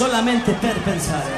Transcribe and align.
solamente 0.00 0.52
per 0.52 0.76
pensare. 0.88 1.32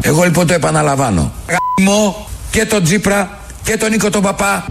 Εγώ 0.00 0.22
λοιπόν 0.22 0.46
το 0.46 0.52
επαναλαμβάνω. 0.54 1.32
Γαμώ 1.48 2.26
και 2.50 2.66
τον 2.66 2.82
Τζίπρα 2.82 3.38
και 3.62 3.76
τον 3.76 3.90
Νίκο 3.90 4.10
τον 4.10 4.22
Παπά. 4.22 4.64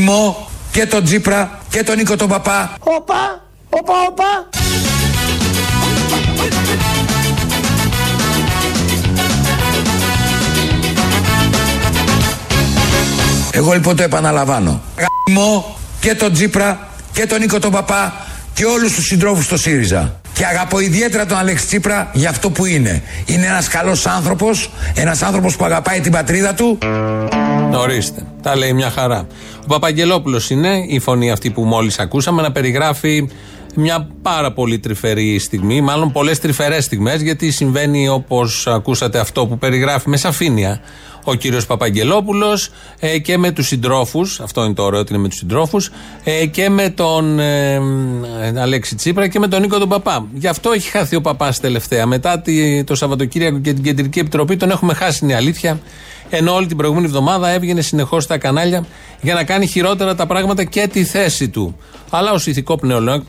Γαμώ 0.00 0.48
και 0.70 0.86
τον 0.86 1.04
Τζίπρα 1.04 1.58
και 1.68 1.82
τον 1.82 1.96
Νίκο 1.96 2.16
τον 2.16 2.28
Παπά. 2.28 2.74
Οπα, 2.80 3.42
οπα, 3.70 3.92
οπα. 4.08 4.48
Εγώ 13.50 13.72
λοιπόν 13.72 13.96
το 13.96 14.02
επαναλαμβάνω. 14.02 14.80
Γαμώ 14.96 15.76
και 16.00 16.14
τον 16.14 16.32
Τζίπρα 16.32 16.88
και 17.12 17.26
τον 17.26 17.40
Νίκο 17.40 17.58
τον 17.58 17.70
Παπά 17.70 18.12
και 18.54 18.64
όλους 18.64 18.92
τους 18.94 19.06
συντρόφους 19.06 19.44
στο 19.44 19.56
ΣΥΡΙΖΑ. 19.56 20.20
Και 20.32 20.46
αγαπώ 20.46 20.80
ιδιαίτερα 20.80 21.26
τον 21.26 21.38
Αλέξη 21.38 21.66
Τσίπρα 21.66 22.10
για 22.12 22.30
αυτό 22.30 22.50
που 22.50 22.64
είναι. 22.66 23.02
Είναι 23.26 23.46
ένας 23.46 23.68
καλός 23.68 24.06
άνθρωπος, 24.06 24.70
ένας 24.94 25.22
άνθρωπος 25.22 25.56
που 25.56 25.64
αγαπάει 25.64 26.00
την 26.00 26.12
πατρίδα 26.12 26.54
του. 26.54 26.78
Ορίστε. 27.72 28.22
Τα 28.42 28.56
λέει 28.56 28.72
μια 28.72 28.90
χαρά. 28.90 29.26
Ο 29.64 29.66
Παπαγγελόπουλος 29.66 30.50
είναι 30.50 30.84
η 30.88 30.98
φωνή 30.98 31.30
αυτή 31.30 31.50
που 31.50 31.62
μόλις 31.62 31.98
ακούσαμε 31.98 32.42
να 32.42 32.52
περιγράφει 32.52 33.28
μια 33.74 34.08
πάρα 34.22 34.52
πολύ 34.52 34.78
τρυφερή 34.78 35.38
στιγμή, 35.38 35.80
μάλλον 35.80 36.12
πολλές 36.12 36.38
τρυφερές 36.38 36.84
στιγμές, 36.84 37.22
γιατί 37.22 37.50
συμβαίνει 37.50 38.08
όπως 38.08 38.66
ακούσατε 38.66 39.18
αυτό 39.18 39.46
που 39.46 39.58
περιγράφει 39.58 40.08
με 40.08 40.16
σαφήνεια 40.16 40.80
ο 41.24 41.34
κύριος 41.34 41.66
Παπαγγελόπουλος 41.66 42.70
ε, 42.98 43.18
και 43.18 43.38
με 43.38 43.50
τους 43.50 43.66
συντρόφους. 43.66 44.40
Αυτό 44.40 44.64
είναι 44.64 44.74
το 44.74 44.82
ωραίο 44.82 45.00
ότι 45.00 45.12
είναι 45.12 45.22
με 45.22 45.28
τους 45.28 45.38
συντρόφους. 45.38 45.90
Ε, 46.24 46.46
και 46.46 46.68
με 46.68 46.90
τον 46.90 47.38
ε, 47.38 47.80
Αλέξη 48.56 48.94
Τσίπρα 48.94 49.28
και 49.28 49.38
με 49.38 49.48
τον 49.48 49.60
Νίκο 49.60 49.78
τον 49.78 49.88
Παπά. 49.88 50.26
Γι' 50.32 50.48
αυτό 50.48 50.70
έχει 50.70 50.90
χαθεί 50.90 51.16
ο 51.16 51.20
Παπάς 51.20 51.60
τελευταία. 51.60 52.06
Μετά 52.06 52.40
τη, 52.40 52.84
το 52.84 52.94
Σαββατοκύριακο 52.94 53.58
και 53.58 53.72
την 53.72 53.82
Κεντρική 53.82 54.18
Επιτροπή 54.18 54.56
τον 54.56 54.70
έχουμε 54.70 54.94
χάσει, 54.94 55.20
είναι 55.22 55.32
η 55.32 55.36
αλήθεια. 55.36 55.80
Ενώ 56.36 56.54
όλη 56.54 56.66
την 56.66 56.76
προηγούμενη 56.76 57.06
εβδομάδα 57.06 57.48
έβγαινε 57.48 57.80
συνεχώς 57.80 58.24
στα 58.24 58.38
κανάλια 58.38 58.86
για 59.20 59.34
να 59.34 59.44
κάνει 59.44 59.66
χειρότερα 59.66 60.14
τα 60.14 60.26
πράγματα 60.26 60.64
και 60.64 60.88
τη 60.92 61.04
θέση 61.04 61.48
του. 61.48 61.76
Αλλά 62.10 62.32
ως 62.32 62.46
ηθικό 62.46 62.78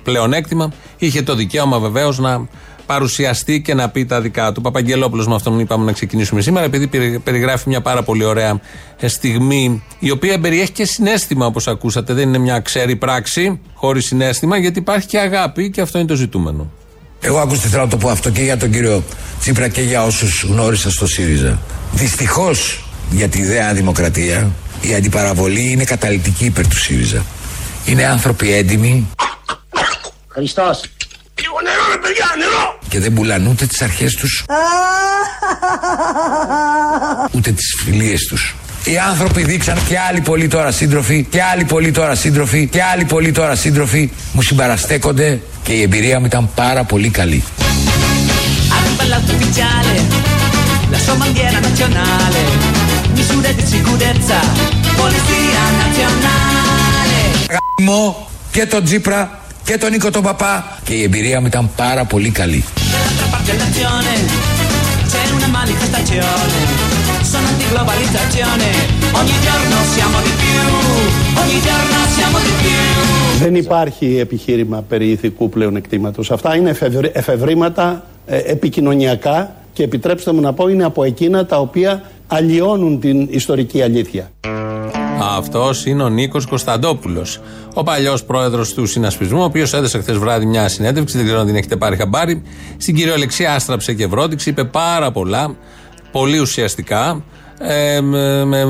πλεονέκτημα 0.03 0.72
είχε 0.97 1.22
το 1.22 1.36
δικαίωμα 1.36 1.80
βεβαίως 1.80 2.20
να 2.20 2.47
παρουσιαστεί 2.86 3.62
και 3.62 3.73
να 3.73 3.89
πει 3.89 4.06
τα 4.06 4.22
δικά 4.22 4.52
του. 4.52 4.62
Παπαγγελόπουλος, 4.62 5.28
με 5.28 5.36
αυτόν 5.36 5.59
είπαμε 5.59 5.86
να 5.86 5.92
ξεκινήσουμε 5.92 6.42
σήμερα, 6.42 6.66
επειδή 6.66 7.20
περιγράφει 7.23 7.70
μια 7.70 7.81
πάρα 7.81 8.03
πολύ 8.03 8.23
ωραία 8.23 8.59
ε, 9.00 9.08
στιγμή, 9.08 9.84
η 10.00 10.12
οποία 10.12 10.40
περιέχει 10.40 10.72
και 10.72 10.86
συνέστημα, 10.86 11.45
όπως 11.45 11.67
ακούσατε. 11.67 12.14
Δεν 12.14 12.28
είναι 12.28 12.38
μια 12.38 12.59
ξέρη 12.59 12.95
πράξη, 12.95 13.59
χωρίς 13.73 14.06
συνέστημα, 14.06 14.58
γιατί 14.58 14.80
υπάρχει 14.80 15.08
και 15.08 15.19
αγάπη 15.19 15.69
και 15.69 15.81
αυτό 15.81 15.97
είναι 15.97 16.08
το 16.08 16.16
ζητούμενο. 16.16 16.72
Εγώ 17.19 17.40
ακούστε 17.40 17.67
θέλω 17.67 17.84
να 17.84 17.90
το 17.90 17.97
πω 17.97 18.09
αυτό 18.09 18.30
και 18.30 18.42
για 18.42 18.58
τον 18.58 18.72
κύριο 18.72 19.03
Τσίπρα 19.40 19.67
και 19.67 19.81
για 19.81 20.03
όσους 20.03 20.44
γνώρισα 20.44 20.92
στο 20.92 21.08
ΣΥΡΙΖΑ. 21.08 21.59
Δυστυχώς 21.92 22.84
για 23.11 23.28
τη 23.28 23.39
ιδέα 23.39 23.73
δημοκρατία 23.73 24.52
η 24.81 24.95
αντιπαραβολή 24.95 25.72
είναι 25.72 25.84
καταλητική 25.84 26.45
υπέρ 26.45 26.67
του 26.67 26.78
ΣΥΡΙΖΑ. 26.78 27.25
Είναι 27.86 28.06
άνθρωποι 28.06 28.53
έντιμοι. 28.53 29.08
Χριστός. 30.28 30.81
Λίγο 31.42 31.56
νερό 31.64 31.92
ρε 31.92 31.97
παιδιά, 31.97 32.25
νερό! 32.38 32.80
Και 32.89 33.00
δεν 33.00 33.14
πουλάνε 33.14 33.50
ούτε 33.50 33.66
τις 33.66 33.81
αρχές 33.81 34.16
τους 34.16 34.46
Ούτε 37.31 37.52
τις 37.52 37.75
φιλίες 37.84 38.25
τους 38.25 38.56
οι 38.85 38.97
άνθρωποι 38.97 39.44
δείξαν 39.44 39.78
και 39.88 40.00
άλλοι 40.00 40.22
πολλοί 40.22 40.47
τώρα 40.47 40.72
σύντροφοι 40.72 41.28
και 41.29 41.41
άλλοι 41.41 41.66
πολλοί 41.66 41.91
τώρα 41.91 42.16
σύντροφοι 42.16 42.68
και 42.68 42.84
άλλοι 42.84 43.06
πολλοί 43.06 43.31
τώρα 43.31 43.56
σύντροφοι 43.56 44.12
μου 44.34 44.41
συμπαραστέκονται 44.41 45.40
και 45.63 45.74
η 45.74 45.81
εμπειρία 45.81 46.19
μου 46.19 46.25
ήταν 46.25 46.50
πάρα 46.56 46.84
πολύ 46.84 47.09
καλή. 47.09 47.44
la 50.91 51.00
sua 51.06 51.16
bandiera 51.16 51.59
nazionale, 51.68 52.75
misure 53.45 53.53
di 53.53 53.66
sicurezza, 53.66 54.39
polizia 54.97 55.63
nazionale. 55.81 57.22
Γαμώ 57.79 58.28
και 58.51 58.66
τον 58.66 58.83
Τζίπρα 58.83 59.39
και 59.63 59.78
τον 59.78 59.91
Νίκο 59.91 60.09
τον 60.11 60.23
Παπά 60.23 60.79
και 60.83 60.94
η 60.94 61.03
εμπειρία 61.03 61.41
μου 61.41 61.45
ήταν 61.47 61.69
πάρα 61.75 62.05
πολύ 62.05 62.29
καλή. 62.29 62.63
Δεν 73.39 73.55
υπάρχει 73.55 74.17
επιχείρημα 74.17 74.81
περί 74.81 75.09
ηθικού 75.09 75.50
πλεονεκτήματος. 75.50 76.31
Αυτά 76.31 76.55
είναι 76.55 76.75
εφευρήματα 77.13 78.03
ε, 78.25 78.38
επικοινωνιακά 78.38 79.55
και 79.73 79.84
επιτρέψτε 79.84 80.31
μου 80.31 80.41
να 80.41 80.53
πω 80.53 80.67
είναι 80.67 80.84
από 80.84 81.03
εκείνα 81.03 81.45
τα 81.45 81.59
οποία 81.59 82.01
αλλοιώνουν 82.28 83.00
την 83.00 83.28
ιστορική 83.30 83.81
αλήθεια. 83.81 84.31
Αυτός 85.38 85.86
είναι 85.86 86.03
ο 86.03 86.09
Νίκος 86.09 86.46
Κωνσταντόπουλος, 86.46 87.40
ο 87.74 87.84
παλιός 87.84 88.24
πρόεδρος 88.24 88.74
του 88.74 88.86
συνασπισμού, 88.86 89.41
ο 89.41 89.44
οποίος 89.44 89.74
έδωσε 89.74 90.00
χθες 90.00 90.18
βράδυ 90.18 90.46
μια 90.46 90.68
συνέντευξη, 90.68 91.18
δεν 91.18 91.25
ξέρω 91.25 91.40
αν 91.40 91.46
την 91.46 91.56
έχετε 91.56 91.75
πάρει 91.75 91.96
χαμπάρι. 91.96 92.41
Στην 92.78 92.96
κυριολεξία 92.96 93.53
άστραψε 93.53 93.94
και 93.94 94.08
βρόντιξε, 94.08 94.50
είπε 94.50 94.64
πάρα 94.64 95.12
πολλά, 95.12 95.56
πολύ 96.12 96.40
ουσιαστικά, 96.40 97.24
ε, 97.59 98.02
με, 98.02 98.46
με, 98.46 98.66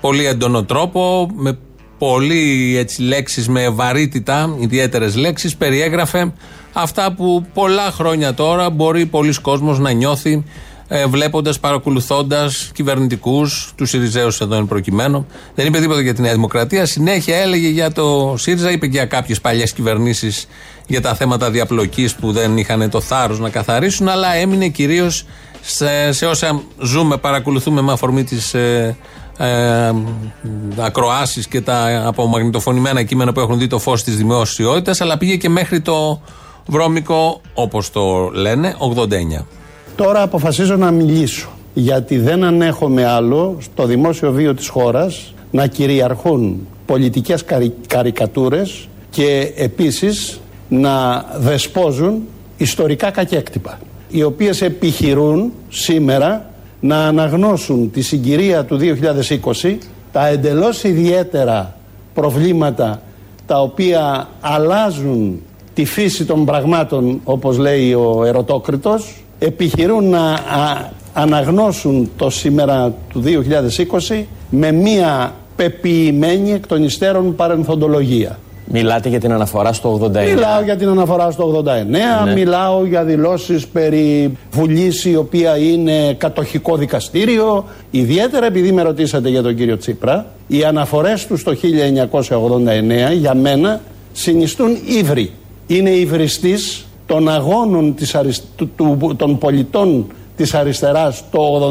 πολύ 0.00 0.26
έντονο 0.26 0.64
τρόπο, 0.64 1.30
με 1.34 1.58
πολύ 1.98 2.76
έτσι, 2.78 3.02
λέξεις 3.02 3.48
με 3.48 3.68
βαρύτητα, 3.68 4.56
ιδιαίτερες 4.58 5.16
λέξεις, 5.16 5.56
περιέγραφε 5.56 6.32
αυτά 6.72 7.12
που 7.12 7.46
πολλά 7.54 7.90
χρόνια 7.90 8.34
τώρα 8.34 8.70
μπορεί 8.70 9.06
πολλοί 9.06 9.40
κόσμος 9.40 9.78
να 9.78 9.90
νιώθει 9.90 10.44
ε, 10.88 11.06
βλέποντας, 11.06 11.60
παρακολουθώντας 11.60 12.70
κυβερνητικούς, 12.74 13.72
τους 13.76 13.88
Σιριζέους 13.88 14.40
εδώ 14.40 14.56
είναι 14.56 14.66
προκειμένου. 14.66 15.26
Δεν 15.54 15.66
είπε 15.66 15.80
τίποτα 15.80 16.00
για 16.00 16.14
τη 16.14 16.20
Νέα 16.20 16.32
Δημοκρατία. 16.32 16.86
Συνέχεια 16.86 17.36
έλεγε 17.36 17.68
για 17.68 17.92
το 17.92 18.34
ΣΥΡΙΖΑ, 18.38 18.70
είπε 18.70 18.86
και 18.86 18.96
για 18.96 19.06
κάποιες 19.06 19.40
παλιές 19.40 19.72
κυβερνήσεις 19.72 20.48
για 20.86 21.00
τα 21.00 21.14
θέματα 21.14 21.50
διαπλοκής 21.50 22.14
που 22.14 22.32
δεν 22.32 22.56
είχαν 22.56 22.90
το 22.90 23.00
θάρρος 23.00 23.38
να 23.38 23.50
καθαρίσουν, 23.50 24.08
αλλά 24.08 24.34
έμεινε 24.34 24.68
κυρίως 24.68 25.24
σε, 25.60 26.12
σε 26.12 26.26
όσα 26.26 26.62
ζούμε, 26.82 27.16
παρακολουθούμε 27.16 27.80
με 27.80 27.92
αφορμή 27.92 28.24
τις 28.24 28.54
ε, 28.54 28.96
ε, 29.38 29.92
ακροάσεις 30.76 31.46
και 31.46 31.60
τα 31.60 32.02
απομαγνητοφωνημένα 32.06 33.02
κείμενα 33.02 33.32
που 33.32 33.40
έχουν 33.40 33.58
δει 33.58 33.66
το 33.66 33.78
φως 33.78 34.02
της 34.02 34.16
δημοσιότητα, 34.16 34.94
αλλά 34.98 35.18
πήγε 35.18 35.36
και 35.36 35.48
μέχρι 35.48 35.80
το 35.80 36.20
βρώμικο, 36.66 37.40
όπως 37.54 37.90
το 37.90 38.30
λένε, 38.32 38.76
89. 38.78 39.44
Τώρα 39.96 40.22
αποφασίζω 40.22 40.76
να 40.76 40.90
μιλήσω 40.90 41.48
γιατί 41.74 42.18
δεν 42.18 42.44
ανέχομαι 42.44 43.04
άλλο 43.04 43.56
στο 43.60 43.84
δημόσιο 43.86 44.32
βίο 44.32 44.54
της 44.54 44.68
χώρας 44.68 45.34
να 45.50 45.66
κυριαρχούν 45.66 46.66
πολιτικές 46.86 47.44
καρι, 47.44 47.74
καρικατούρες 47.86 48.88
και 49.10 49.52
επίσης 49.56 50.40
να 50.68 51.24
δεσπόζουν 51.38 52.22
ιστορικά 52.56 53.10
κακέκτυπα 53.10 53.78
οι 54.08 54.22
οποίες 54.22 54.62
επιχειρούν 54.62 55.52
σήμερα 55.68 56.50
να 56.80 57.06
αναγνώσουν 57.06 57.90
τη 57.90 58.02
συγκυρία 58.02 58.64
του 58.64 58.78
2020 59.62 59.76
τα 60.12 60.26
εντελώς 60.26 60.84
ιδιαίτερα 60.84 61.76
προβλήματα 62.14 63.02
τα 63.46 63.60
οποία 63.60 64.28
αλλάζουν 64.40 65.40
τη 65.74 65.84
φύση 65.84 66.24
των 66.24 66.44
πραγμάτων 66.44 67.20
όπως 67.24 67.58
λέει 67.58 67.94
ο 67.94 68.24
Ερωτόκριτος 68.24 69.25
επιχειρούν 69.38 70.08
να 70.08 70.38
αναγνώσουν 71.12 72.10
το 72.16 72.30
σήμερα 72.30 72.94
του 73.12 73.22
2020 74.08 74.22
με 74.50 74.72
μία 74.72 75.34
πεποιημένη 75.56 76.52
εκ 76.52 76.66
των 76.66 76.82
υστέρων 76.84 77.34
παρενθοντολογία. 77.34 78.38
Μιλάτε 78.72 79.08
για 79.08 79.20
την 79.20 79.32
αναφορά 79.32 79.72
στο 79.72 80.00
89. 80.02 80.24
Μιλάω 80.24 80.62
για 80.64 80.76
την 80.76 80.88
αναφορά 80.88 81.30
στο 81.30 81.64
89, 81.64 81.86
ναι. 81.86 82.32
μιλάω 82.34 82.84
για 82.86 83.04
δηλώσεις 83.04 83.66
περί 83.66 84.36
Βουλής 84.50 85.04
η 85.04 85.16
οποία 85.16 85.56
είναι 85.56 86.14
κατοχικό 86.14 86.76
δικαστήριο. 86.76 87.64
Ιδιαίτερα 87.90 88.46
επειδή 88.46 88.72
με 88.72 88.82
ρωτήσατε 88.82 89.28
για 89.28 89.42
τον 89.42 89.54
κύριο 89.54 89.76
Τσίπρα, 89.76 90.26
οι 90.46 90.64
αναφορές 90.64 91.26
του 91.26 91.36
στο 91.36 91.52
1989 91.52 91.56
για 93.18 93.34
μένα 93.34 93.80
συνιστούν 94.12 94.76
ύβρι. 94.98 95.32
Είναι 95.66 95.90
υβριστής 95.90 96.86
των 97.06 97.28
αγώνων 97.28 97.94
της 97.94 98.16
των 99.16 99.38
πολιτών 99.38 100.06
της 100.36 100.54
αριστεράς 100.54 101.24
το 101.30 101.70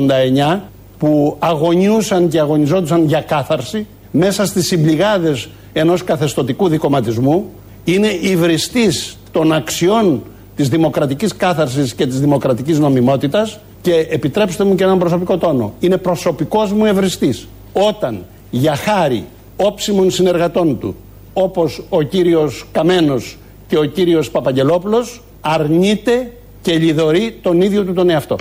89 0.56 0.60
που 0.98 1.36
αγωνιούσαν 1.40 2.30
και 2.30 2.40
αγωνιζόντουσαν 2.40 3.06
για 3.06 3.22
κάθαρση 3.22 3.88
μέσα 4.12 4.46
στις 4.46 4.68
συμπληγάδες 4.68 5.50
ενός 5.74 6.04
καθεστωτικού 6.04 6.68
δικοματισμού, 6.68 7.46
είναι 7.84 8.08
υβριστής 8.08 9.18
των 9.32 9.54
αξιών 9.54 10.24
της 10.56 10.70
δημοκρατικής 10.70 11.36
κάθαρσης 11.36 11.94
και 11.94 12.06
της 12.06 12.20
δημοκρατικής 12.20 12.80
νομιμότητας 12.80 13.60
και 13.82 13.94
επιτρέψτε 14.10 14.64
μου 14.64 14.76
και 14.76 14.84
έναν 14.84 15.00
προσωπικό 15.00 15.38
τόνο. 15.38 15.74
Είναι 15.80 15.98
προσωπικός 15.98 16.72
μου 16.72 16.86
ευριστής. 16.86 17.48
Όταν 17.74 18.24
για 18.50 18.76
χάρη 18.76 19.26
όψιμων 19.56 20.12
συνεργατών 20.12 20.80
του 20.80 20.96
όπως 21.34 21.84
ο 21.90 22.02
κύριος 22.02 22.66
Καμένος 22.72 23.38
και 23.68 23.78
ο 23.78 23.84
κύριος 23.84 24.32
Παπαγγελόπουλος 24.32 25.22
αρνείται 25.42 26.32
και 26.62 26.74
λιδωρεί 26.78 27.40
τον 27.42 27.62
ίδιο 27.62 27.84
του 27.84 27.94
τον 27.94 28.10
εαυτό. 28.10 28.36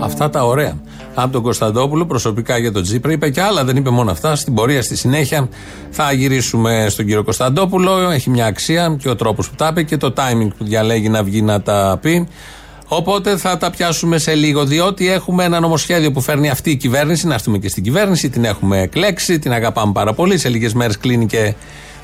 Αυτά 0.00 0.30
τα 0.30 0.44
ωραία. 0.44 0.80
Από 1.14 1.32
τον 1.32 1.42
Κωνσταντόπουλο, 1.42 2.06
προσωπικά 2.06 2.58
για 2.58 2.72
τον 2.72 2.82
Τζίπρα, 2.82 3.12
είπε 3.12 3.30
και 3.30 3.40
άλλα, 3.40 3.64
δεν 3.64 3.76
είπε 3.76 3.90
μόνο 3.90 4.10
αυτά. 4.10 4.36
Στην 4.36 4.54
πορεία, 4.54 4.82
στη 4.82 4.96
συνέχεια, 4.96 5.48
θα 5.90 6.12
γυρίσουμε 6.12 6.86
στον 6.88 7.04
κύριο 7.04 7.24
Κωνσταντόπουλο. 7.24 8.10
Έχει 8.10 8.30
μια 8.30 8.46
αξία 8.46 8.96
και 9.00 9.08
ο 9.08 9.16
τρόπος 9.16 9.48
που 9.48 9.54
τα 9.56 9.68
είπε 9.70 9.82
και 9.82 9.96
το 9.96 10.12
timing 10.16 10.48
που 10.58 10.64
διαλέγει 10.64 11.08
να 11.08 11.22
βγει 11.22 11.42
να 11.42 11.62
τα 11.62 11.98
πει. 12.02 12.28
Οπότε 12.88 13.36
θα 13.36 13.56
τα 13.56 13.70
πιάσουμε 13.70 14.18
σε 14.18 14.34
λίγο, 14.34 14.64
διότι 14.64 15.10
έχουμε 15.10 15.44
ένα 15.44 15.60
νομοσχέδιο 15.60 16.12
που 16.12 16.20
φέρνει 16.20 16.50
αυτή 16.50 16.70
η 16.70 16.76
κυβέρνηση. 16.76 17.26
Να 17.26 17.34
έρθουμε 17.34 17.58
και 17.58 17.68
στην 17.68 17.82
κυβέρνηση, 17.82 18.30
την 18.30 18.44
έχουμε 18.44 18.80
εκλέξει, 18.80 19.38
την 19.38 19.52
αγαπάμε 19.52 19.92
πάρα 19.92 20.12
πολύ. 20.12 20.38
Σε 20.38 20.48
λίγες 20.48 20.72
μέρες 20.72 20.98
κλείνει 20.98 21.26
και 21.26 21.54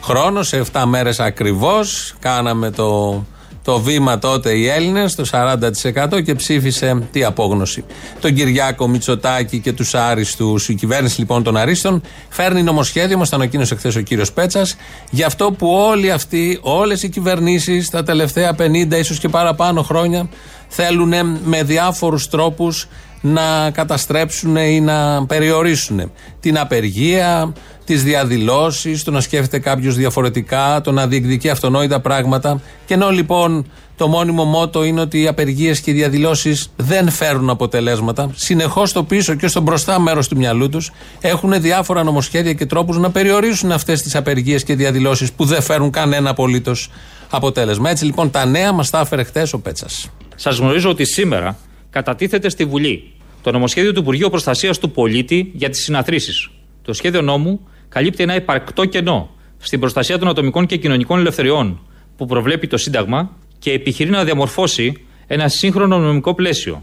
χρόνος, 0.03 0.49
σε 0.49 0.57
7 0.57 0.85
μέρες 0.87 1.21
ακριβώς. 1.21 2.15
Κάναμε 2.21 2.71
το 2.71 3.25
το 3.69 3.81
βήμα 3.81 4.19
τότε 4.19 4.53
οι 4.53 4.69
Έλληνες, 4.69 5.15
το 5.15 5.25
40% 5.25 6.23
και 6.25 6.35
ψήφισε 6.35 7.09
τι 7.13 7.25
απόγνωση. 7.25 7.85
Τον 8.21 8.35
Κυριάκο 8.35 8.89
Μητσοτάκη 8.89 9.59
και 9.59 9.73
τους 9.73 9.95
άριστους. 9.95 10.69
Η 10.69 10.75
κυβέρνηση 10.75 11.21
λοιπόν 11.21 11.43
των 11.43 11.57
Αρίστων 11.57 12.03
φέρνει 12.29 12.63
νομοσχέδιο, 12.63 13.19
μας 13.19 13.29
το 13.29 13.37
ανακοίνωσε 13.37 13.75
χθες 13.75 13.97
ο 13.97 14.01
κύριος 14.01 14.33
Πέτσας, 14.33 14.77
για 15.11 15.27
αυτό 15.27 15.53
που 15.53 15.69
όλοι 15.69 16.11
αυτοί, 16.11 16.59
όλες 16.63 17.03
οι 17.03 17.09
κυβερνήσεις 17.09 17.91
τα 17.91 18.03
τελευταία 18.03 18.55
50 18.55 18.99
ίσως 18.99 19.19
και 19.19 19.29
παραπάνω 19.29 19.83
χρόνια 19.83 20.29
θέλουν 20.69 21.13
με 21.45 21.63
διάφορους 21.63 22.29
τρόπους 22.29 22.89
να 23.21 23.71
καταστρέψουν 23.71 24.57
ή 24.57 24.81
να 24.81 25.27
περιορίσουν 25.27 26.13
την 26.41 26.59
απεργία, 26.59 27.53
τις 27.89 28.03
διαδηλώσεις, 28.03 29.05
το 29.05 29.11
να 29.11 29.21
σκέφτεται 29.21 29.59
κάποιος 29.59 29.97
διαφορετικά, 29.97 30.81
το 30.81 30.93
να 30.93 31.07
διεκδικεί 31.07 31.49
αυτονόητα 31.49 32.01
πράγματα. 32.01 32.61
Και 32.87 32.95
ενώ 32.95 33.11
λοιπόν 33.11 33.67
το 33.97 34.09
μόνιμο 34.09 34.45
μότο 34.45 34.85
είναι 34.85 35.01
ότι 35.01 35.23
οι 35.23 35.27
απεργίες 35.27 35.81
και 35.81 35.91
οι 35.91 35.95
διαδηλώσεις 35.95 36.73
δεν 36.77 37.11
φέρουν 37.11 37.51
αποτελέσματα, 37.51 38.31
συνεχώς 38.35 38.91
στο 38.91 39.03
πίσω 39.03 39.35
και 39.35 39.47
στο 39.47 39.61
μπροστά 39.61 40.01
μέρος 40.01 40.29
του 40.29 40.37
μυαλού 40.37 40.69
τους 40.69 40.91
έχουν 41.21 41.61
διάφορα 41.61 42.03
νομοσχέδια 42.03 42.53
και 42.53 42.67
τρόπους 42.67 42.99
να 42.99 43.11
περιορίσουν 43.11 43.73
αυτές 43.73 44.03
τις 44.03 44.15
απεργίες 44.15 44.65
και 44.65 44.75
διαδηλώσεις 44.75 45.33
που 45.33 45.45
δεν 45.45 45.63
φέρουν 45.63 45.91
κανένα 45.91 46.31
απολύτως 46.31 46.91
αποτέλεσμα. 47.31 47.91
Έτσι 47.91 48.05
λοιπόν 48.05 48.31
τα 48.31 48.45
νέα 48.47 48.73
μας 48.73 48.91
τα 48.91 49.01
έφερε 49.01 49.23
χτες 49.23 49.53
ο 49.53 49.59
Πέτσας. 49.59 50.11
Σας 50.35 50.59
γνωρίζω 50.59 50.91
ότι 50.91 51.05
σήμερα 51.05 51.59
κατατίθεται 51.91 52.49
στη 52.49 52.65
Βουλή 52.65 53.13
το 53.43 53.53
νομοσχέδιο 53.53 53.93
του 53.93 54.01
Υπουργείου 54.01 54.29
Προστασίας 54.31 54.79
του 54.79 54.91
Πολίτη 54.91 55.51
για 55.55 55.71
τις 55.71 55.83
συναθρήσεις. 55.83 56.49
Το 56.83 56.95
σχέδιο 56.95 57.23
νόμου 57.23 57.61
καλύπτει 57.89 58.23
ένα 58.23 58.35
υπαρκτό 58.35 58.85
κενό 58.85 59.31
στην 59.59 59.81
προστασία 59.81 60.19
των 60.19 60.29
ατομικών 60.29 60.67
και 60.67 60.77
κοινωνικών 60.77 61.19
ελευθεριών 61.19 61.81
που 62.17 62.27
προβλέπει 62.27 62.67
το 62.67 62.77
Σύνταγμα 62.77 63.31
και 63.59 63.73
επιχειρεί 63.73 64.11
να 64.11 64.25
διαμορφώσει 64.25 64.93
ένα 65.27 65.49
σύγχρονο 65.49 65.99
νομικό 65.99 66.35
πλαίσιο. 66.35 66.83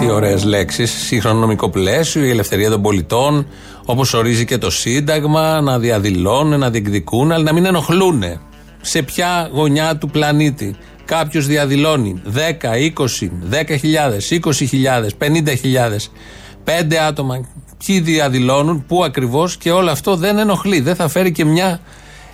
Τι 0.00 0.10
ωραίες 0.10 0.44
λέξεις. 0.44 0.90
Σύγχρονο 0.90 1.38
νομικό 1.38 1.70
πλαίσιο, 1.70 2.24
η 2.24 2.30
ελευθερία 2.30 2.70
των 2.70 2.82
πολιτών, 2.82 3.46
όπως 3.84 4.14
ορίζει 4.14 4.44
και 4.44 4.58
το 4.58 4.70
Σύνταγμα, 4.70 5.60
να 5.60 5.78
διαδηλώνουν, 5.78 6.58
να 6.58 6.70
διεκδικούν, 6.70 7.32
αλλά 7.32 7.42
να 7.42 7.52
μην 7.52 7.64
ενοχλούν. 7.64 8.22
Σε 8.80 9.02
ποια 9.02 9.50
γωνιά 9.52 9.96
του 9.96 10.08
πλανήτη 10.08 10.76
κάποιος 11.04 11.46
διαδηλώνει 11.46 12.22
10, 12.24 12.76
20, 12.76 13.30
10.000, 13.50 14.28
20.000, 14.28 15.08
50.000, 15.18 16.10
5 16.64 16.94
άτομα 17.08 17.46
ποιοι 17.86 18.00
διαδηλώνουν, 18.00 18.84
πού 18.86 19.04
ακριβώς 19.04 19.56
και 19.56 19.70
όλο 19.70 19.90
αυτό 19.90 20.16
δεν 20.16 20.38
ενοχλεί. 20.38 20.80
Δεν 20.80 20.94
θα 20.94 21.08
φέρει 21.08 21.32
και 21.32 21.44
μια 21.44 21.80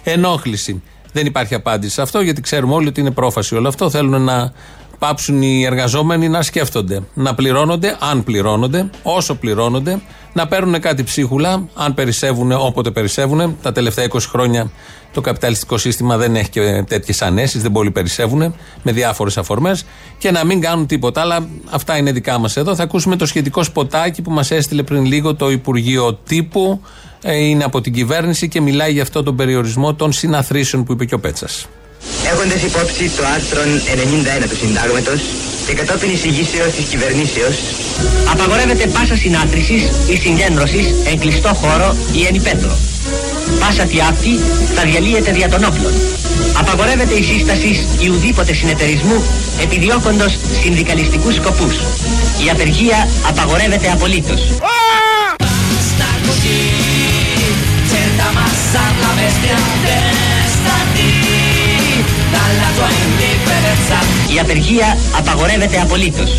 ενόχληση. 0.03 0.83
Δεν 1.13 1.27
υπάρχει 1.27 1.55
απάντηση 1.55 1.95
σε 1.95 2.03
αυτό 2.03 2.21
γιατί 2.21 2.41
ξέρουμε 2.41 2.75
όλοι 2.75 2.89
ότι 2.89 3.01
είναι 3.01 3.11
πρόφαση 3.11 3.55
όλο 3.55 3.69
αυτό. 3.69 3.91
Θέλουν 3.91 4.23
να 4.23 4.53
πάψουν 4.99 5.43
οι 5.43 5.65
εργαζόμενοι 5.65 6.29
να 6.29 6.43
σκέφτονται. 6.43 7.03
Να 7.15 7.35
πληρώνονται, 7.35 7.97
αν 8.01 8.25
πληρώνονται, 8.25 8.91
όσο 9.03 9.35
πληρώνονται, 9.35 10.01
να 10.35 10.47
παίρνουν 10.47 10.81
κάτι 10.81 11.03
ψίχουλα, 11.03 11.69
αν 11.75 11.95
περισσεύουν, 11.95 12.53
όποτε 12.53 12.91
περισσεύουν. 12.91 13.57
Τα 13.63 13.73
τελευταία 13.73 14.07
20 14.11 14.19
χρόνια 14.21 14.71
το 15.13 15.21
καπιταλιστικό 15.21 15.79
σύστημα 15.79 16.17
δεν 16.17 16.37
έχει 16.37 16.51
και 16.51 16.85
τέτοιες 16.89 17.23
ανέσεις, 17.23 17.63
δεν 17.63 17.73
πολύ 17.73 17.91
περισσεύουν 17.91 18.55
με 18.83 18.93
διάφορες 18.93 19.39
αφορμές 19.39 19.85
και 20.19 20.31
να 20.31 20.45
μην 20.45 20.61
κάνουν 20.61 20.87
τίποτα. 20.87 21.21
Αλλά 21.21 21.49
αυτά 21.71 21.97
είναι 21.97 22.13
δικά 22.13 22.39
μας 22.39 22.57
εδώ. 22.57 22.75
Θα 22.75 22.83
ακούσουμε 22.83 23.17
το 23.17 23.27
σχετικό 23.27 23.63
σποτάκι 23.63 24.23
που 24.23 24.31
μας 24.31 24.51
έστειλε 24.51 24.83
πριν 24.83 25.05
λίγο 25.05 25.35
το 25.35 25.51
Υπουργείο 25.51 26.15
Τύπου. 26.15 26.81
Ε, 27.23 27.37
είναι 27.37 27.65
από 27.65 27.81
την 27.81 27.93
κυβέρνηση 27.93 28.49
και 28.49 28.61
μιλάει 28.61 28.93
για 28.93 29.03
αυτό 29.03 29.23
τον 29.23 29.37
περιορισμό 29.37 29.95
των 29.95 30.13
συναθρήσεων 30.13 30.85
που 30.85 30.93
είπε 30.93 31.05
και 31.05 31.15
ο 31.15 31.21
Πέτσας. 31.21 31.67
Έχοντας 32.33 32.63
υπόψη 32.63 33.11
το 33.17 33.23
άρθρο 33.35 33.61
91 34.43 34.49
του 34.49 34.57
Συντάγματος 34.57 35.21
και 35.67 35.73
κατόπιν 35.73 36.11
εισηγήσεως 36.11 36.73
της 36.75 36.85
κυβερνήσεως, 36.85 37.57
απαγορεύεται 38.33 38.87
πάσα 38.87 39.17
συνάθρησης 39.17 39.83
ή 40.07 40.17
συγκέντρωσης 40.17 40.87
εν 41.05 41.19
κλειστό 41.19 41.55
χώρο 41.55 41.97
ή 42.13 42.27
εν 42.27 42.35
υπέτρο. 42.35 42.77
Πάσα 43.61 43.83
αυτή 44.11 44.41
θα 44.75 44.83
διαλύεται 44.83 45.31
δια 45.33 45.49
των 45.49 45.65
όπλων. 45.65 45.93
Απαγορεύεται 46.59 47.15
η 47.15 47.23
σύσταση 47.23 47.87
ή 47.99 48.09
ουδήποτε 48.09 48.53
συνεταιρισμού 48.55 49.23
επιδιώκοντος 49.63 50.39
συνδικαλιστικούς 50.63 51.35
σκοπούς. 51.35 51.75
Η 52.45 52.51
απεργία 52.51 53.09
απαγορεύεται 53.29 53.91
απολύτως. 53.91 54.41
Η 64.35 64.39
απεργία 64.45 64.89
απαγορεύεται 65.19 65.79
απολύτως. 65.87 66.31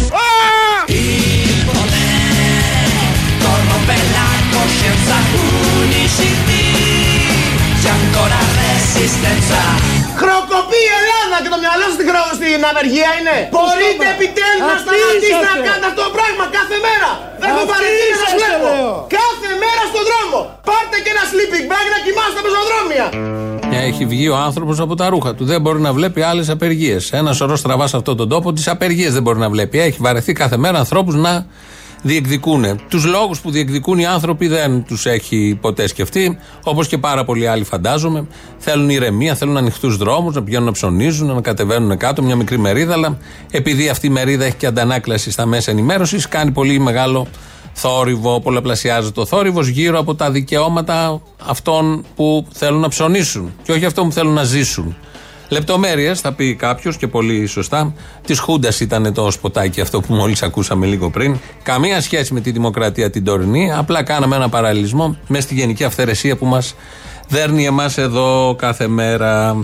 Χροκοπεί 10.22 10.80
η 10.90 10.92
Ελλάδα 11.00 11.38
και 11.44 11.52
το 11.54 11.60
μυαλό 11.64 11.88
στην, 11.96 12.06
χρο... 12.10 12.22
στην 12.40 12.60
απεργία 12.72 13.10
είναι. 13.18 13.36
Μπορείτε 13.56 14.06
επιτέλους 14.16 14.66
να 14.72 14.76
σταματήσετε 14.84 15.48
να 15.54 15.58
κάνετε 15.68 15.88
αυτό 15.92 16.02
το 16.08 16.12
πράγμα 16.18 16.44
κάθε 16.58 16.78
μέρα. 16.86 17.10
Δεν 17.42 17.48
έχω 17.52 17.64
παρετήσει 17.72 18.12
να 18.16 18.20
σας 18.24 18.34
βλέπω. 18.40 18.70
Κάθε 19.20 19.50
μέρα 19.64 19.84
στον 19.92 20.04
δρόμο. 20.10 20.40
Πάρτε 20.86 21.04
και 21.04 21.12
ένα 21.16 21.24
sleeping 21.32 21.66
bag 21.72 21.86
να 21.94 22.00
κοιμάστε 22.06 22.32
στα 22.34 22.42
πεζοδρόμια. 22.46 23.08
Έχει 23.88 24.06
βγει 24.06 24.30
ο 24.30 24.36
άνθρωπος 24.36 24.80
από 24.80 24.96
τα 24.96 25.10
ρούχα 25.10 25.36
του. 25.36 25.46
Δεν 25.46 25.62
μπορεί 25.62 25.80
να 25.80 25.94
βλέπει 25.94 26.22
άλλες 26.22 26.50
απεργίες. 26.50 27.12
Ένα 27.12 27.34
σωρό 27.34 27.56
στραβά 27.56 27.88
σε 27.88 27.98
αυτόν 27.98 28.18
τον 28.18 28.30
τόπο, 28.30 28.54
τις 28.54 28.68
απεργίες 28.68 29.14
δεν 29.14 29.22
μπορεί 29.22 29.40
να 29.40 29.50
βλέπει. 29.50 29.80
Έχει 29.80 29.98
βαρεθεί 30.02 30.34
κάθε 30.34 30.58
μέρα 30.58 30.80
ανθρώπους 30.80 31.16
να 31.16 31.46
διεκδικούν. 32.02 32.80
Τους 32.90 33.06
λόγους 33.06 33.40
που 33.40 33.52
διεκδικούν 33.52 34.00
οι 34.00 34.06
άνθρωποι 34.06 34.48
δεν 34.48 34.84
τους 34.84 35.06
έχει 35.06 35.58
ποτέ 35.62 35.88
σκεφτεί, 35.88 36.38
όπως 36.64 36.88
και 36.88 36.98
πάρα 36.98 37.26
πολλοί 37.26 37.48
άλλοι 37.48 37.64
φαντάζομαι. 37.64 38.28
Θέλουν 38.58 38.90
ηρεμία, 38.90 39.36
θέλουν 39.36 39.58
ανοιχτούς 39.58 39.98
δρόμους, 39.98 40.36
να 40.36 40.44
πηγαίνουν 40.44 40.66
να 40.66 40.72
ψωνίζουν, 40.72 41.34
να 41.34 41.42
κατεβαίνουν 41.42 41.98
κάτω, 41.98 42.24
μια 42.24 42.36
μικρή 42.36 42.60
μερίδα. 42.60 42.94
Αλλά 42.94 43.18
επειδή 43.52 43.90
αυτή 43.90 44.08
η 44.08 44.10
μερίδα 44.10 44.46
έχει 44.46 44.56
και 44.56 44.66
αντανάκλαση 44.66 45.32
στα 45.32 45.46
μέσα 45.46 45.72
ενημέρωσης, 45.72 46.28
κάνει 46.28 46.52
πολύ 46.52 46.80
μεγάλο 46.80 47.28
θόρυβο, 47.78 48.40
πολλαπλασιάζει 48.42 49.12
το 49.12 49.26
θόρυβο 49.26 49.62
γύρω 49.62 50.00
από 50.00 50.16
τα 50.16 50.32
δικαιώματα 50.32 51.22
αυτών 51.46 52.06
που 52.16 52.48
θέλουν 52.54 52.80
να 52.80 52.88
ψωνίσουν 52.88 53.54
και 53.64 53.72
όχι 53.72 53.86
αυτών 53.86 54.08
που 54.08 54.14
θέλουν 54.14 54.34
να 54.34 54.44
ζήσουν. 54.44 54.96
Λεπτομέρειες, 55.50 56.20
θα 56.20 56.34
πει 56.34 56.56
κάποιος 56.56 56.98
και 56.98 57.08
πολύ 57.08 57.46
σωστά. 57.46 57.94
Της 58.26 58.40
Χούντας 58.40 58.80
ήταν 58.80 59.14
το 59.14 59.32
σποτάκι 59.32 59.82
αυτό 59.82 60.02
που 60.02 60.14
μόλις 60.14 60.44
ακούσαμε 60.44 60.86
λίγο 60.86 61.10
πριν. 61.10 61.38
Καμία 61.64 62.02
σχέση 62.02 62.34
με 62.34 62.40
τη 62.40 62.52
δημοκρατία 62.52 63.10
την 63.10 63.24
τωρινή. 63.24 63.74
Απλά 63.74 64.04
κάναμε 64.04 64.36
ένα 64.36 64.50
παραλληλισμό 64.50 65.18
μες 65.28 65.44
στη 65.44 65.54
γενική 65.54 65.84
αυθαιρεσία 65.84 66.38
που 66.38 66.46
μας 66.46 66.76
δέρνει 67.28 67.66
εμάς 67.66 67.98
εδώ 67.98 68.56
κάθε 68.58 68.88
μέρα. 68.88 69.58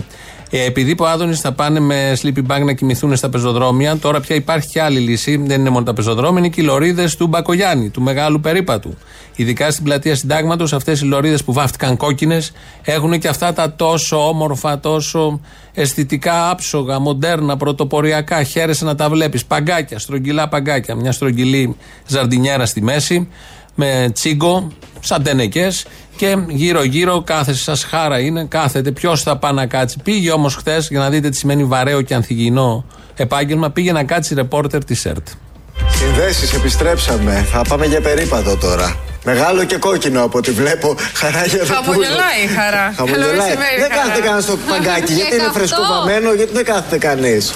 Ε, 0.54 0.64
επειδή 0.64 0.94
που 0.94 1.04
Άδωνης 1.04 1.40
θα 1.40 1.52
πάνε 1.52 1.80
με 1.80 2.16
sleeping 2.22 2.46
bag 2.46 2.64
να 2.64 2.72
κοιμηθούν 2.72 3.16
στα 3.16 3.28
πεζοδρόμια, 3.28 3.96
τώρα 3.96 4.20
πια 4.20 4.36
υπάρχει 4.36 4.68
και 4.68 4.82
άλλη 4.82 4.98
λύση. 4.98 5.36
Δεν 5.36 5.60
είναι 5.60 5.70
μόνο 5.70 5.84
τα 5.84 5.94
πεζοδρόμια, 5.94 6.38
είναι 6.38 6.48
και 6.48 6.60
οι 6.60 6.64
λωρίδες 6.64 7.16
του 7.16 7.26
Μπακογιάννη, 7.26 7.90
του 7.90 8.02
μεγάλου 8.02 8.40
περίπατου. 8.40 8.96
Ειδικά 9.36 9.70
στην 9.70 9.84
πλατεία 9.84 10.14
Συντάγματος, 10.14 10.72
αυτές 10.72 11.00
οι 11.00 11.04
λωρίδες 11.04 11.44
που 11.44 11.52
βάφτηκαν 11.52 11.96
κόκκινες 11.96 12.52
έχουν 12.82 13.18
και 13.18 13.28
αυτά 13.28 13.52
τα 13.52 13.72
τόσο 13.74 14.28
όμορφα, 14.28 14.80
τόσο 14.80 15.40
αισθητικά 15.74 16.50
άψογα, 16.50 16.98
μοντέρνα, 16.98 17.56
πρωτοποριακά. 17.56 18.42
Χαίρεσαι 18.42 18.84
να 18.84 18.94
τα 18.94 19.08
βλέπεις. 19.08 19.44
Παγκάκια, 19.44 19.98
στρογγυλά 19.98 20.48
παγκάκια. 20.48 20.94
Μια 20.94 21.12
στρογγυλή 21.12 21.76
ζαρντινιέρα 22.06 22.66
στη 22.66 22.82
μέση 22.82 23.28
με 23.74 24.10
τσίγκο, 24.12 24.68
σαν 25.00 25.22
τενεκές 25.22 25.86
Και 26.16 26.36
γύρω-γύρω 26.48 27.22
κάθεσαι, 27.22 27.62
σας 27.62 27.84
χάρα 27.84 28.18
είναι, 28.18 28.44
κάθεται. 28.44 28.90
Ποιος 28.90 29.22
θα 29.22 29.36
πάει 29.38 29.52
να 29.52 29.66
κάτσει. 29.66 29.96
Πήγε 30.02 30.30
όμως 30.30 30.54
χθες, 30.54 30.88
για 30.90 30.98
να 30.98 31.10
δείτε 31.10 31.28
τι 31.28 31.36
σημαίνει 31.36 31.64
βαρέο 31.64 32.02
και 32.02 32.14
ανθυγιεινό 32.14 32.84
επάγγελμα, 33.16 33.70
πήγε 33.70 33.92
να 33.92 34.04
κάτσει 34.04 34.34
ρεπόρτερ 34.34 34.84
της 34.84 35.04
ΕΡΤ. 35.04 35.26
Συνδέσεις, 35.90 36.52
επιστρέψαμε. 36.52 37.46
Θα 37.52 37.62
πάμε 37.68 37.86
για 37.86 38.00
περίπατο 38.00 38.56
τώρα. 38.56 38.96
Μεγάλο 39.24 39.64
και 39.64 39.76
κόκκινο 39.76 40.22
από 40.24 40.38
ό,τι 40.38 40.50
βλέπω. 40.50 40.96
Χαρά 41.14 41.44
για 41.46 41.58
το 41.58 41.72
Χαμογελάει 41.74 42.42
η 42.44 42.46
χαρά. 42.46 42.92
Χαμογελάει. 42.96 43.28
Καλό 43.28 43.42
μεσημέρι, 43.42 43.76
Δεν 43.78 43.90
χαρά. 43.90 44.02
κάθεται 44.02 44.20
κανένας 44.20 44.44
στο 44.44 44.56
παγκάκι. 44.70 45.12
γιατί 45.12 45.34
είναι 45.34 45.44
αυτό. 45.44 45.58
φρεσκοβαμένο, 45.58 46.32
γιατί 46.32 46.52
δεν 46.52 46.64
κάθεται 46.64 46.98
κανείς. 46.98 47.54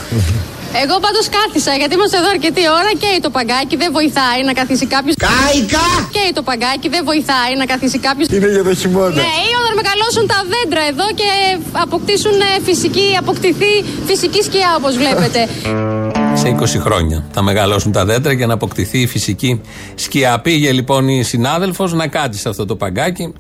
Εγώ 0.83 0.95
πάντως 1.05 1.25
κάθισα 1.37 1.73
γιατί 1.81 1.95
είμαστε 1.95 2.17
εδώ 2.21 2.29
αρκετή 2.37 2.63
ώρα 2.81 2.93
και 3.03 3.11
το 3.25 3.31
παγκάκι 3.37 3.75
δεν 3.83 3.91
βοηθάει 3.99 4.41
να 4.49 4.53
καθίσει 4.61 4.87
κάποιος. 4.95 5.15
Κάικα! 5.27 5.87
Και 6.17 6.25
το 6.39 6.43
παγκάκι 6.49 6.89
δεν 6.95 7.03
βοηθάει 7.11 7.53
να 7.61 7.65
καθίσει 7.73 7.99
κάποιος. 8.07 8.27
Είναι 8.29 8.51
για 8.57 8.65
το 8.69 8.75
χειμώνα. 8.75 9.15
Ναι, 9.23 9.31
ή 9.49 9.51
όταν 9.61 9.73
μεγαλώσουν 9.81 10.25
τα 10.33 10.39
δέντρα 10.53 10.83
εδώ 10.93 11.07
και 11.21 11.29
αποκτήσουν 11.85 12.37
ε, 12.41 12.61
φυσική, 12.69 13.07
αποκτηθεί 13.23 13.73
φυσική 14.07 14.41
σκιά 14.43 14.71
όπως 14.79 14.93
βλέπετε. 15.03 15.41
σε 16.35 16.49
20 16.61 16.65
χρόνια. 16.87 17.25
Θα 17.33 17.43
μεγαλώσουν 17.43 17.93
τα 17.93 18.05
δέντρα 18.05 18.33
για 18.33 18.47
να 18.47 18.55
αποκτηθεί 18.55 18.99
η 19.01 19.07
φυσική 19.07 19.61
σκιά. 19.95 20.41
Πήγε 20.41 20.73
λοιπόν 20.73 21.09
η 21.09 21.23
συνάδελφος 21.23 21.93
να 21.93 22.07
κάτσει 22.07 22.41
σε 22.41 22.49
αυτό 22.49 22.65
το 22.65 22.77
παγκάκι. 22.77 23.33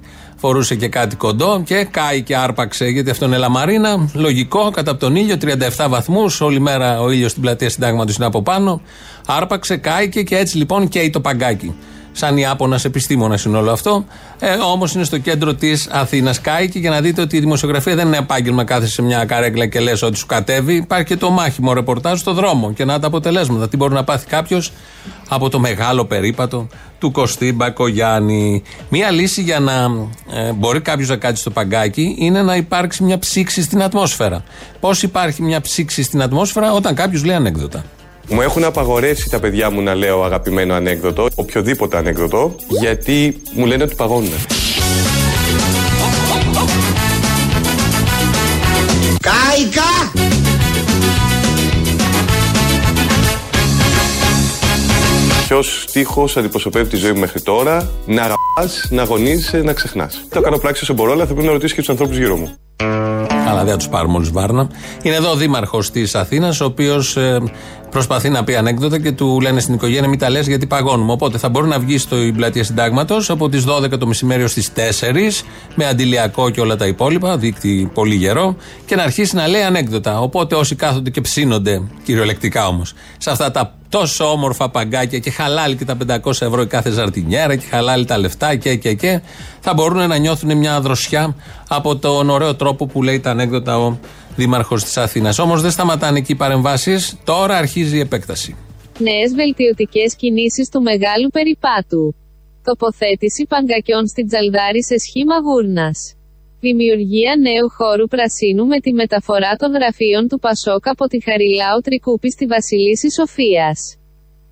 Φορούσε 0.46 0.74
και 0.74 0.88
κάτι 0.88 1.16
κοντό 1.16 1.62
και 1.64 1.86
κάει 1.90 2.22
και 2.22 2.36
άρπαξε, 2.36 2.86
γιατί 2.86 3.10
αυτό 3.10 3.26
είναι 3.26 3.36
λαμαρίνα. 3.36 4.10
Λογικό, 4.14 4.70
κατά 4.70 4.90
από 4.90 5.00
τον 5.00 5.16
ήλιο, 5.16 5.36
37 5.76 5.86
βαθμούς. 5.88 6.40
Όλη 6.40 6.60
μέρα 6.60 7.00
ο 7.00 7.10
ήλιος 7.10 7.30
στην 7.30 7.42
πλατεία 7.42 7.70
συντάγματος 7.70 8.16
είναι 8.16 8.26
από 8.26 8.42
πάνω. 8.42 8.80
Άρπαξε, 9.26 9.76
κάηκε 9.76 10.22
και 10.22 10.36
έτσι 10.36 10.56
λοιπόν 10.56 10.88
καίει 10.88 11.10
το 11.10 11.20
παγκάκι. 11.20 11.74
Σαν 12.18 12.36
Ιάπωνα 12.36 12.80
επιστήμονα 12.84 13.38
είναι 13.46 13.56
όλο 13.56 13.70
αυτό. 13.72 14.04
Ε, 14.38 14.52
Όμως 14.54 14.94
είναι 14.94 15.04
στο 15.04 15.18
κέντρο 15.18 15.54
της 15.54 15.88
Αθήνας. 15.90 16.40
Κάηκε 16.40 16.78
για 16.78 16.90
να 16.90 17.00
δείτε 17.00 17.20
ότι 17.20 17.36
η 17.36 17.40
δημοσιογραφία 17.40 17.94
δεν 17.94 18.06
είναι 18.06 18.16
επάγγελμα. 18.16 18.64
Κάθεσαι 18.64 18.92
σε 18.92 19.02
μια 19.02 19.24
καρέκλα 19.24 19.66
και 19.66 19.80
λες 19.80 20.02
ότι 20.02 20.16
σου 20.16 20.26
κατέβει. 20.26 20.74
Υπάρχει 20.74 21.04
και 21.04 21.16
το 21.16 21.30
μάχημο 21.30 21.72
ρεπορτάζ 21.72 22.20
στο 22.20 22.32
δρόμο 22.32 22.72
και 22.72 22.84
να 22.84 22.98
τα 22.98 23.06
αποτελέσματα. 23.06 23.68
Τι 23.68 23.76
μπορεί 23.76 23.94
να 23.94 24.04
πάθει 24.04 24.26
κάποιος 24.26 24.72
από 25.28 25.48
το 25.48 25.58
μεγάλο 25.58 26.04
περίπατο 26.04 26.66
του 26.98 27.10
Κωστή 27.10 27.52
Μπακογιάννη. 27.52 28.62
Μία 28.88 29.10
λύση 29.10 29.42
για 29.42 29.60
να 29.60 29.72
ε, 30.32 30.52
μπορεί 30.52 30.80
κάποιος 30.80 31.08
να 31.08 31.16
κάτσει 31.16 31.40
στο 31.40 31.50
παγκάκι 31.50 32.14
είναι 32.18 32.42
να 32.42 32.56
υπάρξει 32.56 33.02
μια 33.02 33.18
ψήξη 33.18 33.62
στην 33.62 33.82
ατμόσφαιρα. 33.82 34.42
Πώς 34.80 35.02
υπάρχει 35.02 35.42
μια 35.42 35.60
ψήξη 35.60 36.02
στην 36.02 36.22
ατμόσφαιρα 36.22 36.72
όταν 36.72 36.94
κάποιος 36.94 37.24
λέει 37.24 37.36
ανέκδοτα; 37.36 37.84
Μου 38.28 38.40
έχουν 38.40 38.64
απαγορεύσει 38.64 39.30
τα 39.30 39.40
παιδιά 39.40 39.70
μου 39.70 39.80
να 39.80 39.94
λέω 39.94 40.24
αγαπημένο 40.24 40.74
ανέκδοτο, 40.74 41.26
οποιοδήποτε 41.34 41.96
ανέκδοτο, 41.96 42.54
γιατί 42.68 43.40
μου 43.54 43.66
λένε 43.66 43.82
ότι 43.82 43.94
παγώνουν. 43.94 44.30
Κάικα! 49.20 50.22
Ποιος 55.46 55.84
στίχος 55.88 56.36
αντιπροσωπεύει 56.36 56.88
τη 56.88 56.96
ζωή 56.96 57.12
μου 57.12 57.20
μέχρι 57.20 57.40
τώρα, 57.40 57.90
να 58.06 58.22
αγαπάς, 58.22 58.88
να 58.90 59.02
αγωνίζεσαι, 59.02 59.58
να 59.58 59.72
ξεχνάς. 59.72 60.24
Το 60.28 60.40
κάνω 60.40 60.58
πράξη 60.58 60.82
όσο 60.82 60.94
μπορώ, 60.94 61.12
αλλά 61.12 61.26
θα 61.26 61.32
πρέπει 61.32 61.46
να 61.46 61.52
ρωτήσω 61.52 61.74
και 61.74 61.80
τους 61.80 61.90
ανθρώπους 61.90 62.16
γύρω 62.16 62.36
μου. 62.36 62.54
Αλλά 63.48 63.62
δεν 63.62 63.70
θα 63.70 63.76
τους 63.76 63.88
πάρουμε 63.88 64.16
όλους 64.16 64.30
βάρνα. 64.30 64.68
Είναι 65.02 65.16
εδώ 65.16 65.30
ο 65.30 65.36
δήμαρχος 65.36 65.90
της 65.90 66.14
Αθήνας, 66.14 66.60
ο 66.60 66.64
οποίος 66.64 67.16
προσπαθεί 67.96 68.28
να 68.28 68.44
πει 68.44 68.56
ανέκδοτα 68.56 68.98
και 68.98 69.12
του 69.12 69.40
λένε 69.40 69.60
στην 69.60 69.74
οικογένεια: 69.74 70.08
Μην 70.08 70.18
τα 70.18 70.30
λες 70.30 70.46
γιατί 70.46 70.66
παγώνουμε. 70.66 71.12
Οπότε 71.12 71.38
θα 71.38 71.48
μπορεί 71.48 71.68
να 71.68 71.78
βγει 71.78 71.98
στο 71.98 72.16
πλατεία 72.36 72.64
συντάγματος 72.64 73.30
από 73.30 73.48
τις 73.48 73.64
12 73.68 73.98
το 73.98 74.06
μεσημέρι 74.06 74.42
ως 74.42 74.52
τις 74.52 74.72
4 75.00 75.44
με 75.74 75.86
αντιλιακό 75.86 76.50
και 76.50 76.60
όλα 76.60 76.76
τα 76.76 76.86
υπόλοιπα, 76.86 77.36
δίκτυ 77.36 77.90
πολύ 77.94 78.14
γερό, 78.14 78.56
και 78.86 78.96
να 78.96 79.02
αρχίσει 79.02 79.36
να 79.36 79.46
λέει 79.48 79.62
ανέκδοτα. 79.62 80.20
Οπότε 80.20 80.54
όσοι 80.54 80.74
κάθονται 80.74 81.10
και 81.10 81.20
ψήνονται, 81.20 81.82
κυριολεκτικά 82.04 82.66
όμως, 82.66 82.92
σε 83.18 83.30
αυτά 83.30 83.50
τα 83.50 83.74
τόσο 83.88 84.30
όμορφα 84.30 84.68
παγκάκια 84.68 85.18
και 85.18 85.30
χαλάλι 85.30 85.76
και 85.76 85.84
τα 85.84 85.96
500 86.24 86.26
ευρώ 86.26 86.62
η 86.62 86.66
κάθε 86.66 86.90
ζαρτινιέρα 86.90 87.56
και 87.56 87.66
χαλάλι 87.70 88.04
τα 88.04 88.18
λεφτά 88.18 88.56
και 88.56 88.74
και 88.74 88.94
και 88.94 89.20
θα 89.60 89.74
μπορούν 89.74 90.08
να 90.08 90.16
νιώθουν 90.16 90.56
μια 90.56 90.80
δροσιά 90.80 91.34
από 91.68 91.96
τον 91.96 92.30
ωραίο 92.30 92.54
τρόπο 92.54 92.86
που 92.86 93.02
λέει 93.02 93.20
τα 93.20 93.30
ανέκδοτα 93.30 93.78
ο 93.78 93.98
Δήμαρχος 94.36 94.84
της 94.84 94.96
Αθήνας. 94.96 95.38
Όμως 95.38 95.62
δεν 95.62 95.70
σταματάνε 95.70 96.18
εκεί 96.18 96.32
οι 96.32 96.34
παρεμβάσεις, 96.34 97.16
τώρα 97.24 97.56
αρχίζει 97.56 97.96
η 97.96 98.00
επέκταση. 98.00 98.56
Νέες 98.98 99.34
βελτιωτικές 99.34 100.16
κινήσεις 100.16 100.68
του 100.68 100.82
μεγάλου 100.82 101.28
περιπάτου. 101.28 102.14
Τοποθέτηση 102.64 103.46
παγκακιών 103.48 104.06
στην 104.06 104.26
Τζαλδάρη 104.28 104.82
σε 104.84 104.96
σχήμα 104.98 105.36
γούρνας. 105.44 105.98
Δημιουργία 106.60 107.32
νέου 107.46 107.68
χώρου 107.76 108.06
πρασίνου 108.14 108.66
με 108.66 108.78
τη 108.80 108.92
μεταφορά 108.92 109.52
των 109.60 109.70
γραφείων 109.76 110.28
του 110.28 110.38
Πασόκ 110.38 110.88
από 110.88 111.04
τη 111.06 111.18
Χαριλάου 111.26 111.80
Τρικούπη 111.86 112.30
στη 112.30 112.46
Βασιλίση 112.46 113.08
Σοφίας. 113.18 113.78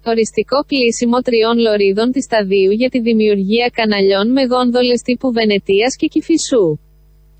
Οριστικό 0.06 0.58
κλείσιμο 0.70 1.18
τριών 1.26 1.56
λωρίδων 1.58 2.08
της 2.12 2.24
σταδίου 2.24 2.70
για 2.80 2.90
τη 2.92 3.00
δημιουργία 3.00 3.68
καναλιών 3.78 4.26
με 4.32 4.42
γόνδολες 4.52 5.00
τύπου 5.02 5.32
Βενετίας 5.32 5.96
και 5.96 6.06
Κηφισού. 6.06 6.66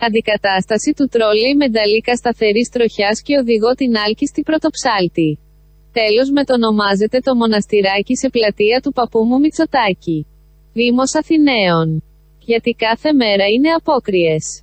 Αντικατάσταση 0.09 0.91
του 0.97 1.07
τρόλεϊ 1.13 1.55
με 1.61 1.67
νταλίκα 1.69 2.15
σταθερής 2.17 2.69
τροχιάς 2.75 3.17
και 3.23 3.35
οδηγό 3.43 3.71
την 3.81 3.93
άλκιστη 4.07 4.43
πρωτοψάλτη. 4.43 5.39
Τέλος 5.99 6.31
μετονομάζεται 6.39 7.19
το 7.27 7.35
μοναστηράκι 7.35 8.15
σε 8.17 8.29
πλατεία 8.35 8.81
του 8.83 8.93
παππού 8.93 9.21
μου 9.29 9.39
Μητσοτάκη. 9.39 10.27
Δήμος 10.73 11.15
Αθηναίων. 11.15 12.03
Γιατί 12.39 12.71
κάθε 12.85 13.13
μέρα 13.13 13.45
είναι 13.55 13.71
απόκριες. 13.79 14.63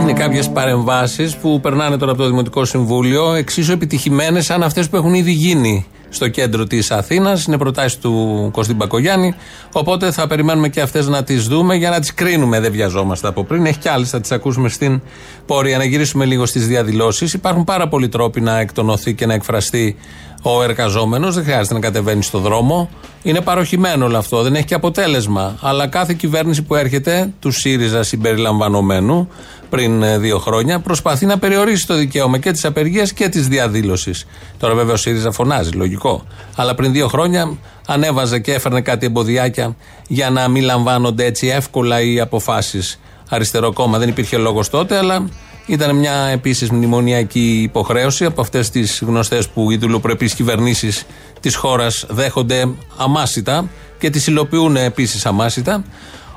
Είναι 0.00 0.12
κάποιες 0.12 0.50
παρεμβάσεις 0.50 1.36
που 1.36 1.60
περνάνε 1.60 1.96
τώρα 1.96 2.12
από 2.12 2.20
το 2.22 2.28
Δημοτικό 2.28 2.64
Συμβούλιο 2.64 3.34
εξίσου 3.34 3.72
επιτυχημένες 3.72 4.44
σαν 4.44 4.62
αυτές 4.62 4.88
που 4.88 4.96
έχουν 4.96 5.14
ήδη 5.14 5.32
γίνει 5.32 5.86
στο 6.10 6.28
κέντρο 6.28 6.64
της 6.64 6.90
Αθήνας. 6.90 7.44
Είναι 7.44 7.58
προτάσεις 7.58 7.98
του 7.98 8.48
Κωστή 8.52 8.74
Μπακογιάννη. 8.74 9.34
Οπότε 9.72 10.10
θα 10.10 10.26
περιμένουμε 10.26 10.68
και 10.68 10.80
αυτές 10.80 11.08
να 11.08 11.22
τις 11.22 11.46
δούμε 11.46 11.74
για 11.74 11.90
να 11.90 12.00
τις 12.00 12.14
κρίνουμε. 12.14 12.60
Δεν 12.60 12.72
βιαζόμαστε 12.72 13.28
από 13.28 13.44
πριν. 13.44 13.66
Έχει 13.66 13.78
κι 13.78 13.88
άλλες, 13.88 14.10
θα 14.10 14.20
τις 14.20 14.32
ακούσουμε 14.32 14.68
στην 14.68 15.00
πορεία. 15.46 15.78
Να 15.78 15.84
γυρίσουμε 15.84 16.24
λίγο 16.24 16.46
στις 16.46 16.66
διαδηλώσεις. 16.66 17.32
Υπάρχουν 17.32 17.64
πάρα 17.64 17.88
πολλοί 17.88 18.08
τρόποι 18.08 18.40
να 18.40 18.58
εκτονωθεί 18.58 19.14
και 19.14 19.26
να 19.26 19.34
εκφραστεί 19.34 19.96
ο 20.42 20.62
εργαζόμενος. 20.62 21.34
Δεν 21.34 21.44
χρειάζεται 21.44 21.74
να 21.74 21.80
κατεβαίνει 21.80 22.22
στο 22.22 22.38
δρόμο. 22.38 22.90
Είναι 23.22 23.40
παροχημένο 23.40 24.04
όλο 24.04 24.18
αυτό. 24.18 24.42
Δεν 24.42 24.54
έχει 24.54 24.64
και 24.64 24.74
αποτέλεσμα. 24.74 25.56
Αλλά 25.60 25.86
κάθε 25.86 26.14
κυβέρνηση 26.14 26.62
που 26.62 26.74
έρχεται, 26.74 27.32
του 27.40 27.50
ΣΥΡΙΖΑ 27.50 28.02
συμπεριλαμβανομένου, 28.02 29.28
πριν 29.70 30.02
ε, 30.02 30.18
δύο 30.18 30.38
χρόνια, 30.38 30.78
προσπαθεί 30.80 31.26
να 31.26 31.38
περιορίσει 31.38 31.86
το 31.86 31.94
δικαίωμα 31.94 32.38
και 32.38 32.50
της 32.50 32.64
απεργίας 32.64 33.12
και 33.12 33.28
της 33.28 33.48
διαδήλωσης. 33.48 34.26
Τώρα, 34.58 34.74
βέβαια, 34.74 34.92
ο 34.92 34.96
ΣΥΡΙΖΑ 34.96 35.30
φωνάζει, 35.30 35.70
λογικό. 35.70 36.24
Αλλά 36.56 36.74
πριν 36.74 36.92
δύο 36.92 37.08
χρόνια 37.08 37.56
ανέβαζε 37.86 38.38
και 38.38 38.52
έφερνε 38.52 38.80
κάτι 38.80 39.06
εμποδιάκια 39.06 39.76
για 40.08 40.30
να 40.30 40.48
μην 40.48 40.62
λαμβάνονται 40.62 41.24
έτσι 41.24 41.46
εύκολα 41.46 42.00
οι 42.00 42.20
αποφάσεις. 42.20 43.00
Αριστερό 43.28 43.72
κόμμα 43.72 43.98
δεν 43.98 44.08
υπήρχε 44.08 44.36
λόγος 44.36 44.68
τότε, 44.70 44.96
αλλά 44.96 45.28
ήταν 45.66 45.96
μια 45.96 46.26
επίσης 46.32 46.70
μνημονιακή 46.70 47.60
υποχρέωση 47.62 48.24
από 48.24 48.40
αυτές 48.40 48.70
τις 48.70 49.02
γνωστές 49.06 49.48
που 49.48 49.70
οι 49.70 49.76
δουλοπρεπεί 49.76 50.26
κυβερνήσεις 50.26 51.06
της 51.40 51.54
χώρας 51.54 52.06
δέχονται 52.08 52.68
αμάσιτα 52.96 53.68
και 53.98 54.10
τις 54.10 54.26
υλοποιούν 54.26 54.76
επίσης 54.76 55.26
αμάσιτα. 55.26 55.84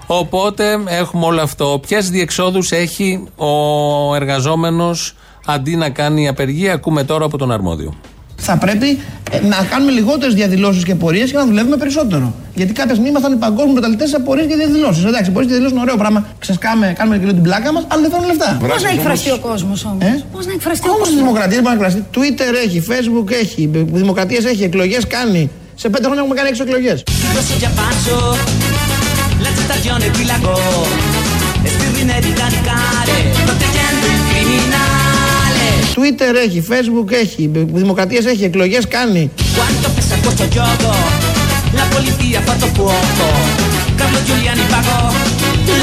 Οπότε 0.05 0.77
έχουμε 0.85 1.25
όλο 1.25 1.41
αυτό. 1.41 1.79
Ποιες 1.87 2.09
διεξόδους 2.09 2.71
έχει 2.71 3.23
ο 3.35 4.15
εργαζόμενος 4.15 5.15
αντί 5.45 5.75
να 5.75 5.89
κάνει 5.89 6.27
απεργία, 6.27 6.73
ακούμε 6.73 7.03
τώρα 7.03 7.25
από 7.25 7.37
τον 7.37 7.51
αρμόδιο. 7.51 7.93
Θα 8.35 8.57
πρέπει 8.57 8.99
ε, 9.31 9.39
να 9.47 9.67
κάνουμε 9.69 9.91
λιγότερες 9.91 10.33
διαδηλώσεις 10.33 10.83
και 10.83 10.95
πορείες 10.95 11.31
και 11.31 11.37
να 11.37 11.45
δουλεύουμε 11.45 11.77
περισσότερο. 11.77 12.33
Γιατί 12.55 12.73
κάποια 12.73 12.91
στιγμή 12.91 13.09
ήμασταν 13.09 13.33
οι 13.33 13.35
παγκόσμιοι 13.35 13.73
πρωταθλητέ 13.73 14.07
σε 14.07 14.19
πορείες 14.19 14.47
και 14.47 14.55
διαδηλώσεις. 14.55 15.05
Εντάξει, 15.05 15.31
πορείε 15.31 15.47
και 15.47 15.53
διαδηλώσεις 15.53 15.77
είναι 15.77 15.81
ωραίο 15.81 15.97
πράγμα. 15.97 16.27
Ξεσκάμε, 16.39 16.93
κάνουμε 16.97 17.15
και 17.17 17.23
λίγο 17.23 17.33
την 17.33 17.43
πλάκα 17.43 17.73
μας, 17.73 17.83
αλλά 17.87 18.01
δεν 18.01 18.11
θέλουν 18.11 18.25
λεφτά. 18.27 18.57
Πώς 18.67 18.83
να 18.83 18.89
εκφραστεί 18.89 19.31
ο 19.31 19.37
κόσμος 19.37 19.85
όμως; 19.85 20.03
Ε; 20.03 20.23
Πώς 20.31 20.45
να 20.45 20.53
εκφραστεί 20.53 20.87
ο 20.87 20.91
Όμω 20.91 20.97
της 21.01 21.07
κόσμος; 21.07 21.23
δημοκρατίας 21.23 21.61
μπορεί 21.61 21.75
να 21.77 21.85
εκφραστεί. 21.85 22.05
Twitter 22.15 22.49
έχει, 22.65 22.83
Facebook 22.91 23.31
έχει, 23.31 23.69
δημοκρατίε 24.01 24.39
έχει, 24.51 24.63
εκλογές 24.63 25.07
κάνει. 25.07 25.49
Σε 25.75 25.89
πέντε 25.89 26.03
χρόνια 26.03 26.21
έχουμε 26.21 26.35
κάνει 26.35 26.49
έξι 26.49 26.61
εκλογές. 26.61 27.03
Twitter 36.03 36.35
έχει, 36.35 36.63
Facebook 36.69 37.11
έχει, 37.11 37.49
δημοκρατίες 37.53 38.25
έχει, 38.25 38.43
εκλογές 38.43 38.87
κάνει. 38.87 39.31
Quanto 39.37 39.89
pesa 39.95 40.15
questo 40.23 40.45
gioco? 40.55 40.91
La 41.79 41.85
polizia 41.95 42.39
ha 42.39 42.43
fatto 42.49 42.67
fuoco, 42.77 43.27
Carlo 43.99 44.19
Giuliani 44.27 44.65
pagò 44.73 45.01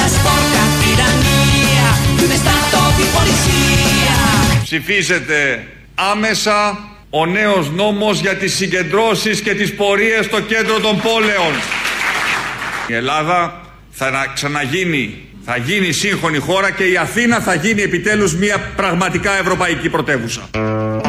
la 0.00 0.08
sporca 0.16 0.62
tirannia 0.82 1.86
di 2.16 2.22
un 2.28 2.32
stato 2.42 2.80
di 2.96 3.04
polizia. 3.16 4.16
Ψηφίζεται 4.62 5.66
άμεσα 5.94 6.78
ο 7.10 7.26
νέος 7.26 7.70
νόμος 7.70 8.20
για 8.20 8.34
τις 8.36 8.54
συγκεντρώσεις 8.56 9.40
και 9.40 9.54
τις 9.54 9.74
πορείες 9.74 10.24
στο 10.24 10.40
κέντρο 10.40 10.80
των 10.80 11.00
πόλεων. 11.00 11.52
Η 12.86 12.94
Ελλάδα 12.94 13.60
θα 13.90 14.10
να- 14.10 14.26
ξαναγίνει 14.34 15.14
Θα 15.44 15.56
γίνει 15.56 15.92
σύγχρονη 15.92 16.38
χώρα 16.38 16.70
και 16.70 16.85
η 16.85 16.97
Αθήνα 16.97 17.40
θα 17.40 17.54
γίνει 17.54 17.82
επιτέλους 17.82 18.37
μια 18.37 18.56
πραγματικά 18.76 19.38
ευρωπαϊκή 19.38 19.88
πρωτεύουσα. 19.88 20.42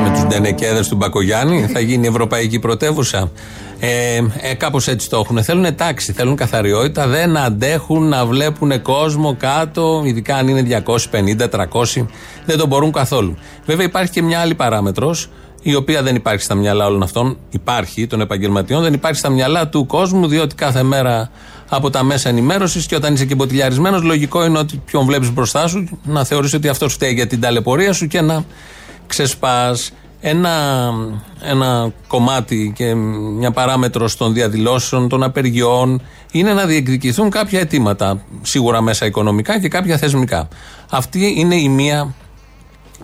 Με 0.02 0.12
του 0.16 0.28
ντενεκέδες 0.28 0.88
του 0.88 0.96
Μπακογιάννη 0.96 1.68
θα 1.74 1.80
γίνει 1.80 2.08
ευρωπαϊκή 2.08 2.60
πρωτεύουσα. 2.60 3.32
Ε, 3.80 4.16
ε, 4.42 4.54
Κάπως 4.54 4.88
έτσι 4.88 5.10
το 5.10 5.18
έχουν. 5.18 5.44
Θέλουν 5.44 5.76
τάξη, 5.76 6.12
θέλουν 6.12 6.36
καθαριότητα, 6.36 7.08
δεν 7.08 7.38
αντέχουν 7.38 8.08
να 8.08 8.26
βλέπουν 8.26 8.82
κόσμο 8.82 9.36
κάτω, 9.36 10.02
ειδικά 10.06 10.36
αν 10.36 10.48
είναι 10.48 10.62
250-300, 10.62 12.06
δεν 12.46 12.58
τον 12.58 12.68
μπορούν 12.68 12.92
καθόλου. 12.92 13.38
Βέβαια 13.66 13.86
υπάρχει 13.86 14.12
και 14.12 14.22
μια 14.22 14.40
άλλη 14.40 14.56
παράμετρος, 14.56 15.30
η 15.62 15.76
οποία 15.76 16.04
δεν 16.04 16.16
υπάρχει 16.16 16.44
στα 16.44 16.56
μυαλά 16.56 16.86
όλων 16.86 17.04
αυτών. 17.04 17.38
Υπάρχει 17.50 18.08
των 18.08 18.22
επαγγελματιών, 18.22 18.82
δεν 18.82 18.94
υπάρχει 18.94 19.18
στα 19.18 19.30
μυαλά 19.30 19.68
του 19.68 19.86
κόσμου, 19.86 20.28
διότι 20.28 20.56
κάθε 20.56 20.84
μέρα 20.84 21.32
από 21.74 21.90
τα 21.90 22.04
μέσα 22.04 22.30
ενημέρωσης 22.30 22.86
και 22.86 22.96
όταν 22.96 23.14
είσαι 23.14 23.26
και 23.26 23.36
μποτιλιαρισμένος, 23.36 24.02
λογικό 24.02 24.46
είναι 24.46 24.58
ότι 24.58 24.82
ποιον 24.86 25.06
βλέπεις 25.06 25.34
μπροστά 25.34 25.68
σου 25.68 26.00
να 26.04 26.24
θεωρήσει 26.24 26.56
ότι 26.56 26.68
αυτό 26.68 26.90
φταίει 26.90 27.14
για 27.14 27.28
την 27.28 27.42
ταλαιπωρία 27.42 27.94
σου 27.94 28.08
και 28.08 28.22
να 28.22 28.46
ξεσπάς. 29.08 29.92
Ένα, 30.22 30.50
ένα 31.42 31.94
κομμάτι 32.08 32.74
και 32.76 32.96
μια 33.38 33.52
παράμετρο 33.52 34.10
των 34.18 34.34
διαδηλώσεων, 34.34 35.10
των 35.10 35.24
απεργιών 35.24 36.02
είναι 36.32 36.54
να 36.54 36.66
διεκδικηθούν 36.66 37.30
κάποια 37.30 37.60
αιτήματα. 37.60 38.24
Σίγουρα 38.42 38.82
μέσα 38.82 39.06
οικονομικά 39.06 39.60
και 39.60 39.68
κάποια 39.68 39.98
θεσμικά. 39.98 40.48
Αυτή 40.90 41.34
είναι 41.38 41.56
η 41.56 41.70
μία 41.70 42.14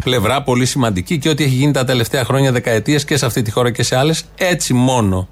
πλευρά 0.03 0.43
πολύ 0.43 0.65
σημαντική 0.65 1.17
και 1.17 1.29
ό,τι 1.29 1.43
έχει 1.43 1.55
γίνει 1.55 1.71
τα 1.71 1.83
τελευταία 1.83 2.24
χρόνια, 2.24 2.51
δεκαετίες 2.51 3.05
και 3.05 3.17
σε 3.17 3.25
αυτή 3.25 3.41
τη 3.41 3.51
χώρα 3.51 3.71
και 3.71 3.83
σε 3.83 3.95
άλλες, 3.95 4.24
έτσι 4.38 4.74
μόνο 4.74 5.27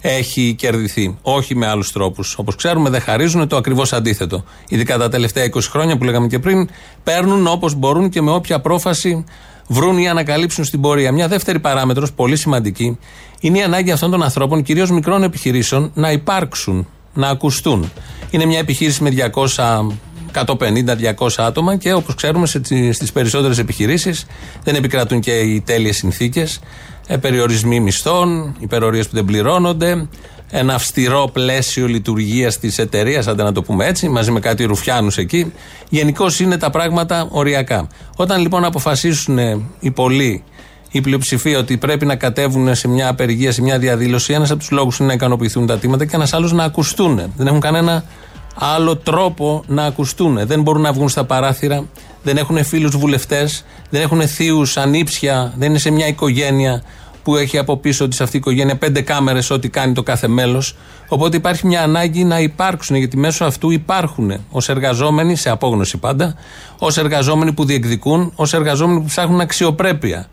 έχει 0.00 0.54
κερδιθεί. 0.58 1.18
Όχι 1.22 1.54
με 1.56 1.66
άλλους 1.66 1.92
τρόπους. 1.92 2.38
Όπως 2.38 2.54
ξέρουμε, 2.54 2.90
δεν 2.90 3.00
χαρίζουν 3.00 3.48
το 3.48 3.56
ακριβώς 3.56 3.92
αντίθετο. 3.92 4.44
Ειδικά 4.68 4.98
τα 4.98 5.08
τελευταία 5.08 5.44
20 5.44 5.60
χρόνια 5.70 5.96
που 5.96 6.04
λέγαμε 6.04 6.26
και 6.26 6.38
πριν, 6.38 6.68
παίρνουν 7.04 7.46
όπως 7.46 7.74
μπορούν 7.74 8.08
και 8.08 8.22
με 8.22 8.30
όποια 8.30 8.60
πρόφαση 8.60 9.24
βρουν 9.68 9.98
ή 9.98 10.08
ανακαλύψουν 10.08 10.64
στην 10.64 10.80
πορεία. 10.80 11.12
Μια 11.12 11.28
δεύτερη 11.28 11.60
παράμετρος, 11.60 12.12
πολύ 12.12 12.36
σημαντική, 12.36 12.98
είναι 13.40 13.58
η 13.58 13.62
ανάγκη 13.62 13.90
αυτών 13.90 14.10
των 14.10 14.22
ανθρώπων, 14.22 14.62
κυρίως 14.62 14.90
μικρών 14.90 15.22
επιχειρήσεων, 15.22 15.90
να 15.94 16.12
υπάρξουν, 16.12 16.88
να 17.14 17.28
ακουστούν. 17.28 17.92
Είναι 18.30 18.44
μια 18.44 18.58
επιχείρηση 18.58 19.02
με 19.02 19.10
200 19.10 19.86
150-200 20.34 21.28
άτομα 21.36 21.76
και 21.76 21.92
όπως 21.92 22.14
ξέρουμε 22.14 22.46
στις 22.90 23.12
περισσότερες 23.12 23.58
επιχειρήσεις 23.58 24.26
δεν 24.64 24.74
επικρατούν 24.74 25.20
και 25.20 25.32
οι 25.32 25.60
τέλειες 25.60 25.96
συνθήκες. 25.96 26.60
Ε, 27.06 27.16
περιορισμοί 27.16 27.80
μισθών, 27.80 28.56
υπερορίες 28.58 29.08
που 29.08 29.14
δεν 29.14 29.24
πληρώνονται, 29.24 30.08
ένα 30.50 30.74
αυστηρό 30.74 31.30
πλαίσιο 31.32 31.86
λειτουργίας 31.86 32.58
της 32.58 32.78
εταιρείας, 32.78 33.26
αν 33.26 33.36
να 33.36 33.52
το 33.52 33.62
πούμε 33.62 33.86
έτσι, 33.86 34.08
μαζί 34.08 34.30
με 34.30 34.40
κάτι 34.40 34.64
ρουφιάνους 34.64 35.18
εκεί. 35.18 35.52
Γενικώ 35.88 36.26
είναι 36.40 36.56
τα 36.56 36.70
πράγματα 36.70 37.26
οριακά. 37.30 37.86
Όταν 38.16 38.40
λοιπόν 38.40 38.64
αποφασίσουν 38.64 39.38
οι 39.80 39.90
πολλοί, 39.90 40.42
η 40.90 41.00
πλειοψηφία 41.00 41.58
ότι 41.58 41.76
πρέπει 41.76 42.06
να 42.06 42.16
κατέβουν 42.16 42.74
σε 42.74 42.88
μια 42.88 43.08
απεργία, 43.08 43.52
σε 43.52 43.62
μια 43.62 43.78
διαδήλωση, 43.78 44.32
ένας 44.32 44.50
από 44.50 44.58
τους 44.58 44.70
λόγους 44.70 44.98
είναι 44.98 45.08
να 45.08 45.14
ικανοποιηθούν 45.14 45.66
τα 45.66 45.78
τίματα 45.78 46.04
και 46.04 46.16
ένας 46.16 46.32
άλλος 46.32 46.52
να 46.52 46.64
ακουστούν. 46.64 47.32
Δεν 47.36 47.46
έχουν 47.46 47.60
κανένα 47.60 48.04
άλλο 48.54 48.96
τρόπο 48.96 49.62
να 49.66 49.84
ακουστούν. 49.84 50.46
Δεν 50.46 50.62
μπορούν 50.62 50.82
να 50.82 50.92
βγουν 50.92 51.08
στα 51.08 51.24
παράθυρα, 51.24 51.84
δεν 52.22 52.36
έχουν 52.36 52.64
φίλους 52.64 52.96
βουλευτές, 52.96 53.64
δεν 53.90 54.00
έχουν 54.00 54.28
θείους 54.28 54.76
ανήψια, 54.76 55.54
δεν 55.56 55.68
είναι 55.68 55.78
σε 55.78 55.90
μια 55.90 56.06
οικογένεια 56.06 56.82
που 57.22 57.36
έχει 57.36 57.58
από 57.58 57.76
πίσω 57.76 58.08
της 58.08 58.20
αυτή 58.20 58.36
η 58.36 58.38
οικογένεια 58.38 58.76
πέντε 58.76 59.00
κάμερες 59.00 59.50
ό,τι 59.50 59.68
κάνει 59.68 59.92
το 59.92 60.02
κάθε 60.02 60.28
μέλος. 60.28 60.76
Οπότε 61.08 61.36
υπάρχει 61.36 61.66
μια 61.66 61.82
ανάγκη 61.82 62.24
να 62.24 62.40
υπάρξουν, 62.40 62.96
γιατί 62.96 63.16
μέσω 63.16 63.44
αυτού 63.44 63.70
υπάρχουν 63.70 64.32
ως 64.50 64.68
εργαζόμενοι, 64.68 65.36
σε 65.36 65.50
απόγνωση 65.50 65.96
πάντα, 65.96 66.34
ως 66.78 66.96
εργαζόμενοι 66.96 67.52
που 67.52 67.64
διεκδικούν, 67.64 68.32
ως 68.34 68.52
εργαζόμενοι 68.52 69.00
που 69.00 69.06
ψάχνουν 69.06 69.40
αξιοπρέπεια. 69.40 70.26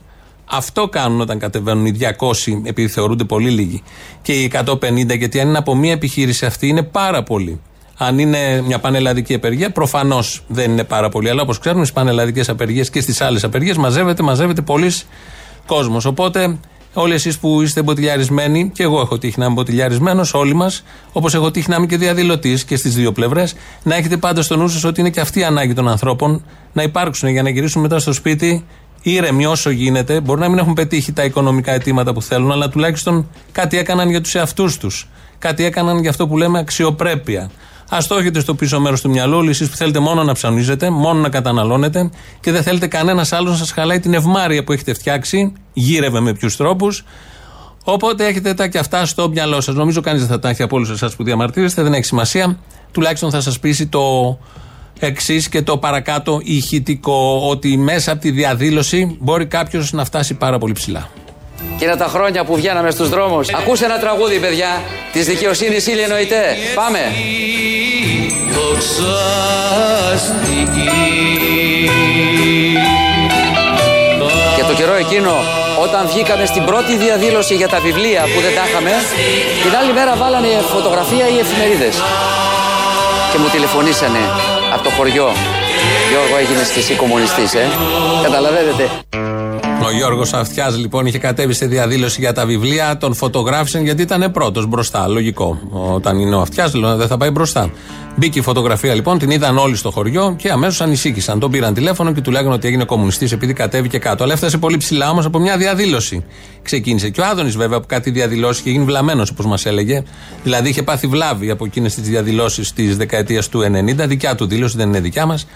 Αυτό 0.46 0.88
κάνουν 0.88 1.22
όταν 1.22 1.40
κατεβαίνουν 1.40 1.86
οι 1.86 1.92
200, 1.92 2.62
επειδή 2.64 2.88
θεωρούνται 2.88 3.24
πολύ 3.24 3.50
λίγοι, 3.50 3.84
και 4.22 4.34
οι 4.34 4.52
150, 4.54 5.18
γιατί 5.18 5.40
αν 5.40 5.48
είναι 5.48 5.58
από 5.58 5.76
μία 5.76 5.92
επιχείρηση 5.92 6.46
αυτή, 6.46 6.68
είναι 6.68 6.84
πάρα 6.84 7.24
πολύ. 7.24 7.60
Αν 7.98 8.20
είναι 8.20 8.62
μια 8.62 8.80
πανελλαδική 8.80 9.34
απεργία, 9.34 9.72
προφανώς 9.72 10.44
δεν 10.48 10.72
είναι 10.72 10.84
πάρα 10.84 11.10
πολύ. 11.10 11.30
Αλλά 11.30 11.42
όπως 11.42 11.60
ξέρουμε, 11.60 11.84
στις 11.84 11.96
πανελλαδικές 11.96 12.50
απεργίες 12.50 12.90
και 12.90 13.02
στις 13.02 13.22
άλλες 13.22 13.44
απεργίες 13.44 13.78
μαζεύεται, 13.78 14.24
μαζεύεται 14.24 14.62
πολλοί 14.62 14.92
κόσμος. 15.66 16.06
Οπότε, 16.06 16.58
όλοι 16.94 17.14
εσείς 17.14 17.38
που 17.40 17.62
είστε 17.62 17.82
μποτιλιαρισμένοι, 17.82 18.72
και 18.74 18.84
εγώ 18.84 19.00
έχω 19.02 19.18
τύχει 19.18 19.40
να 19.40 19.46
είμαι 19.46 19.54
μποτιλιαρισμένο, 19.54 20.26
όλοι 20.34 20.54
μας, 20.54 20.84
όπως 21.12 21.34
έχω 21.34 21.52
τύχει 21.52 21.70
να 21.70 21.76
είμαι 21.76 21.86
και 21.86 21.98
διαδηλωτής 21.98 22.64
και 22.64 22.76
στις 22.76 22.96
δύο 22.96 23.12
πλευρές, 23.12 23.56
να 23.84 23.96
έχετε 23.96 24.18
πάντα 24.18 24.42
στο 24.42 24.58
νου 24.58 24.68
σας 24.68 24.84
ότι 24.84 25.00
είναι 25.00 25.10
και 25.10 25.20
αυτή 25.20 25.40
η 25.40 25.44
ανάγκη 25.44 25.74
των 25.74 25.88
ανθρώπων 25.88 26.44
να 26.74 26.84
υπάρξουν 26.84 27.30
για 27.30 27.44
να 27.44 27.50
γυρίσουν 27.50 27.82
μετά 27.82 28.00
στο 28.00 28.14
σπίτι 28.14 28.66
ήρεμοι 29.02 29.46
όσο 29.46 29.70
γίνεται. 29.70 30.20
Μπορεί 30.22 30.40
να 30.40 30.50
μην 30.50 30.58
έχουν 30.58 30.74
πετύχει 30.74 31.12
τα 31.12 31.24
οικονομικά 31.24 31.72
αιτήματα 31.72 32.14
που 32.14 32.22
θέλουν, 32.22 32.52
αλλά 32.52 32.70
τουλάχιστον 32.70 33.30
κάτι 33.52 33.78
έκαναν 33.78 34.10
για 34.10 34.22
τους 34.22 34.36
εαυτούς 34.36 34.78
τους. 34.78 35.08
Κάτι 35.40 35.64
έκαναν 35.66 36.00
για 36.00 36.10
αυτό 36.10 36.28
που 36.28 36.38
λέμε 36.38 36.60
αξιοπρέπεια. 36.60 37.50
Α 37.90 37.98
το 38.08 38.16
έχετε 38.16 38.40
στο 38.40 38.56
πίσω 38.56 38.80
μέρος 38.80 39.02
του 39.02 39.10
μυαλού, 39.10 39.38
όλοι 39.38 39.50
εσείς 39.50 39.70
που 39.70 39.76
θέλετε 39.76 40.00
μόνο 40.00 40.24
να 40.24 40.34
ψανίζετε, 40.34 40.90
μόνο 40.90 41.20
να 41.20 41.30
καταναλώνετε 41.30 42.10
και 42.40 42.52
δεν 42.52 42.64
θέλετε 42.64 42.88
κανένας 42.88 43.32
άλλος 43.32 43.52
να 43.52 43.58
σας 43.58 43.72
χαλάει 43.72 44.00
την 44.00 44.14
ευμάρεια 44.14 44.64
που 44.64 44.72
έχετε 44.72 44.94
φτιάξει, 44.94 45.54
γύρευε 45.74 46.20
με 46.20 46.34
ποιους 46.34 46.56
τρόπους. 46.56 47.04
Οπότε 47.84 48.26
έχετε 48.26 48.54
τα 48.54 48.68
και 48.68 48.78
αυτά 48.78 49.06
στο 49.06 49.30
μυαλό 49.30 49.62
σας. 49.62 49.76
Νομίζω 49.76 50.02
κανείς 50.02 50.22
δεν 50.22 50.30
θα 50.30 50.40
τα 50.40 50.50
έχει 50.50 50.64
από 50.64 50.76
όλους 50.76 50.90
εσάς 50.90 51.16
που 51.16 51.24
διαμαρτύρεστε, 51.24 51.82
δεν 51.84 51.94
έχει 51.94 52.06
σημασία. 52.06 52.58
Τουλάχιστον 52.92 53.32
θα 53.32 53.42
σας 53.42 53.60
πείσει 53.60 53.88
το 53.88 54.38
εξής 55.00 55.50
και 55.50 55.62
το 55.62 55.78
παρακάτω 55.78 56.40
ηχητικό, 56.44 57.42
ότι 57.50 57.78
μέσα 57.78 58.12
από 58.12 58.22
τη 58.22 58.32
διαδήλωση 58.32 59.18
μπορεί 59.20 59.46
κάποιος 59.46 59.92
να 59.92 60.06
φτάσει 60.06 60.34
πάρα 60.34 60.58
πολύ 60.58 60.74
ψηλά. 60.74 61.10
Και 61.78 61.86
είναι 61.86 61.96
τα 61.96 62.08
χρόνια 62.08 62.44
που 62.44 62.56
βγαίναμε 62.56 62.92
στους 62.92 63.10
δρόμους. 63.10 63.54
Ακούστε 63.54 63.86
ένα 63.86 64.00
τραγούδι, 64.00 64.40
παιδιά, 64.40 64.82
της 65.12 65.26
δικαιοσύνης 65.26 65.88
Ήλια 65.88 66.08
Νοητέ. 66.08 66.56
Πάμε. 66.76 67.00
Και 74.56 74.64
το 74.64 74.74
καιρό 74.74 74.94
εκείνο, 74.94 75.32
όταν 75.82 76.08
βγήκαμε 76.08 76.46
στην 76.46 76.66
πρώτη 76.66 76.98
διαδήλωση 76.98 77.56
για 77.56 77.68
τα 77.68 77.80
βιβλία 77.80 78.22
που 78.22 78.42
δεν 78.42 78.56
τα 78.56 78.64
είχαμε, 78.68 78.92
την 79.64 79.76
άλλη 79.76 79.94
μέρα 79.94 80.16
βάλανε 80.16 80.48
φωτογραφία 80.48 81.28
οι 81.28 81.40
εφημερίδες. 81.40 81.96
Και 83.32 83.38
μου 83.38 83.48
τηλεφωνήσανε 83.48 84.20
από 84.74 84.84
το 84.84 84.90
χωριό. 84.90 85.32
Γιώργο, 86.18 86.38
έγινες 86.38 86.70
και 86.70 86.80
εσύ 86.80 86.96
κομμουνιστής, 86.96 87.54
ε. 87.54 87.68
Καταλαβαίνετε. 88.24 88.90
Ο 89.86 89.92
Γιώργος 89.92 90.34
Αυτιάς 90.34 90.78
λοιπόν 90.78 91.06
είχε 91.06 91.18
κατέβει 91.18 91.54
σε 91.54 91.66
διαδήλωση 91.66 92.22
για 92.22 92.34
τα 92.34 92.46
βιβλία, 92.46 92.98
τον 92.98 93.14
φωτογράφησαν 93.14 93.84
γιατί 93.84 94.02
ήταν 94.02 94.32
πρώτος 94.32 94.66
μπροστά. 94.66 95.08
Λογικό. 95.08 95.60
Όταν 95.72 96.20
είναι 96.20 96.36
ο 96.36 96.40
Αυτιάς, 96.40 96.72
δεν 96.72 97.08
θα 97.08 97.18
πάει 97.18 97.30
μπροστά. 97.30 97.70
Μπήκε 98.16 98.40
η 98.40 98.42
φωτογραφία 98.42 98.94
λοιπόν, 98.94 99.18
την 99.18 99.30
είδαν 99.30 99.58
όλοι 99.58 99.76
στο 99.76 99.92
χωριό 99.92 100.36
και 100.38 100.52
αμέσως 100.52 100.82
ανησύχησαν. 100.82 101.40
Τον 101.40 101.52
πήραν 101.52 101.74
τηλέφωνο 101.74 102.12
και 102.12 102.22
του 102.22 102.32
λέγανε 102.32 102.54
ότι 102.54 102.68
έγινε 102.68 102.84
κομμουνιστής 102.84 103.32
επειδή 103.32 103.54
κατέβηκε 103.54 103.98
κάτω. 103.98 104.24
Αλλά 104.24 104.34
έφτασε 104.34 104.58
πολύ 104.58 104.78
ψηλά 104.78 105.10
όμως 105.10 105.26
από 105.26 105.40
μια 105.40 105.58
διαδήλωση. 105.58 106.26
Ξεκίνησε. 106.62 107.10
Και 107.10 107.22
ο 107.22 107.26
Άδωνης 107.26 107.58
βέβαια 107.58 107.78
από 107.78 107.88
κάτι 107.88 108.12
διαδηλώσει 108.12 108.62
και 108.62 108.70
γίνει 108.70 108.84
βλαμμένος 108.84 109.30
όπως 109.30 109.46
μας 109.46 109.66
έλεγε. 109.66 110.04
Δηλαδή 110.44 110.70
είχε 110.70 110.84
πάθει 110.84 111.08
βλάβη 111.08 111.50
από 111.50 111.66
εκείνες 111.66 111.96
τις 111.96 112.10
διαδηλώσεις 112.10 112.74
της 112.74 112.98
δεκαετίας 112.98 113.50
του 113.50 113.62
90. 113.62 114.08
Δικιά 114.08 114.36
του 114.36 114.46
δήλωση, 114.46 114.78
δεν 114.78 114.88
είναι 114.88 115.00
δικιά 115.00 115.26
μας. 115.26 115.48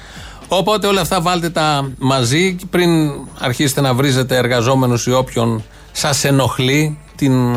Οπότε 0.54 0.88
όλα 0.88 1.02
αυτά 1.02 1.22
βάλτε 1.22 1.50
τα 1.50 1.92
μαζί 1.98 2.56
πριν 2.70 3.12
αρχίσετε 3.40 3.82
να 3.82 3.94
βρίζετε 3.94 4.38
εργαζόμενους 4.38 5.06
ή 5.06 5.12
όποιον 5.12 5.64
σας 5.92 6.24
ενοχλεί 6.24 6.98
την 7.16 7.56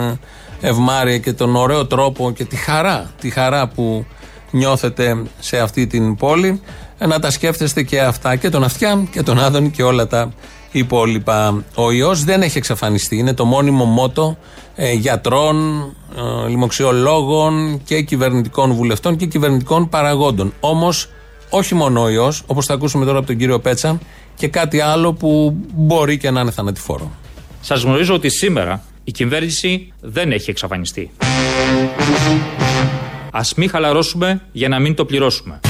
ευμάρεια 0.60 1.18
και 1.18 1.32
τον 1.32 1.56
ωραίο 1.56 1.86
τρόπο 1.86 2.32
και 2.32 2.44
τη 2.44 2.56
χαρά, 2.56 3.10
τη 3.20 3.30
χαρά 3.30 3.68
που 3.68 4.06
νιώθετε 4.50 5.22
σε 5.38 5.58
αυτή 5.58 5.86
την 5.86 6.16
πόλη 6.16 6.60
να 6.98 7.18
τα 7.18 7.30
σκέφτεστε 7.30 7.82
και 7.82 8.00
αυτά 8.00 8.36
και 8.36 8.48
τον 8.48 8.64
Αυτιά 8.64 9.06
και 9.10 9.22
τον 9.22 9.38
Άδωνη 9.38 9.70
και 9.70 9.82
όλα 9.82 10.06
τα 10.06 10.32
υπόλοιπα. 10.70 11.64
Ο 11.74 11.92
ιός 11.92 12.24
δεν 12.24 12.42
έχει 12.42 12.58
εξαφανιστεί, 12.58 13.16
είναι 13.16 13.34
το 13.34 13.44
μόνιμο 13.44 13.84
μότο 13.84 14.36
ε, 14.74 14.92
γιατρών, 14.92 15.84
ε, 16.16 16.48
λοιμοξιολόγων 16.48 17.82
και 17.84 18.02
κυβερνητικών 18.02 18.72
βουλευτών 18.72 19.16
και 19.16 19.26
κυβερνητικών 19.26 19.88
παραγόντων. 19.88 20.52
Όμως 20.60 21.08
όχι 21.56 21.74
μόνο 21.74 22.02
ο 22.02 22.08
ιός, 22.08 22.42
όπως 22.46 22.66
θα 22.66 22.74
ακούσουμε 22.74 23.04
τώρα 23.04 23.18
από 23.18 23.26
τον 23.26 23.36
κύριο 23.36 23.60
Πέτσα, 23.60 23.98
και 24.36 24.48
κάτι 24.48 24.80
άλλο 24.80 25.12
που 25.12 25.56
μπορεί 25.74 26.18
και 26.18 26.30
να 26.30 26.40
είναι 26.40 26.50
θανατηφόρο. 26.50 27.10
Σας 27.60 27.82
γνωρίζω 27.82 28.14
ότι 28.14 28.28
σήμερα 28.28 28.82
η 29.04 29.12
κυβέρνηση 29.12 29.92
δεν 30.00 30.32
έχει 30.32 30.50
εξαφανιστεί. 30.50 31.10
Α 33.30 33.40
μην 33.56 33.70
χαλαρώσουμε 33.70 34.40
για 34.52 34.68
να 34.68 34.78
μην 34.78 34.94
το 34.94 35.04
πληρώσουμε. 35.04 35.60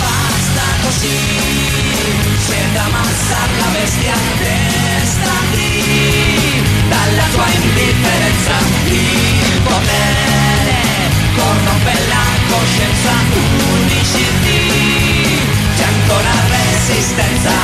Resistenza, 16.04 17.56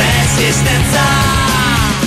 resistenza. 0.00 1.06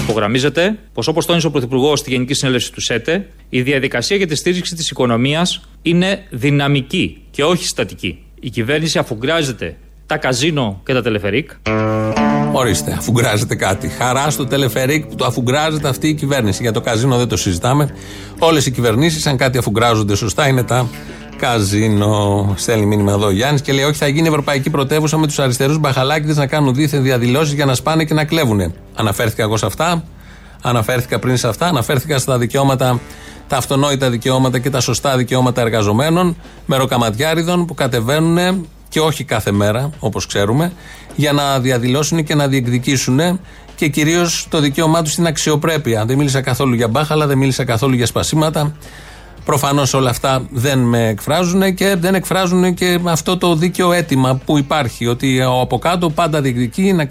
Υπογραμμίζεται 0.01 0.77
πως, 0.93 1.07
όπως 1.07 1.25
τόνισε 1.25 1.47
ο 1.47 1.51
Πρωθυπουργός 1.51 1.99
στη 1.99 2.09
Γενική 2.09 2.33
Συνέλευση 2.33 2.71
του 2.71 2.81
ΣΕΤΕ, 2.81 3.27
η 3.49 3.61
διαδικασία 3.61 4.17
για 4.17 4.27
τη 4.27 4.35
στήριξη 4.35 4.75
της 4.75 4.89
οικονομίας 4.89 5.61
είναι 5.81 6.25
δυναμική 6.29 7.21
και 7.31 7.43
όχι 7.43 7.65
στατική. 7.65 8.19
Η 8.39 8.49
κυβέρνηση 8.49 8.97
αφουγκράζεται 8.97 9.77
τα 10.05 10.17
καζίνο 10.17 10.81
και 10.85 10.93
τα 10.93 11.01
τελεφερίκ. 11.01 11.49
Ορίστε, 12.51 12.95
αφουγκράζεται 12.97 13.55
κάτι. 13.55 13.87
Χαρά 13.87 14.29
στο 14.29 14.45
τελεφερίκ 14.45 15.05
που 15.05 15.15
το 15.15 15.25
αφουγκράζεται 15.25 15.87
αυτή 15.87 16.07
η 16.07 16.13
κυβέρνηση. 16.13 16.61
Για 16.61 16.71
το 16.71 16.81
καζίνο 16.81 17.17
δεν 17.17 17.27
το 17.27 17.37
συζητάμε. 17.37 17.89
Όλες 18.39 18.65
οι 18.65 18.71
κυβερνήσεις, 18.71 19.27
αν 19.27 19.37
κάτι 19.37 19.57
αφουγκράζονται 19.57 20.15
σωστά, 20.15 20.47
είναι 20.47 20.63
τα 20.63 20.89
καζίνο. 21.39 22.53
Στέλνει 22.57 22.85
μήνυμα 22.85 23.11
εδώ 23.11 23.25
ο 23.25 23.31
Γιάννης 23.31 23.61
και 23.61 23.73
λέει: 23.73 23.83
Όχι, 23.83 23.97
θα 23.97 24.07
γίνει 24.07 24.27
ευρωπαϊκή 24.27 24.69
πρωτεύουσα 24.69 25.17
με 25.17 25.27
τους 25.27 25.39
αριστερούς 25.39 25.77
μπαχαλάκιδε 25.77 26.33
να 26.33 26.47
κάνουν 26.47 26.73
δίθεν 26.73 27.03
διαδηλώσεις 27.03 27.53
για 27.53 27.65
να 27.65 27.73
σπάνε 27.73 28.03
και 28.03 28.13
να 28.13 28.25
κλέβουν. 28.25 28.73
Αναφέρθηκα 28.95 29.43
εγώ 29.43 29.57
σε 29.57 29.65
αυτά. 29.65 30.03
Αναφέρθηκα 30.61 31.19
πριν 31.19 31.37
σε 31.37 31.47
αυτά. 31.47 31.65
Αναφέρθηκα 31.67 32.17
στα 32.17 32.37
δικαιώματα, 32.37 32.99
τα 33.47 33.57
αυτονόητα 33.57 34.09
δικαιώματα 34.09 34.59
και 34.59 34.69
τα 34.69 34.79
σωστά 34.79 35.17
δικαιώματα 35.17 35.61
εργαζομένων, 35.61 36.35
μεροκαματιάριδων 36.65 37.65
που 37.65 37.73
κατεβαίνουν 37.73 38.67
και 38.89 38.99
όχι 38.99 39.23
κάθε 39.23 39.51
μέρα, 39.51 39.89
όπως 39.99 40.25
ξέρουμε, 40.25 40.71
για 41.15 41.31
να 41.31 41.59
διαδηλώσουν 41.59 42.23
και 42.23 42.35
να 42.35 42.47
διεκδικήσουν 42.47 43.39
και 43.75 43.87
κυρίως 43.87 44.47
το 44.49 44.59
δικαίωμά 44.59 45.01
τους 45.01 45.11
στην 45.11 45.27
αξιοπρέπεια. 45.27 46.05
Δεν 46.05 46.17
μίλησα 46.17 46.41
καθόλου 46.41 46.73
για 46.73 46.87
μπάχαλα, 46.87 47.27
δεν 47.27 47.37
μίλησα 47.37 47.63
καθόλου 47.63 47.95
για 47.95 48.05
σπασίματα. 48.05 48.73
Προφανώς 49.49 49.93
όλα 49.93 50.09
αυτά 50.09 50.47
δεν 50.49 50.79
με 50.79 51.07
εκφράζουν 51.07 51.73
και 51.73 51.95
δεν 51.99 52.15
εκφράζουν 52.15 52.73
και 52.73 52.99
αυτό 53.03 53.37
το 53.37 53.55
δίκαιο 53.55 53.91
αίτημα 53.91 54.41
που 54.45 54.57
υπάρχει. 54.57 55.07
Ότι 55.07 55.41
ο 55.41 55.59
από 55.59 55.79
κάτω 55.79 56.09
πάντα 56.09 56.41
διεκδικεί 56.41 56.93
να 56.93 57.05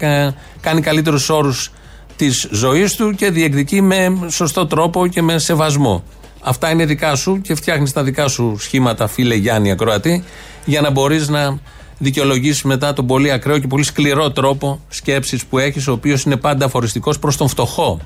κάνει 0.61 0.81
καλύτερους 0.81 1.29
όρους 1.29 1.71
της 2.15 2.47
ζωής 2.51 2.95
του 2.95 3.11
και 3.11 3.29
διεκδικεί 3.29 3.81
με 3.81 4.19
σωστό 4.27 4.67
τρόπο 4.67 5.07
και 5.07 5.21
με 5.21 5.37
σεβασμό. 5.37 6.03
Αυτά 6.41 6.71
είναι 6.71 6.85
δικά 6.85 7.15
σου 7.15 7.41
και 7.41 7.55
φτιάχνεις 7.55 7.91
τα 7.91 8.03
δικά 8.03 8.27
σου 8.27 8.55
σχήματα, 8.59 9.07
φίλε 9.07 9.35
Γιάννη 9.35 9.71
Ακροατή, 9.71 10.23
για 10.65 10.81
να 10.81 10.91
μπορείς 10.91 11.29
να 11.29 11.59
δικαιολογήσεις 11.97 12.63
μετά 12.63 12.93
τον 12.93 13.07
πολύ 13.07 13.31
ακραίο 13.31 13.59
και 13.59 13.67
πολύ 13.67 13.83
σκληρό 13.83 14.31
τρόπο 14.31 14.79
σκέψης 14.89 15.45
που 15.45 15.57
έχεις, 15.57 15.87
ο 15.87 15.91
οποίος 15.91 16.23
είναι 16.23 16.37
πάντα 16.37 16.65
αφοριστικός 16.65 17.19
προς 17.19 17.37
τον 17.37 17.47
φτωχό. 17.47 17.99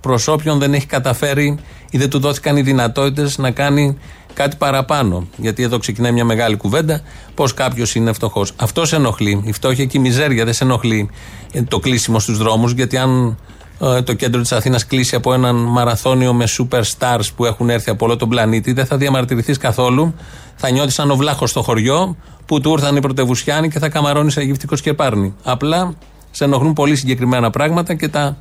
Προς 0.00 0.28
όποιον 0.28 0.58
δεν 0.58 0.74
έχει 0.74 0.86
καταφέρει 0.86 1.58
ή 1.90 1.98
δεν 1.98 2.10
του 2.10 2.18
δόθηκαν 2.18 2.56
οι 2.56 2.62
δυνατότητες 2.62 3.38
να 3.38 3.50
κάνει 3.50 3.98
κάτι 4.34 4.56
παραπάνω. 4.56 5.26
Γιατί 5.36 5.62
εδώ 5.62 5.78
ξεκινάει 5.78 6.12
μια 6.12 6.24
μεγάλη 6.24 6.56
κουβέντα, 6.56 7.00
πώς 7.34 7.54
κάποιος 7.54 7.94
είναι 7.94 8.12
φτωχός. 8.12 8.52
Αυτός 8.56 8.88
σε 8.88 8.96
ενοχλεί. 8.96 9.42
Η 9.44 9.52
φτώχεια 9.52 9.84
και 9.84 9.98
η 9.98 10.00
μιζέρια 10.00 10.44
δεν 10.44 10.54
σε 10.54 10.64
ενοχλεί 10.64 11.10
ε, 11.52 11.62
το 11.62 11.78
κλείσιμο 11.78 12.18
στους 12.18 12.38
δρόμους, 12.38 12.72
γιατί 12.72 12.96
αν 12.96 13.38
ε, 13.80 14.02
το 14.02 14.12
κέντρο 14.12 14.40
της 14.40 14.52
Αθήνας 14.52 14.86
κλείσει 14.86 15.14
από 15.14 15.32
έναν 15.32 15.56
μαραθώνιο 15.56 16.32
με 16.32 16.44
superstars 16.58 17.28
που 17.36 17.44
έχουν 17.44 17.70
έρθει 17.70 17.90
από 17.90 18.04
όλο 18.04 18.16
τον 18.16 18.28
πλανήτη, 18.28 18.72
δεν 18.72 18.86
θα 18.86 18.96
διαμαρτυρηθείς 18.96 19.58
καθόλου. 19.58 20.14
Θα 20.56 20.70
νιώθεις 20.70 20.94
σαν 20.94 21.10
ο 21.10 21.16
βλάχος 21.16 21.50
στο 21.50 21.62
χωριό 21.62 22.16
που 22.46 22.60
του 22.60 22.70
ήρθαν 22.70 22.96
οι 22.96 23.00
πρωτευουσιάνοι 23.00 23.68
και 23.68 23.78
θα 23.78 23.88
καμαρώνεις 23.88 24.32
σε 24.32 24.42
γυφτικό 24.42 24.76
σκεπάρνη. 24.76 25.34
Απλά 25.42 25.94
σε 26.30 26.44
ενοχλούν 26.44 26.72
πολύ 26.72 26.96
συγκεκριμένα 26.96 27.50
πράγματα 27.50 27.94
και 27.94 28.08
τα 28.08 28.36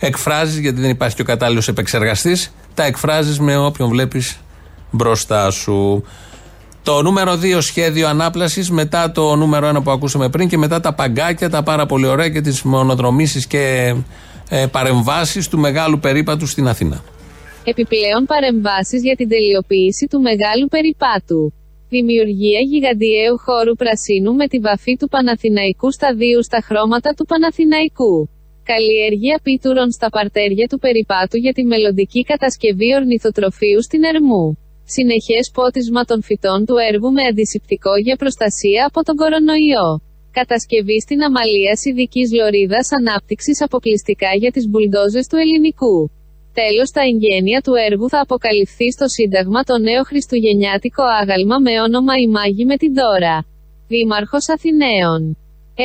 εκφράζεις, 0.00 0.58
γιατί 0.58 0.80
δεν 0.80 0.90
υπάρχει 0.90 1.16
και 1.16 1.22
ο 1.22 1.24
κατάλληλος 1.24 1.68
επεξεργαστής, 1.68 2.52
τα 2.74 2.84
εκφράζεις 2.84 3.40
με 3.40 3.56
όποιον 3.56 3.88
βλέπεις 3.88 4.40
μπροστά 4.90 5.50
σου. 5.50 6.04
Το 6.82 7.02
νούμερο 7.02 7.36
2 7.36 7.60
σχέδιο 7.60 8.08
ανάπλασης, 8.08 8.70
μετά 8.70 9.12
το 9.12 9.36
νούμερο 9.36 9.68
1 9.68 9.82
που 9.82 9.90
ακούσαμε 9.90 10.28
πριν 10.28 10.48
και 10.48 10.58
μετά 10.58 10.80
τα 10.80 10.94
παγκάκια, 10.94 11.50
τα 11.50 11.62
πάρα 11.62 11.86
πολύ 11.86 12.06
ωραία 12.06 12.28
και 12.28 12.40
τις 12.40 12.62
μονοδρομήσεις 12.62 13.46
και 13.46 13.94
ε, 14.48 14.66
παρεμβάσεις 14.66 15.48
του 15.48 15.58
μεγάλου 15.58 15.98
περίπατου 15.98 16.46
στην 16.46 16.68
Αθήνα. 16.68 17.02
Επιπλέον 17.64 18.24
παρεμβάσεις 18.26 19.02
για 19.02 19.16
την 19.16 19.28
τελειοποίηση 19.28 20.06
του 20.06 20.20
μεγάλου 20.20 20.66
περιπάτου. 20.68 21.52
Δημιουργία 21.88 22.60
γιγαντιαίου 22.60 23.38
χώρου 23.38 23.74
πρασίνου 23.74 24.34
με 24.34 24.46
τη 24.46 24.58
βαφή 24.58 24.96
του 24.96 25.08
Παναθηναϊκού 25.08 25.92
σταδίου 25.92 26.42
στα 26.42 26.60
χρώματα 26.64 27.14
του 27.16 27.24
Παναθηναϊκού. 27.24 28.28
Καλλιέργεια 28.72 29.36
πίτουρων 29.42 29.88
στα 29.96 30.08
παρτέρια 30.14 30.66
του 30.70 30.78
περιπάτου 30.84 31.36
για 31.44 31.52
τη 31.56 31.62
μελλοντική 31.64 32.22
κατασκευή 32.30 32.88
ορνηθοτροφείου 32.98 33.80
στην 33.82 34.02
Ερμού. 34.12 34.44
Συνεχές 34.96 35.44
πότισμα 35.56 36.02
των 36.04 36.18
φυτών 36.26 36.60
του 36.66 36.76
έργου 36.90 37.10
με 37.16 37.22
αντισηπτικό 37.30 37.94
για 38.06 38.16
προστασία 38.22 38.82
από 38.88 39.00
τον 39.06 39.16
κορονοϊό. 39.20 39.88
Κατασκευή 40.38 40.98
στην 41.04 41.18
Αμαλία 41.26 41.74
ειδική 41.88 42.22
λωρίδας 42.36 42.86
ανάπτυξης 42.98 43.62
αποκλειστικά 43.66 44.30
για 44.42 44.50
τις 44.54 44.64
μπουλντόζες 44.68 45.26
του 45.26 45.38
ελληνικού. 45.42 45.96
Τέλος, 46.60 46.88
τα 46.96 47.02
εγγένεια 47.08 47.60
του 47.64 47.74
έργου 47.88 48.08
θα 48.12 48.20
αποκαλυφθεί 48.26 48.88
στο 48.96 49.06
Σύνταγμα 49.16 49.60
το 49.68 49.74
νέο 49.78 50.02
Χριστουγεννιάτικο 50.08 51.04
άγαλμα 51.20 51.56
με 51.66 51.72
όνομα 51.86 52.14
Η 52.24 52.26
Μάγη 52.34 52.64
με 52.70 52.76
την 52.82 52.92
Δώρα. 52.98 53.36
Δήμαρχος 53.90 54.46
Αθηναίων. 54.54 55.22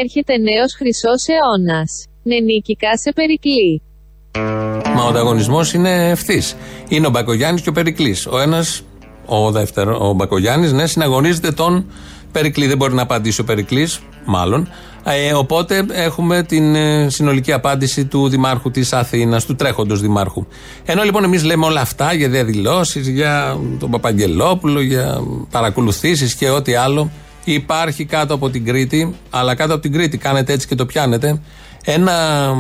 Έρχεται 0.02 0.34
νέος 0.38 0.72
χρυσός 0.80 1.22
αιώνας. 1.34 1.92
Νενίκικα 2.28 2.98
σε 2.98 3.12
Περικλή. 3.14 3.82
Μα 4.96 5.04
ο 5.04 5.08
ανταγωνισμός 5.08 5.74
είναι 5.74 6.10
ευθύς. 6.10 6.56
Είναι 6.88 7.08
ο 7.08 7.10
Μπακογιάννης 7.10 7.62
και 7.62 7.70
ο 7.70 7.72
Περικλής. 7.72 8.26
Ο 8.26 8.40
ένας, 8.40 8.82
ο 9.26 9.52
δεύτερο, 9.52 10.10
ο 10.10 10.14
Μπακογιάννης, 10.14 10.74
ναι, 10.74 10.88
συναγωνίζεται 10.88 11.52
τον 11.52 11.86
Περικλή. 12.32 12.68
Δεν 12.68 12.78
μπορεί 12.78 12.94
να 12.94 13.02
απαντήσει 13.02 13.42
ο 13.42 13.44
Περικλής, 13.44 14.00
μάλλον. 14.26 14.70
Ε, 15.04 15.34
οπότε 15.34 15.86
έχουμε 15.92 16.44
την 16.44 16.76
ε, 16.76 17.10
συνολική 17.10 17.52
απάντηση 17.52 18.06
του 18.06 18.30
Δημάρχου 18.30 18.72
της 18.72 18.94
Αθήνας, 18.94 19.46
του 19.46 19.56
τρέχοντος 19.56 20.02
Δημάρχου. 20.02 20.46
Ενώ 20.86 21.04
λοιπόν 21.04 21.24
εμείς 21.24 21.44
λέμε 21.44 21.66
όλα 21.66 21.82
αυτά 21.82 22.14
για 22.14 22.30
διαδηλώσεις, 22.30 23.08
για 23.08 23.60
τον 23.80 23.92
Παπαγγελόπουλο, 23.92 24.82
για 24.82 25.20
παρακολουθήσεις 25.52 26.36
και 26.36 26.50
ό,τι 26.50 26.76
άλλο, 26.76 27.12
υπάρχει 27.44 28.06
κάτω 28.06 28.34
από 28.34 28.50
την 28.50 28.66
Κρήτη, 28.66 29.16
αλλά 29.30 29.56
κάτω 29.56 29.74
από 29.74 29.82
την 29.82 29.92
Κρήτη 29.92 30.18
κάνετε 30.18 30.54
έτσι 30.54 30.68
και 30.68 30.76
το 30.76 30.86
πιάνετε, 30.86 31.42
ένα 31.86 32.54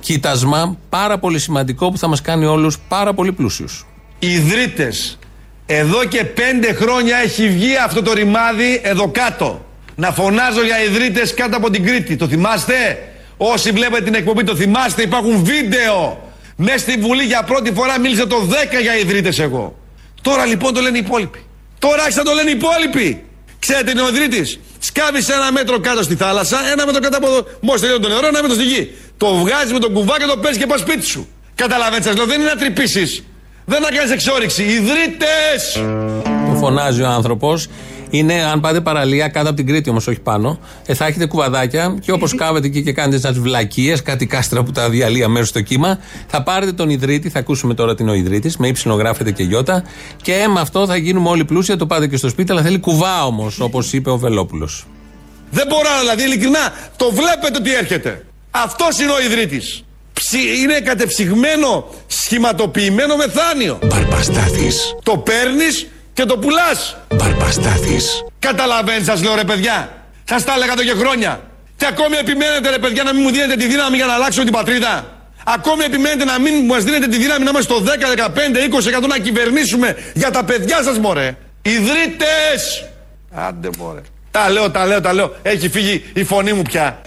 κοίτασμα 0.00 0.76
πάρα 0.88 1.18
πολύ 1.18 1.38
σημαντικό 1.38 1.90
που 1.90 1.98
θα 1.98 2.08
μας 2.08 2.20
κάνει 2.20 2.44
όλους 2.44 2.78
πάρα 2.88 3.14
πολύ 3.14 3.32
πλούσιους. 3.32 3.86
Οι 4.18 4.32
ιδρύτες 4.32 5.18
εδώ 5.66 6.04
και 6.04 6.24
πέντε 6.24 6.72
χρόνια 6.72 7.16
έχει 7.16 7.48
βγει 7.48 7.76
αυτό 7.84 8.02
το 8.02 8.12
ρημάδι 8.12 8.80
εδώ 8.82 9.08
κάτω. 9.08 9.64
Να 9.96 10.12
φωνάζω 10.12 10.64
για 10.64 10.82
ιδρύτες 10.82 11.34
κάτω 11.34 11.56
από 11.56 11.70
την 11.70 11.84
Κρήτη. 11.84 12.16
Το 12.16 12.28
θυμάστε; 12.28 12.98
Όσοι 13.36 13.70
βλέπετε 13.70 14.04
την 14.04 14.14
εκπομπή 14.14 14.44
το 14.44 14.56
θυμάστε. 14.56 15.02
Υπάρχουν 15.02 15.44
βίντεο. 15.44 16.22
Μέσα 16.56 16.78
στη 16.78 16.96
Βουλή 16.96 17.24
για 17.24 17.42
πρώτη 17.42 17.72
φορά 17.72 18.00
μίλησε 18.00 18.26
το 18.26 18.36
10 18.78 18.80
για 18.82 18.96
ιδρύτες 18.96 19.38
εγώ. 19.38 19.78
Τώρα 20.22 20.46
λοιπόν 20.46 20.74
το 20.74 20.80
λένε 20.80 20.98
οι 20.98 21.00
υπόλοιποι. 21.06 21.42
Τώρα 21.78 22.02
άρχισαν 22.02 22.24
το 22.24 22.32
λένε 22.32 22.50
οι 22.50 22.52
υπόλοιποι. 22.52 23.24
Ξέρετε 23.58 23.90
είναι 23.90 24.00
ο 24.02 24.08
ιδρύτης. 24.08 24.60
Σκάβεις 24.88 25.28
ένα 25.28 25.52
μέτρο 25.52 25.80
κάτω 25.80 26.02
στη 26.02 26.14
θάλασσα, 26.14 26.58
ένα 26.72 26.86
μέτρο 26.86 27.00
κάτω 27.00 27.16
από 27.16 27.26
εδώ. 27.26 27.46
Μόλις 27.60 27.80
τελειώνει 27.80 28.02
το 28.02 28.08
νερό, 28.08 28.26
ένα 28.26 28.42
μέτρο 28.42 28.56
στη 28.56 28.64
γη. 28.64 28.94
Το 29.16 29.34
βγάζεις 29.34 29.72
με 29.72 29.78
τον 29.78 29.92
κουβά 29.92 30.18
και 30.18 30.24
το 30.24 30.36
παίζει 30.36 30.58
και 30.58 30.66
πας 30.66 30.80
σπίτι 30.80 31.04
σου. 31.06 31.28
Καταλαβαίνετε, 31.54 32.12
λέω, 32.12 32.26
δεν 32.26 32.40
είναι 32.40 32.50
να 32.50 32.56
τρυπήσεις. 32.56 33.24
Δεν 33.64 33.80
να 33.82 33.88
κάνεις 33.88 34.12
εξόριξη. 34.12 34.62
Ιδρύτες! 34.62 35.72
Το 36.48 36.54
φωνάζει 36.56 37.02
ο 37.02 37.06
άνθρωπος. 37.08 37.68
Είναι, 38.16 38.34
αν 38.34 38.60
πάτε 38.60 38.80
παραλία, 38.80 39.28
κάτω 39.28 39.48
από 39.48 39.56
την 39.56 39.66
Κρήτη 39.66 39.90
όμως, 39.90 40.06
όχι 40.06 40.20
πάνω, 40.20 40.58
ε, 40.86 40.94
θα 40.94 41.06
έχετε 41.06 41.26
κουβαδάκια 41.26 41.96
και 42.00 42.12
όπως 42.12 42.34
κάβετε 42.34 42.66
εκεί 42.66 42.82
και 42.82 42.92
κάνετε 42.92 43.32
τι 43.32 43.40
βλακίες, 43.40 44.02
κάτι 44.02 44.26
κάστρα 44.26 44.62
που 44.62 44.70
τα 44.70 44.90
διαλύει 44.90 45.22
αμέσως 45.22 45.48
στο 45.48 45.60
κύμα, 45.60 45.98
θα 46.26 46.42
πάρετε 46.42 46.72
τον 46.72 46.90
Ιδρύτη, 46.90 47.28
θα 47.28 47.38
ακούσουμε 47.38 47.74
τώρα 47.74 47.94
την 47.94 48.08
ο 48.08 48.14
Ιδρύτης, 48.14 48.56
με 48.56 48.68
ύψιλο 48.68 48.94
γράφετε 48.94 49.30
και 49.30 49.42
γιώτα, 49.42 49.84
και 50.22 50.46
με 50.54 50.60
αυτό 50.60 50.86
θα 50.86 50.96
γίνουμε 50.96 51.28
όλοι 51.28 51.44
πλούσια, 51.44 51.76
το 51.76 51.86
πάτε 51.86 52.06
και 52.06 52.16
στο 52.16 52.28
σπίτι, 52.28 52.52
αλλά 52.52 52.62
θέλει 52.62 52.78
κουβά 52.78 53.26
όμως, 53.26 53.60
όπως 53.60 53.92
είπε 53.92 54.10
ο 54.10 54.16
Βελόπουλος. 54.16 54.86
Δεν 55.50 55.66
μπορώ, 55.66 55.88
δηλαδή, 56.00 56.22
ειλικρινά, 56.22 56.72
το 56.96 57.10
βλέπετε 57.12 57.58
ότι 57.58 57.74
έρχεται. 57.74 58.24
Αυτός 58.50 59.00
είναι 59.00 59.12
ο 59.12 59.20
Ιδρύτης. 59.20 59.84
Είναι 60.62 60.80
κατεψυγμένο, 60.80 61.84
σχηματοποιημένο 62.06 63.16
μεθάνιο. 63.16 63.78
Μπαρπαστάθη. 63.86 64.68
Το 65.02 65.16
παίρνεις 65.16 65.86
και 66.14 66.24
το 66.24 66.38
πουλάς. 66.38 66.96
Μπαρπαστάθη. 67.14 67.96
Καταλαβαίνεις, 68.38 69.04
σας 69.06 69.22
λέω 69.22 69.34
ρε 69.34 69.44
παιδιά. 69.44 69.92
Σας 70.24 70.44
τα 70.44 70.52
έλεγα 70.56 70.72
εδώ 70.72 70.82
και 70.82 70.94
χρόνια. 70.94 71.40
Και 71.76 71.86
ακόμη 71.86 72.16
επιμένετε 72.16 72.70
ρε 72.70 72.78
παιδιά 72.78 73.02
να 73.02 73.12
μην 73.12 73.22
μου 73.22 73.30
δίνετε 73.30 73.56
τη 73.56 73.66
δύναμη 73.66 73.96
για 73.96 74.06
να 74.06 74.12
αλλάξω 74.12 74.42
την 74.42 74.52
πατρίδα. 74.52 75.06
Ακόμη 75.44 75.84
επιμένετε 75.84 76.24
να 76.24 76.38
μην 76.38 76.64
μας 76.64 76.84
δίνετε 76.84 77.06
τη 77.06 77.16
δύναμη 77.16 77.44
να 77.44 77.50
είμαστε 77.50 77.72
στο 77.74 77.82
10, 77.84 78.10
15, 78.10 79.04
20% 79.04 79.08
να 79.08 79.18
κυβερνήσουμε 79.18 79.96
για 80.14 80.30
τα 80.30 80.44
παιδιά 80.44 80.82
σας, 80.82 80.98
μωρέ. 80.98 81.36
Ιδρύτες! 81.62 82.84
Άντε, 83.34 83.68
μωρέ. 83.78 84.00
Τα 84.30 84.50
λέω, 84.50 84.70
τα 84.70 84.86
λέω, 84.86 85.00
τα 85.00 85.12
λέω. 85.12 85.34
Έχει 85.42 85.68
φύγει 85.68 86.04
η 86.14 86.24
φωνή 86.24 86.52
μου 86.52 86.62
πια. 86.62 87.00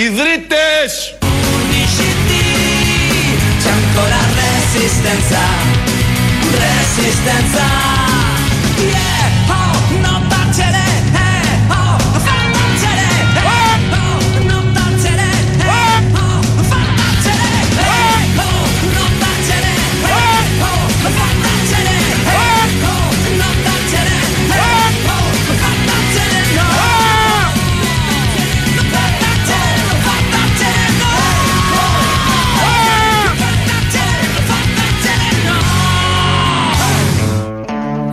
Ιδρύτες! 0.00 1.16
Unisciti, 1.54 2.44
c'è 3.60 3.70
ancora 3.70 4.18
resistenza, 4.38 5.40
resistenza. 6.62 8.07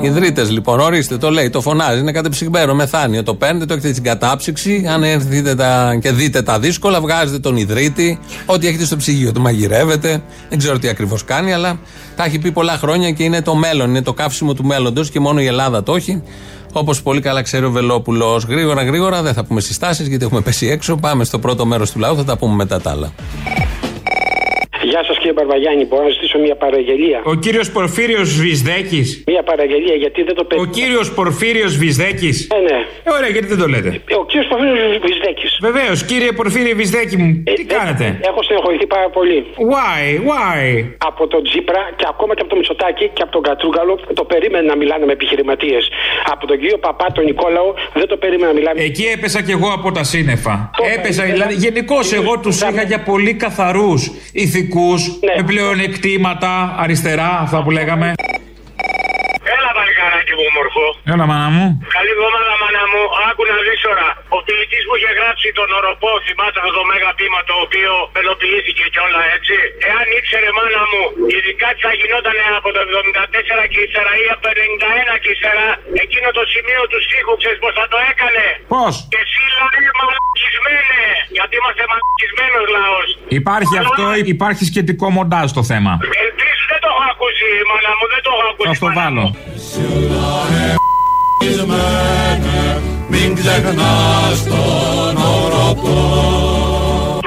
Ιδρύτες 0.06 0.52
λοιπόν, 0.52 0.80
ορίστε, 0.80 1.18
το 1.18 1.30
λέει, 1.30 1.50
το 1.50 1.62
φωνάζει, 1.62 2.00
είναι 2.00 2.12
κατεψυγμένο, 2.12 2.74
μεθάνιο. 2.74 3.24
Το 3.24 3.36
παίρνετε, 3.36 3.66
το 3.66 3.74
έχετε 3.74 3.92
στην 3.92 4.04
κατάψυξη. 4.04 4.86
Αν 4.90 5.04
έρθετε 5.04 5.56
τα, 5.56 5.98
και 6.02 6.12
δείτε 6.12 6.42
τα 6.42 6.60
δύσκολα, 6.60 7.02
βγάζετε 7.02 7.40
τον 7.40 7.58
ιδρύτη. 7.58 8.20
Ό,τι 8.46 8.68
έχετε 8.68 8.86
στο 8.86 8.96
ψυγείο 8.96 9.32
του 9.32 9.42
μαγειρεύετε. 9.42 10.24
Δεν 10.50 10.58
ξέρω 10.58 10.80
τι 10.80 10.88
ακριβώς 10.88 11.24
κάνει, 11.24 11.54
αλλά 11.54 11.80
τα 12.16 12.24
έχει 12.24 12.40
πει 12.40 12.52
πολλά 12.52 12.78
χρόνια 12.78 13.12
και 13.12 13.24
είναι 13.24 13.42
το 13.42 13.56
μέλλον. 13.56 13.90
Είναι 13.90 14.02
το 14.02 14.14
καύσιμο 14.14 14.54
του 14.54 14.64
μέλλοντος 14.64 15.10
και 15.10 15.20
μόνο 15.20 15.42
η 15.42 15.46
Ελλάδα 15.46 15.84
το 15.84 15.96
έχει. 15.96 16.24
Όπως 16.74 17.02
πολύ 17.02 17.22
καλά 17.22 17.42
ξέρει 17.42 17.66
ο 17.66 17.72
Βελόπουλος. 17.72 18.44
Γρήγορα, 18.44 18.84
γρήγορα, 18.84 19.22
δεν 19.22 19.34
θα 19.34 19.44
πούμε 19.44 19.62
συστάσεις 19.62 20.08
γιατί 20.08 20.26
έχουμε 20.26 20.42
πέσει 20.42 20.68
έξω. 20.68 20.96
Πάμε 20.96 21.24
στο 21.24 21.40
πρώτο 21.40 21.66
μέρος 21.66 21.92
του 21.92 22.00
λαού, 22.00 22.16
θα 22.16 22.24
τα 22.24 22.38
πούμε 22.38 22.56
μετά 22.56 22.82
τα 22.82 22.92
άλλα. 22.92 23.12
Γεια 24.92 25.02
σας 25.08 25.16
κύριε 25.18 25.34
Μπαρβαγιάννη, 25.38 25.84
μπορώ 25.90 26.04
να 26.04 26.10
ζητήσω 26.10 26.38
μια 26.46 26.56
παραγγελία; 26.56 27.18
Ο 27.24 27.36
κύριος 27.44 27.68
Πορφύριος 27.72 28.30
Βυσδέκης. 28.42 29.08
Μια 29.34 29.44
παραγγελία 29.44 29.96
γιατί 30.04 30.20
δεν 30.28 30.36
το 30.36 30.42
Ο 30.46 30.48
πέτυχα. 30.50 30.70
κύριος 30.80 31.08
Πορφύριος 31.14 31.74
Βυσδέκης. 31.78 32.38
Ναι, 32.54 32.60
ναι. 32.70 32.78
Ε, 33.08 33.10
ωραία, 33.18 33.30
γιατί 33.36 33.48
δεν 33.54 33.58
το 33.64 33.68
λέτε; 33.74 33.90
Ο 34.22 34.26
κύριος 34.30 34.48
Πορφύριος 34.52 34.98
Βυσδέκης. 35.06 35.52
Βεβαίως, 35.68 35.98
κύριε 36.10 36.32
Πορφύριο 36.40 36.76
Βυσδέκη 36.76 37.16
μου, 37.22 37.30
τι 37.58 37.64
κάνετε; 37.76 38.06
Έχω 38.30 38.40
στενοχωρηθεί 38.44 38.88
πάρα 38.96 39.10
πολύ. 39.18 39.38
Why, 39.74 40.04
why; 40.30 40.62
Από 41.10 41.24
τον 41.28 41.42
Τζίπρα 41.48 41.82
και 41.98 42.06
ακόμα 42.14 42.32
και 42.36 42.42
από 42.42 42.50
τον 42.50 42.58
Μητσοτάκη 42.60 43.06
και 43.16 43.22
από 43.26 43.32
τον 43.32 43.42
Κατρούγκαλο 43.50 43.94
το 44.20 44.24
περίμενα 44.32 44.66
να 44.72 44.76
μιλάνε 44.82 45.06
με 45.06 45.12
επιχειρηματίες. 45.12 45.84
Από 46.34 46.44
τον 46.48 46.58
κύριο 46.62 46.78
Παπά, 46.78 47.08
τον 47.16 47.24
Νικόλαο, 47.30 47.70
δεν 47.94 48.08
το 48.08 48.18
περίμενα 48.18 48.48
να 48.52 48.58
μιλάνε. 48.60 48.82
Εκεί 48.90 49.06
έπεσα 49.16 49.40
κι 49.42 49.52
εγώ 49.52 49.70
από 49.78 49.92
τα 49.92 50.04
σύννεφα. 50.04 50.70
Έπεσα, 50.96 51.24
δηλαδή, 51.24 51.54
γενικώς 51.54 52.14
εγώ 52.14 52.34
τους 52.44 52.62
είχα 52.62 52.84
για 52.92 53.00
πολύ 53.12 53.34
καθαρούς 53.34 54.02
ηθικούς, 54.34 54.74
με 55.38 55.44
πλεονεκτήματα 55.46 56.76
αριστερά, 56.78 57.40
αυτά 57.40 57.64
που 57.64 57.72
λέγαμε. 57.72 58.14
Έλα 59.54 59.70
παλικάράκι 59.78 60.34
μου 60.38 60.46
μορφό. 60.58 60.88
Έλα, 61.14 61.26
μάνα 61.32 61.50
μου. 61.56 61.66
Καλή 61.96 62.12
εβδομάδα 62.16 62.54
μάνα 62.62 62.84
μου. 62.92 63.02
Άκου 63.28 63.44
να 63.52 63.58
δεις 63.66 63.80
τώρα. 63.88 64.08
Ο 64.38 64.40
ποιητής 64.46 64.84
που 64.88 64.94
είχε 64.98 65.12
γράψει 65.20 65.48
τον 65.60 65.70
οροπό, 65.80 66.12
θυμάσαι 66.26 66.60
αυτό 66.62 66.72
το 66.80 66.84
μέγα 66.90 67.12
ποίημα 67.18 67.42
το 67.50 67.56
οποίο 67.66 67.92
μελοποιήθηκε 68.16 68.86
και 68.94 69.00
όλα 69.08 69.22
έτσι. 69.36 69.58
Εάν 69.90 70.06
ήξερε 70.18 70.50
μάνα 70.58 70.84
μου, 70.92 71.04
ειδικά 71.36 71.68
τι 71.74 71.80
θα 71.86 71.94
γινόταν 72.00 72.38
από 72.60 72.70
το 72.76 72.80
74 72.88 73.64
και 73.72 73.80
ύστερα 73.86 74.12
ή 74.24 74.26
από 74.34 74.42
το 74.46 74.50
91 75.14 75.16
και 75.22 75.30
ύστερα, 75.36 75.66
εκείνο 76.04 76.28
το 76.38 76.44
σημείο 76.54 76.82
του 76.92 77.00
στίχου, 77.06 77.34
ξέρεις 77.42 77.60
πως 77.64 77.74
θα 77.80 77.86
το 77.94 77.98
έκανε; 78.12 78.46
Πώς; 78.74 78.94
Και 79.14 79.20
εσύ 79.26 79.44
λαέ 79.60 79.86
μαλακισμένε. 80.00 81.04
Γιατί 81.38 81.54
είμαστε 81.60 81.84
μαλακισμένος 81.92 82.66
λαός. 82.78 83.08
Υπάρχει 83.40 83.76
αυτό, 83.84 84.06
υπάρχει 84.36 84.64
σχετικό 84.72 85.06
μοντάζ 85.18 85.48
στο 85.56 85.64
θέμα. 85.72 85.94
Ελπίζω 86.26 86.64
δεν 86.72 86.80
το 86.84 86.90
έχω 86.94 87.04
ακούσει, 87.14 87.48
μάνα 87.70 87.92
μου, 87.98 88.06
δεν 88.14 88.22
το 88.26 88.32
έχω 88.36 88.48
ακούσει. 88.52 88.68
Θα 88.70 88.74
στο 88.82 88.90
βάλω. 89.00 89.26
Μην 93.10 93.36
ξεχνάς 93.36 94.44
τον 94.52 95.16
οροπό 95.34 95.98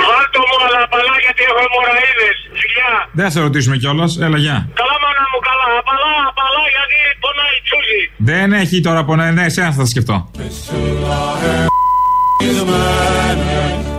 Βάλτο 0.06 0.40
μου 0.48 0.56
αλλά 0.66 0.80
απαλά 0.86 1.14
γιατί 1.24 1.42
έχω 1.48 1.60
αιμορραΐδες. 1.66 2.38
Φιλιά. 2.60 2.92
Δεν 3.12 3.24
θα 3.24 3.30
σε 3.30 3.40
ρωτήσουμε 3.40 3.76
κιόλας. 3.76 4.12
Έλα, 4.26 4.38
γεια. 4.44 4.58
Καλά 4.80 4.96
μάνα 5.02 5.24
μου 5.32 5.40
καλά. 5.48 5.68
Απαλά, 5.80 6.14
απαλά 6.30 6.64
γιατί 6.74 6.98
πονάει 7.22 7.54
η 7.58 7.62
τσούζη. 7.66 8.02
Δεν 8.30 8.48
έχει 8.62 8.80
τώρα 8.80 9.04
πονέ. 9.04 9.30
Ναι, 9.30 9.44
εσένα 9.44 9.72
θα 9.72 9.84
σκεφτώ. 9.86 10.30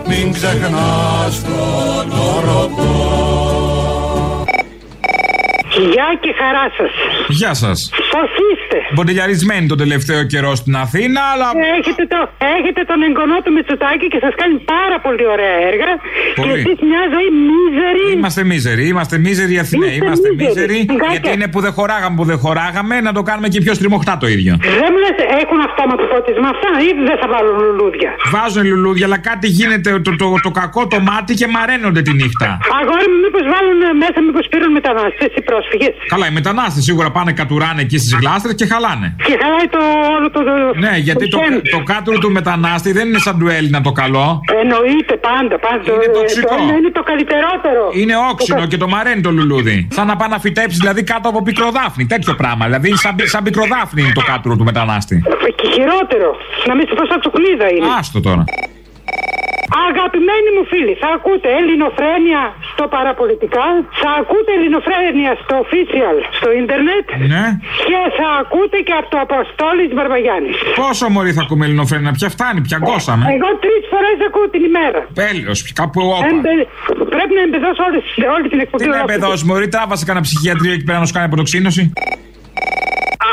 Μην 0.08 0.32
ξεχνάς 0.32 1.34
τον 1.42 2.18
οροπό 2.34 3.09
Γεια 5.92 6.08
και 6.20 6.34
χαρά 6.40 6.66
σας. 6.76 6.92
Γεια 7.28 7.54
σας. 7.54 7.90
Πώ 8.10 8.20
είστε. 8.70 8.94
Μποντελιαρισμένοι 8.94 9.66
τον 9.66 9.78
τελευταίο 9.78 10.22
καιρό 10.32 10.54
στην 10.54 10.74
Αθήνα, 10.84 11.20
αλλά. 11.32 11.48
Έχετε, 11.78 12.02
το, 12.12 12.18
έχετε 12.58 12.80
τον 12.90 12.98
εγγονό 13.08 13.38
του 13.44 13.52
Μητσοτάκη 13.56 14.06
και 14.12 14.18
σας 14.24 14.34
κάνει 14.40 14.56
πάρα 14.74 14.96
πολύ 15.06 15.24
ωραία 15.34 15.56
έργα. 15.70 15.90
Πολύ. 16.40 16.52
Και 16.52 16.58
εσείς 16.62 16.78
μια 16.90 17.02
ζωή 17.14 17.28
μίζερη. 17.48 18.04
Είμαστε 18.16 18.42
μίζεροι, 18.50 18.84
είμαστε 18.92 19.16
μίζεροι 19.24 19.54
Αθηναίοι. 19.64 19.94
Είστε 19.94 20.04
Είμαστε 20.04 20.28
μίζεροι. 20.38 20.50
μίζεροι. 20.50 20.78
Γκάκια. 20.88 21.10
Γιατί 21.14 21.28
είναι 21.36 21.48
που 21.52 21.60
δεν 21.66 21.72
χωράγαμε 21.78 22.14
που 22.20 22.26
δεν 22.30 22.38
χωράγαμε, 22.44 22.94
να 23.08 23.12
το 23.16 23.22
κάνουμε 23.28 23.48
και 23.52 23.60
πιο 23.64 23.72
στριμωχτά 23.78 24.14
το 24.22 24.26
ίδιο. 24.36 24.52
Δεν 24.82 24.88
μου 24.92 24.98
λε, 25.04 25.10
έχουν 25.42 25.58
αυτόματο 25.68 26.02
φώτισμα 26.12 26.48
αυτά 26.54 26.68
ή 26.86 26.88
δεν 27.08 27.16
θα 27.22 27.26
βάλουν 27.34 27.54
λουλούδια; 27.64 28.10
Βάζουν 28.34 28.64
λουλούδια, 28.72 29.04
αλλά 29.08 29.18
κάτι 29.30 29.46
γίνεται 29.58 29.90
το, 30.06 30.10
το, 30.22 30.26
το, 30.46 30.50
κακό 30.60 30.82
το 30.92 30.98
μάτι 31.08 31.32
και 31.40 31.46
μαραίνονται 31.56 32.02
τη 32.06 32.12
νύχτα. 32.20 32.48
Αγόρι 32.80 33.06
μου, 33.12 33.18
μήπως 33.24 33.44
βάλουν 33.54 33.80
μέσα, 34.02 34.18
μήπως 34.26 34.44
πήραν 34.50 34.70
μετανάστες 34.78 35.30
ή 35.38 35.42
πρόσφυγες; 35.48 35.94
Καλά, 36.12 36.26
οι 36.30 36.32
μετανάστες 36.40 36.82
σίγουρα 36.88 37.10
πάνε 37.16 37.32
κατουράνε 37.40 37.80
εκεί 37.86 37.98
στις 37.98 38.12
γλάστρες 38.20 38.54
και 38.60 38.66
χαλάνε. 38.72 39.08
Και 39.28 39.34
χαλάει 39.42 39.68
το 39.74 39.80
όλο 40.16 40.28
το. 40.34 40.40
το 40.48 40.54
Ναι, 40.84 40.92
γιατί 41.06 41.24
το, 41.28 41.38
χέρι. 41.38 41.60
το 41.74 41.80
κάτουρο 41.92 42.18
του 42.18 42.30
μετανάστη 42.38 42.90
δεν 42.92 43.04
είναι 43.08 43.18
σαν 43.26 43.34
του 43.38 43.48
Έλληνα 43.48 43.80
το 43.80 43.92
καλό. 43.92 44.26
Εννοείται 44.62 45.14
πάντα, 45.28 45.54
πάντα. 45.66 45.88
Είναι 45.94 46.08
το, 46.14 46.18
τοξικό. 46.20 46.48
το 46.48 46.54
Έλληνα 46.58 46.76
είναι 46.80 46.90
το 46.98 47.02
καλύτερότερο. 47.10 47.82
Είναι 48.00 48.14
όξινο 48.30 48.66
και 48.70 48.76
το 48.82 48.88
μαραίνει 48.94 49.20
το 49.26 49.30
λουλούδι. 49.36 49.88
Σαν 49.96 50.06
να 50.06 50.16
πάει 50.16 50.28
να 50.28 50.38
φυτέψει 50.44 50.76
δηλαδή 50.80 51.02
κάτω 51.12 51.28
από 51.28 51.42
πικροδάφνη. 51.42 52.04
Τέτοιο 52.06 52.34
πράγμα. 52.34 52.64
Δηλαδή 52.64 52.88
σαν, 53.04 53.14
πι- 53.16 53.28
σαν 53.34 53.42
πικροδάφνη 53.46 54.00
είναι 54.02 54.12
το 54.20 54.22
κάτουρο 54.30 54.54
του 54.56 54.64
μετανάστη. 54.64 55.16
Και 55.60 55.66
χειρότερο. 55.74 56.28
Να 56.68 56.74
μην 56.76 56.84
σου 56.88 56.94
πω 56.94 57.06
σαν 57.06 57.20
τσουκλίδα 57.20 57.66
είναι. 57.74 57.86
Άστο 57.98 58.20
τώρα. 58.20 58.44
Αγαπημένοι 59.88 60.48
μου 60.56 60.64
φίλοι, 60.72 60.94
θα 61.02 61.08
ακούτε 61.16 61.48
ελληνοφρένεια 61.60 62.42
στο 62.72 62.84
παραπολιτικά, 62.96 63.66
θα 64.02 64.10
ακούτε 64.20 64.50
ελληνοφρένεια 64.58 65.30
στο 65.42 65.54
official 65.64 66.16
στο 66.38 66.48
ίντερνετ 66.60 67.06
Ναι. 67.34 67.44
και 67.88 67.98
θα 68.18 68.28
ακούτε 68.42 68.78
και 68.86 68.94
από 69.00 69.08
το 69.14 69.18
Αποστόλη 69.26 69.82
Μπαρβαγιάννη. 69.96 70.50
Πόσο 70.82 71.04
μωρή 71.14 71.32
θα 71.36 71.42
ακούμε 71.46 71.62
ελληνοφρένα, 71.68 72.08
πια 72.18 72.28
φτάνει, 72.34 72.60
πια 72.68 72.78
γκώσαμε. 72.84 73.24
Εγώ 73.36 73.48
τρεις 73.64 73.82
φορές 73.92 74.16
ακούω 74.28 74.46
την 74.54 74.62
ημέρα. 74.70 75.00
Τέλος, 75.24 75.58
κάπου 75.80 75.98
όπα. 76.16 76.26
Εμπε- 76.32 76.66
Πρέπει 77.14 77.32
να 77.38 77.42
εμπεδώσω 77.48 77.80
όλη, 77.88 77.98
όλη 78.36 78.46
την 78.52 78.60
εκπομπή. 78.64 78.82
Τι 78.82 78.88
να 78.88 78.94
ολόκληρη. 78.96 79.20
παιδώσει, 79.20 79.42
Μωρή, 79.50 79.66
τράβασε 79.74 80.04
κανένα 80.08 80.24
ψυχιατρίο 80.28 80.72
εκεί 80.76 80.84
πέρα 80.88 80.98
να 81.02 81.06
σου 81.08 81.14
κάνει 81.16 81.26
αποτοξίνωση. 81.30 81.82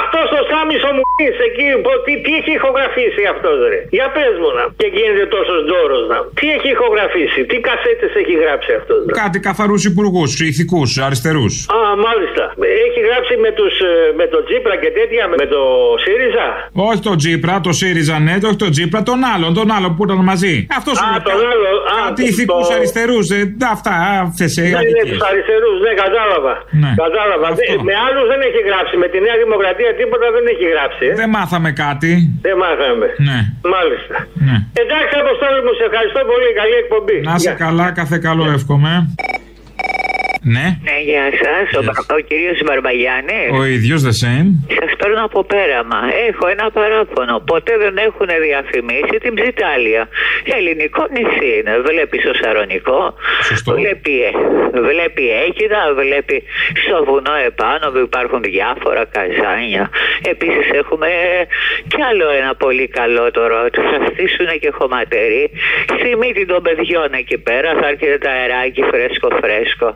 Αυτός 0.01 0.25
το 0.33 0.39
Σάμισο 0.51 0.89
μου 0.95 1.03
πει 1.17 1.25
εκεί, 1.47 1.65
πω- 1.85 2.01
τι, 2.05 2.13
τι 2.23 2.31
έχει 2.39 2.51
ηχογραφήσει 2.59 3.23
αυτός, 3.33 3.55
ρε; 3.71 3.79
Για 3.97 4.07
πες 4.15 4.33
μου 4.41 4.49
να. 4.57 4.63
Και 4.79 4.87
γίνεται 4.95 5.25
τόσος 5.35 5.59
τζόρος 5.67 6.03
να. 6.11 6.17
Τι 6.39 6.45
έχει 6.55 6.69
ηχογραφήσει, 6.77 7.39
τι 7.49 7.57
κασέτες 7.67 8.11
έχει 8.21 8.33
γράψει 8.43 8.71
αυτός. 8.79 8.99
Κάτι 9.21 9.37
καθαρούς 9.47 9.81
υπουργούς, 9.91 10.29
ηθικούς, 10.49 10.89
αριστερούς. 11.07 11.53
Α, 11.77 11.79
μάλιστα. 12.07 12.43
Έχει 12.87 12.99
γράψει 13.07 13.33
με, 13.45 13.49
τους, 13.57 13.73
ε, 13.89 13.91
με 14.19 14.25
τον 14.33 14.41
Τζίπρα 14.47 14.75
και 14.83 14.89
τέτοια, 14.99 15.23
με 15.41 15.45
το 15.53 15.61
ΣΥΡΙΖΑ; 16.03 16.47
Όχι 16.89 17.01
τον 17.07 17.15
Τζίπρα, 17.21 17.53
το 17.67 17.71
ΣΥΡΙΖΑ 17.79 18.15
ναι, 18.25 18.33
όχι 18.49 18.59
τον 18.65 18.71
Τζίπρα, 18.75 18.99
τον 19.09 19.19
άλλον, 19.33 19.49
τον 19.59 19.67
άλλον 19.75 19.91
που 19.95 20.01
ήταν 20.07 20.19
μαζί. 20.31 20.53
Αυτός 20.79 20.95
Α, 21.05 21.07
τον 21.29 21.39
άλλο. 21.51 21.69
Α, 21.93 21.95
Κάτι 22.07 22.21
το- 22.23 22.27
ηθικούς 22.31 22.65
το- 22.67 22.75
αριστερούς, 22.77 23.25
ε, 23.37 23.39
αυτά, 23.75 23.93
αυτές 24.27 24.49
οι 24.57 24.61
Ναι, 24.61 24.81
ναι, 24.97 25.03
τους 25.11 25.21
αριστερούς, 25.29 25.75
ναι, 25.85 25.91
κατάλαβα. 26.03 26.53
Ναι. 26.83 26.91
Κατάλαβα. 27.03 27.47
Δεν- 27.59 27.79
με 27.89 27.93
άλλους 28.05 28.25
δεν 28.31 28.39
έχει 28.47 28.61
γράψει. 28.69 28.93
Με 29.03 29.07
τη 29.11 29.17
Νέα 29.25 29.37
Δημοκρατία 29.43 29.86
τίποτα 29.99 30.27
δεν 30.35 30.43
έχει 30.53 30.65
γράψει. 30.73 31.05
ε. 31.11 31.13
Δεν 31.21 31.29
μάθαμε 31.37 31.69
κάτι. 31.83 32.11
Δεν 32.47 32.55
μάθαμε. 32.63 33.07
Ναι. 33.27 33.39
Μάλιστα. 33.75 34.15
Ναι. 34.47 34.57
Εντάξει, 34.83 35.13
Αποστόλη 35.23 35.59
μου, 35.65 35.73
σε 35.79 35.83
ευχαριστώ 35.89 36.21
πολύ. 36.31 36.49
Καλή 36.61 36.75
εκπομπή. 36.83 37.17
Να 37.29 37.33
είσαι 37.37 37.49
Γεια. 37.53 37.63
καλά, 37.65 37.85
κάθε 37.99 38.17
καλό 38.27 38.43
εύχομαι. 38.57 38.91
Ναι. 40.55 40.67
Ναι, 40.87 40.97
γεια 41.09 41.25
σας. 41.43 41.65
Ο, 41.79 41.81
Μπα- 41.85 42.15
ο 42.17 42.19
κύριος 42.29 42.59
Μπαρμπαγιάννης. 42.65 43.47
Ο 43.59 43.63
ίδιος 43.75 43.99
the 44.07 44.15
same. 44.23 44.49
Σας 44.79 44.91
παίρνω 44.99 45.21
από 45.29 45.39
πέραμα. 45.53 45.99
Έχω 46.29 46.45
ένα 46.55 46.65
παράπονο. 46.77 47.35
Ποτέ 47.51 47.73
δεν 47.83 47.95
έχουν 48.07 48.29
διαφημίσει 48.47 49.15
την 49.23 49.33
Ψιτάλια. 49.37 50.03
Ελληνικό 50.57 51.01
νησί 51.15 51.49
είναι. 51.57 51.73
Βλέπεις 51.87 52.19
στο 52.25 52.33
Σαρονικό. 52.41 52.99
Βλέπει, 53.79 54.15
ε, 54.29 54.31
βλέπει 54.89 55.23
Αίγυρα. 55.41 55.81
Βλέπει 56.01 56.37
στο 56.83 56.97
βουνό 57.07 57.35
επάνω 57.51 57.85
που 57.93 57.99
υπάρχουν 58.09 58.41
διάφορα 58.51 59.03
καζάνια. 59.15 59.83
Επίσης 60.33 60.65
έχουμε 60.81 61.09
κι 61.91 62.01
άλλο 62.09 62.27
ένα 62.41 62.51
πολύ 62.63 62.87
καλό 62.99 63.25
τώρα. 63.37 63.57
Ότι 63.67 63.79
θα 63.89 63.97
στήσουν 64.09 64.49
και 64.63 64.69
χωματερή. 64.77 65.43
Στη 65.97 66.09
μύτη 66.21 66.43
των 66.51 66.61
παιδιών 66.67 67.09
εκεί 67.21 67.37
πέρα 67.47 67.69
θα 67.79 67.85
έρχεται 67.91 68.17
το 68.23 68.29
αεράκι 68.37 68.81
φρέσκο 68.91 69.27
φρέσκο. 69.41 69.89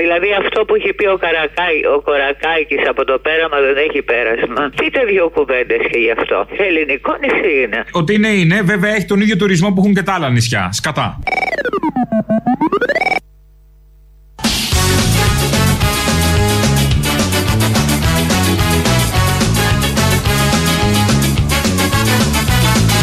Δηλαδή 0.00 0.28
αυτό 0.42 0.58
που 0.64 0.74
έχει 0.74 0.92
πει 0.98 1.06
ο, 1.14 1.16
Καρακάη, 1.24 1.78
ο 1.94 2.00
Κορακάκης 2.06 2.82
από 2.92 3.02
το 3.04 3.18
πέραμα 3.26 3.58
δεν 3.66 3.76
έχει 3.86 4.00
πέρασμα. 4.02 4.62
Πείτε 4.76 5.00
δύο 5.04 5.24
κουβέντες 5.36 5.82
και 5.90 5.98
γι' 6.04 6.14
αυτό. 6.18 6.38
Ελληνικό 6.68 7.12
νησί 7.22 7.52
είναι. 7.62 7.80
Ότι 8.00 8.14
είναι, 8.14 8.28
είναι. 8.28 8.56
Βέβαια 8.62 8.92
έχει 8.94 9.06
τον 9.12 9.20
ίδιο 9.20 9.36
τουρισμό 9.36 9.68
που 9.72 9.80
έχουν 9.80 9.94
και 9.94 10.02
τα 10.02 10.12
άλλα 10.14 10.30
νησιά. 10.30 10.68
Σκατά. 10.72 11.18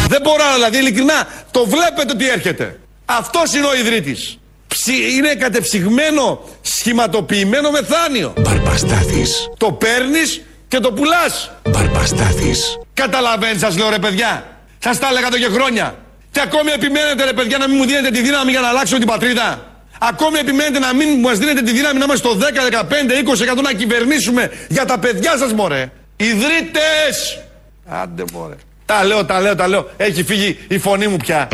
Δεν 0.08 0.20
μπορώ 0.22 0.44
άλλο, 0.44 0.54
δηλαδή 0.54 0.78
ειλικρινά 0.78 1.28
το 1.50 1.66
βλέπετε 1.66 2.12
ότι 2.12 2.28
έρχεται. 2.28 2.78
Αυτός 3.04 3.54
είναι 3.54 3.66
ο 3.66 3.74
ιδρύτης. 3.76 4.41
Ψι- 4.84 5.12
Είναι 5.16 5.34
κατεψυγμένο, 5.34 6.40
σχηματοποιημένο 6.60 7.70
μεθάνιο. 7.70 8.32
Μπαρμπαστάθης. 8.40 9.48
Το 9.56 9.72
παίρνεις 9.72 10.42
και 10.68 10.78
το 10.78 10.92
πουλάς. 10.92 11.50
Μπαρμπαστάθης. 11.70 12.78
Καταλαβαίνεις 12.94 13.60
σας 13.60 13.76
λέω 13.78 13.88
ρε 13.90 13.98
παιδιά. 13.98 14.46
Σας 14.78 14.98
τα 14.98 15.06
έλεγα 15.10 15.26
εδώ 15.26 15.36
και 15.38 15.48
χρόνια. 15.56 15.94
Και 16.30 16.40
ακόμη 16.40 16.70
επιμένετε 16.70 17.24
ρε 17.24 17.32
παιδιά 17.32 17.58
να 17.58 17.68
μην 17.68 17.76
μου 17.80 17.86
δίνετε 17.86 18.10
τη 18.10 18.20
δύναμη 18.22 18.50
για 18.50 18.60
να 18.60 18.68
αλλάξω 18.68 18.98
την 18.98 19.06
πατρίδα. 19.06 19.66
Ακόμη 20.00 20.38
επιμένετε 20.38 20.78
να 20.78 20.94
μην 20.94 21.08
μας 21.20 21.38
δίνετε 21.38 21.62
τη 21.62 21.72
δύναμη 21.72 21.98
να 21.98 22.04
είμαστε 22.04 22.28
στο 22.28 22.36
10, 22.38 22.62
15, 22.70 23.16
20% 23.58 23.62
να 23.62 23.72
κυβερνήσουμε 23.72 24.50
για 24.68 24.84
τα 24.84 24.98
παιδιά 24.98 25.36
σας 25.38 25.52
μωρέ. 25.52 25.90
Ιδρύτες! 26.16 27.40
Άντε 27.86 28.24
μωρέ. 28.32 28.54
Τα 28.86 29.04
λέω, 29.04 29.24
τα 29.24 29.40
λέω, 29.40 29.54
τα 29.56 29.68
λέω. 29.68 29.90
Έχει 29.96 30.22
φύγει 30.24 30.58
η 30.68 30.78
φωνή 30.78 31.06
μου 31.06 31.16
πια. 31.16 31.48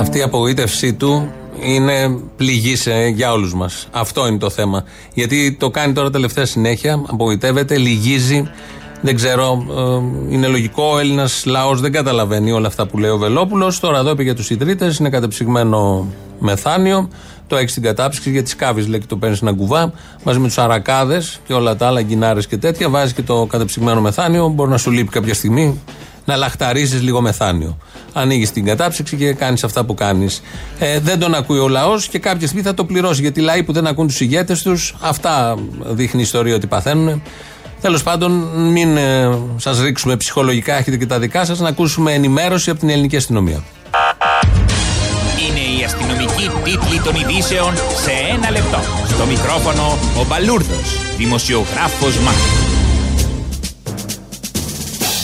Αυτή 0.00 0.18
η 0.18 0.22
απογοήτευσή 0.22 0.92
του 0.92 1.32
είναι 1.64 2.18
πληγή 2.36 2.76
σε- 2.76 3.06
για 3.06 3.32
όλους 3.32 3.54
μας. 3.54 3.88
Αυτό 3.90 4.26
είναι 4.26 4.38
το 4.38 4.50
θέμα. 4.50 4.84
Γιατί 5.14 5.56
το 5.60 5.70
κάνει 5.70 5.92
τώρα 5.92 6.10
τελευταία 6.10 6.46
συνέχεια, 6.46 7.02
απογοητεύεται, 7.06 7.76
λυγίζει. 7.76 8.48
Δεν 9.00 9.14
ξέρω, 9.14 9.66
ε, 10.28 10.34
είναι 10.34 10.46
λογικό. 10.46 10.82
Ο 10.94 10.98
Έλληνας 10.98 11.42
λαός 11.46 11.80
δεν 11.80 11.92
καταλαβαίνει 11.92 12.52
όλα 12.52 12.66
αυτά 12.66 12.86
που 12.86 12.98
λέει 12.98 13.10
ο 13.10 13.16
Βελόπουλος. 13.18 13.80
Τώρα 13.80 13.98
εδώ 13.98 14.10
είπε 14.10 14.22
για 14.22 14.34
τους 14.34 14.50
ιδρύτες, 14.50 14.96
είναι 14.98 15.08
κατεψυγμένο 15.10 16.06
μεθάνιο. 16.38 17.08
Το 17.46 17.56
έχεις 17.56 17.70
στην 17.70 17.82
κατάψυξη 17.82 18.30
γιατί 18.30 18.50
σκάβεις, 18.50 18.88
λέει 18.88 19.00
και 19.00 19.06
το 19.08 19.16
παίρνεις 19.16 19.40
ένα 19.42 19.52
κουβά. 19.52 19.92
Μαζί 20.24 20.38
με 20.38 20.46
τους 20.46 20.58
αρακάδες 20.58 21.40
και 21.46 21.52
όλα 21.52 21.76
τα 21.76 21.86
άλλα, 21.86 22.02
γκινάρες 22.02 22.46
και 22.46 22.56
τέτοια. 22.56 22.88
Βάζεις 22.88 23.12
και 23.12 23.22
το 23.22 23.46
κατεψυγμένο 23.50 24.00
μεθάνιο. 24.00 24.48
Μπορεί 24.48 24.70
να 24.70 24.78
σου 24.78 24.90
λείπει 24.90 25.10
κάποια 25.10 25.34
στιγμή 25.34 25.80
να 26.24 26.36
λαχταρίζεις 26.36 27.02
λίγο 27.02 27.20
μεθάνιο. 27.20 27.76
Ανοίγεις 28.16 28.52
την 28.52 28.64
κατάψυξη 28.64 29.16
και 29.16 29.32
κάνεις 29.32 29.64
αυτά 29.64 29.84
που 29.84 29.94
κάνεις. 29.94 30.42
Ε, 30.78 30.98
δεν 31.00 31.18
τον 31.18 31.34
ακούει 31.34 31.58
ο 31.58 31.68
λαός 31.68 32.08
και 32.08 32.18
κάποια 32.18 32.46
στιγμή 32.46 32.62
θα 32.64 32.74
το 32.74 32.84
πληρώσει. 32.84 33.20
Γιατί 33.20 33.40
οι 33.40 33.42
λαοί 33.42 33.62
που 33.62 33.72
δεν 33.72 33.86
ακούν 33.86 34.06
τους 34.06 34.20
ηγέτες 34.20 34.62
τους, 34.62 34.94
αυτά 35.00 35.56
δείχνει 35.80 36.20
η 36.20 36.22
ιστορία 36.22 36.54
ότι 36.54 36.66
παθαίνουν. 36.66 37.22
Τέλος 37.80 38.02
πάντων, 38.02 38.32
μην 38.70 38.96
ε, 38.96 39.38
σας 39.56 39.80
ρίξουμε 39.80 40.16
ψυχολογικά, 40.16 40.74
έχετε 40.74 40.96
και 40.96 41.06
τα 41.06 41.18
δικά 41.18 41.44
σας, 41.44 41.60
να 41.60 41.68
ακούσουμε 41.68 42.12
ενημέρωση 42.12 42.70
από 42.70 42.78
την 42.78 42.88
ελληνική 42.88 43.16
αστυνομία. 43.16 43.62
Είναι 45.48 45.80
η 45.80 45.84
αστυνομική 45.84 46.50
τίτλη 46.64 47.00
των 47.00 47.14
ειδήσεων 47.14 47.74
σε 47.74 48.10
ένα 48.34 48.50
λεπτό. 48.50 48.78
Στο 49.08 49.26
μικρόφωνο 49.26 49.98
ο 50.20 50.24
Μπαλούρδος, 50.28 51.16
δημοσιογράφος 51.16 52.18
Μάρκος. 52.18 52.63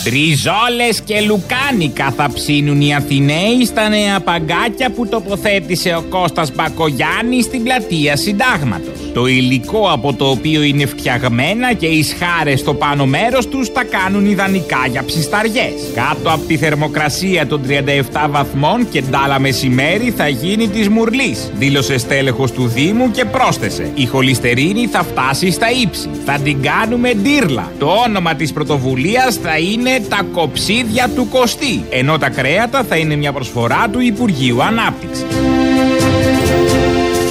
Τριζόλες 0.03 1.01
και 1.05 1.21
λουκάνικα 1.21 2.13
θα 2.17 2.29
ψήνουν 2.33 2.81
οι 2.81 2.95
Αθηναίοι 2.95 3.65
στα 3.65 3.89
νέα 3.89 4.19
παγκάκια 4.19 4.89
που 4.89 5.07
τοποθέτησε 5.07 5.95
ο 5.95 6.03
Κώστας 6.09 6.51
Μπακογιάννης 6.55 7.45
στην 7.45 7.63
πλατεία 7.63 8.15
Συντάγματος. 8.15 9.11
Το 9.13 9.25
υλικό 9.25 9.89
από 9.91 10.13
το 10.13 10.29
οποίο 10.29 10.61
είναι 10.61 10.85
φτιαγμένα 10.85 11.73
και 11.73 11.85
οι 11.85 12.03
σχάρες 12.03 12.59
στο 12.59 12.73
πάνω 12.73 13.05
μέρος 13.05 13.47
τους 13.47 13.71
τα 13.71 13.83
κάνουν 13.83 14.25
ιδανικά 14.25 14.87
για 14.91 15.03
ψισταριές. 15.05 15.73
Κάτω 15.95 16.29
από 16.29 16.45
τη 16.47 16.57
θερμοκρασία 16.57 17.47
των 17.47 17.61
37 17.67 18.29
βαθμών 18.29 18.89
και 18.91 19.01
ντάλα 19.01 19.39
μεσημέρι 19.39 20.13
θα 20.17 20.27
γίνει 20.27 20.67
της 20.67 20.89
μουρλής, 20.89 21.51
δήλωσε 21.57 21.97
στέλεχος 21.97 22.51
του 22.51 22.67
Δήμου 22.67 23.11
και 23.11 23.25
πρόσθεσε. 23.25 23.91
Η 23.95 24.05
χολυστερίνη 24.05 24.87
θα 24.87 25.03
φτάσει 25.03 25.51
στα 25.51 25.67
ύψη. 25.83 26.09
Θα 26.25 26.39
την 26.43 26.61
κάνουμε 26.61 27.13
ντύρλα. 27.13 27.71
Το 27.79 27.87
όνομα 28.07 28.35
της 28.35 28.53
πρωτοβουλίας 28.53 29.35
θα 29.35 29.57
είναι 29.57 29.90
τα 29.99 30.25
κοψίδια 30.33 31.09
του 31.15 31.27
Κωστή, 31.29 31.85
ενώ 31.89 32.17
τα 32.17 32.29
κρέατα 32.29 32.83
θα 32.83 32.95
είναι 32.95 33.15
μια 33.15 33.31
προσφορά 33.31 33.89
του 33.91 33.99
Υπουργείου 33.99 34.63
Ανάπτυξης. 34.63 35.25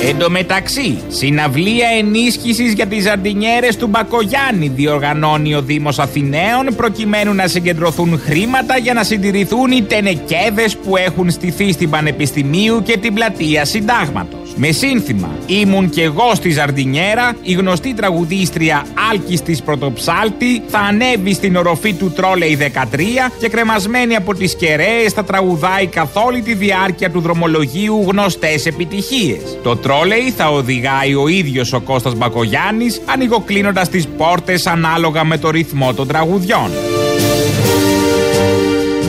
Εν 0.08 0.18
τω 0.18 0.30
μεταξύ, 0.30 0.98
συναυλία 1.08 1.88
ενίσχυσης 1.98 2.72
για 2.72 2.86
τις 2.86 3.02
ζαρτινιέρε 3.02 3.68
του 3.78 3.86
Μπακογιάννη 3.86 4.68
διοργανώνει 4.68 5.54
ο 5.54 5.62
Δήμος 5.62 5.98
Αθηναίων 5.98 6.66
προκειμένου 6.76 7.34
να 7.34 7.46
συγκεντρωθούν 7.46 8.20
χρήματα 8.24 8.78
για 8.78 8.94
να 8.94 9.02
συντηρηθούν 9.02 9.70
οι 9.70 9.82
τενεκέδες 9.82 10.76
που 10.76 10.96
έχουν 10.96 11.30
στηθεί 11.30 11.72
στην 11.72 11.90
Πανεπιστημίου 11.90 12.82
και 12.82 12.98
την 12.98 13.14
πλατεία 13.14 13.64
Συντάγματος. 13.64 14.39
Με 14.56 14.70
σύνθημα 14.70 15.28
Ήμουν 15.46 15.90
κι 15.90 16.00
εγώ 16.00 16.34
στη 16.34 16.50
Ζαρτινιέρα, 16.50 17.36
η 17.42 17.52
γνωστή 17.52 17.94
τραγουδίστρια 17.94 18.86
Άλκης 19.10 19.42
της 19.42 19.62
Πρωτοψάλτη 19.62 20.62
θα 20.68 20.78
ανέβει 20.78 21.34
στην 21.34 21.56
οροφή 21.56 21.92
του 21.92 22.12
Τρόλεϊ 22.12 22.56
13 22.56 23.30
και 23.38 23.48
κρεμασμένη 23.48 24.16
από 24.16 24.34
τις 24.34 24.56
κεραίες 24.56 25.12
θα 25.12 25.24
τραγουδάει 25.24 25.86
καθ' 25.86 26.16
όλη 26.16 26.42
τη 26.42 26.54
διάρκεια 26.54 27.10
του 27.10 27.20
δρομολογίου 27.20 28.04
γνωστές 28.08 28.66
επιτυχίες. 28.66 29.58
Το 29.62 29.76
τρόλεϊ 29.76 30.30
θα 30.30 30.48
οδηγάει 30.48 31.14
ο 31.14 31.28
ίδιος 31.28 31.72
ο 31.72 31.80
Κώστας 31.80 32.14
Μπακογιάννης 32.14 33.00
ανοιγοκλίνοντας 33.04 33.88
τις 33.88 34.06
πόρτες 34.06 34.66
ανάλογα 34.66 35.24
με 35.24 35.38
το 35.38 35.50
ρυθμό 35.50 35.94
των 35.94 36.06
τραγουδιών. 36.06 36.70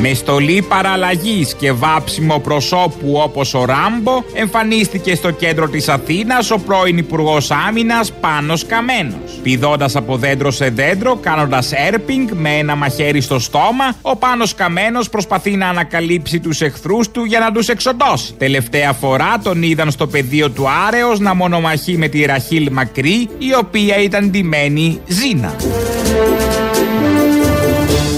Με 0.03 0.13
στολή 0.13 0.61
παραλλαγής 0.61 1.53
και 1.53 1.71
βάψιμο 1.71 2.39
προσώπου 2.39 3.19
όπως 3.23 3.53
ο 3.53 3.65
Ράμπο, 3.65 4.23
εμφανίστηκε 4.33 5.15
στο 5.15 5.31
κέντρο 5.31 5.69
της 5.69 5.89
Αθήνας 5.89 6.51
ο 6.51 6.59
πρώην 6.59 6.97
Υπουργός 6.97 7.51
Άμυνας 7.67 8.11
Πάνος 8.11 8.65
Καμένος. 8.65 9.39
Πηδώντας 9.43 9.95
από 9.95 10.17
δέντρο 10.17 10.51
σε 10.51 10.69
δέντρο, 10.69 11.15
κάνοντας 11.15 11.71
έρπινγκ 11.71 12.29
με 12.33 12.49
ένα 12.49 12.75
μαχαίρι 12.75 13.21
στο 13.21 13.39
στόμα, 13.39 13.95
ο 14.01 14.15
Πάνος 14.15 14.55
Καμένος 14.55 15.09
προσπαθεί 15.09 15.51
να 15.51 15.67
ανακαλύψει 15.67 16.39
τους 16.39 16.61
εχθρούς 16.61 17.11
του 17.11 17.23
για 17.23 17.39
να 17.39 17.51
τους 17.51 17.67
εξοντώσει. 17.67 18.33
Τελευταία 18.37 18.93
φορά 18.93 19.39
τον 19.43 19.63
είδαν 19.63 19.91
στο 19.91 20.07
πεδίο 20.07 20.49
του 20.49 20.65
Άρεος 20.87 21.19
να 21.19 21.35
μονομαχεί 21.35 21.97
με 21.97 22.07
τη 22.07 22.25
Ραχίλ 22.25 22.69
Μακρύ, 22.71 23.29
η 23.37 23.53
οποία 23.59 23.97
ήταν 23.97 24.29
ντυμένη 24.29 25.01
Ζήνα. 25.07 25.55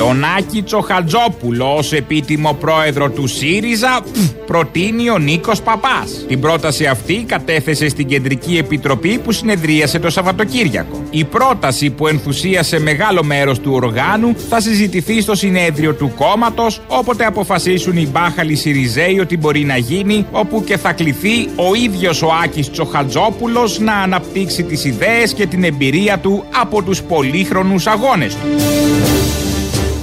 Τον 0.08 0.24
Άκη 0.38 0.62
Τσοχατζόπουλο 0.62 1.76
ως 1.76 1.94
επίτιμο 1.94 2.54
πρόεδρο 2.54 3.10
του 3.10 3.28
ΣΥΡΙΖΑ 3.28 4.04
πφ, 4.14 4.30
προτείνει 4.46 5.10
ο 5.10 5.18
Νίκος 5.18 5.62
Παπάς. 5.62 6.26
Την 6.28 6.40
πρόταση 6.40 6.86
αυτή 6.86 7.24
κατέθεσε 7.28 7.90
στην 7.90 8.08
Κεντρική 8.08 8.58
Επιτροπή 8.58 9.18
που 9.18 9.32
συνεδρίασε 9.32 10.00
το 10.00 10.10
Σαββατοκύριακο. 10.10 11.04
Η 11.10 11.24
πρόταση 11.24 11.90
που 11.90 12.08
ενθουσίασε 12.08 12.80
μεγάλο 12.80 13.24
μέρος 13.24 13.60
του 13.60 13.72
οργάνου 13.74 14.36
θα 14.50 14.62
συζητηθεί 14.62 15.22
στο 15.22 15.36
συνέδριο 15.36 15.94
του 15.94 16.14
κόμματος 16.18 16.82
όποτε 16.88 17.26
αποφασίσουν 17.26 17.98
οι 17.98 18.08
μπάχαλοι 18.08 18.56
ΣΥΡΙΖΕΙ 18.56 19.20
ότι 19.20 19.38
μπορεί 19.38 19.64
να 19.64 19.78
γίνει 19.78 20.26
όπου 20.32 20.64
και 20.64 20.78
θα 20.78 20.94
κληθεί 20.94 21.50
ο 21.56 21.74
ίδιος 21.84 22.22
ο 22.22 22.30
Άκης 22.44 22.72
Τσοχατζόπουλος 22.72 23.80
να 23.80 23.94
αναπτύξει 23.94 24.64
τις 24.64 24.86
ιδέες 24.86 25.34
και 25.34 25.46
την 25.48 25.64
εμπειρία 25.64 26.18
του 26.18 26.44
από 26.62 26.82
τους 26.82 27.02
πολύχρονους 27.02 27.88
αγώνες 27.88 28.36
του. 28.36 28.48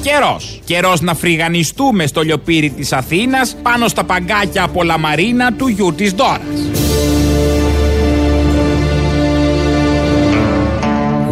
Καιρός. 0.02 0.60
Καιρός 0.64 1.00
να 1.00 1.14
φρυγανιστούμε 1.14 2.06
στο 2.06 2.22
λιοπύρι 2.22 2.70
της 2.70 2.92
Αθήνας 2.92 3.56
πάνω 3.62 3.88
στα 3.88 4.04
παγκάκια 4.04 4.62
από 4.62 4.82
λαμαρίνα 4.82 5.52
του 5.52 5.68
γιου 5.68 5.94
της 5.94 6.12
Δώρα. 6.12 6.40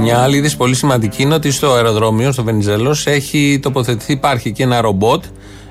Μια 0.01 0.19
άλλη 0.19 0.37
είδηση 0.37 0.57
πολύ 0.57 0.75
σημαντική 0.75 1.23
είναι 1.23 1.35
ότι 1.35 1.51
στο 1.51 1.73
αεροδρόμιο, 1.73 2.33
στο 2.33 2.45
Βενιζέλος, 2.45 3.07
έχει 3.07 3.59
τοποθετηθεί, 3.63 4.13
υπάρχει 4.13 4.53
και 4.53 4.63
ένα 4.63 4.81
ρομπότ 4.81 5.25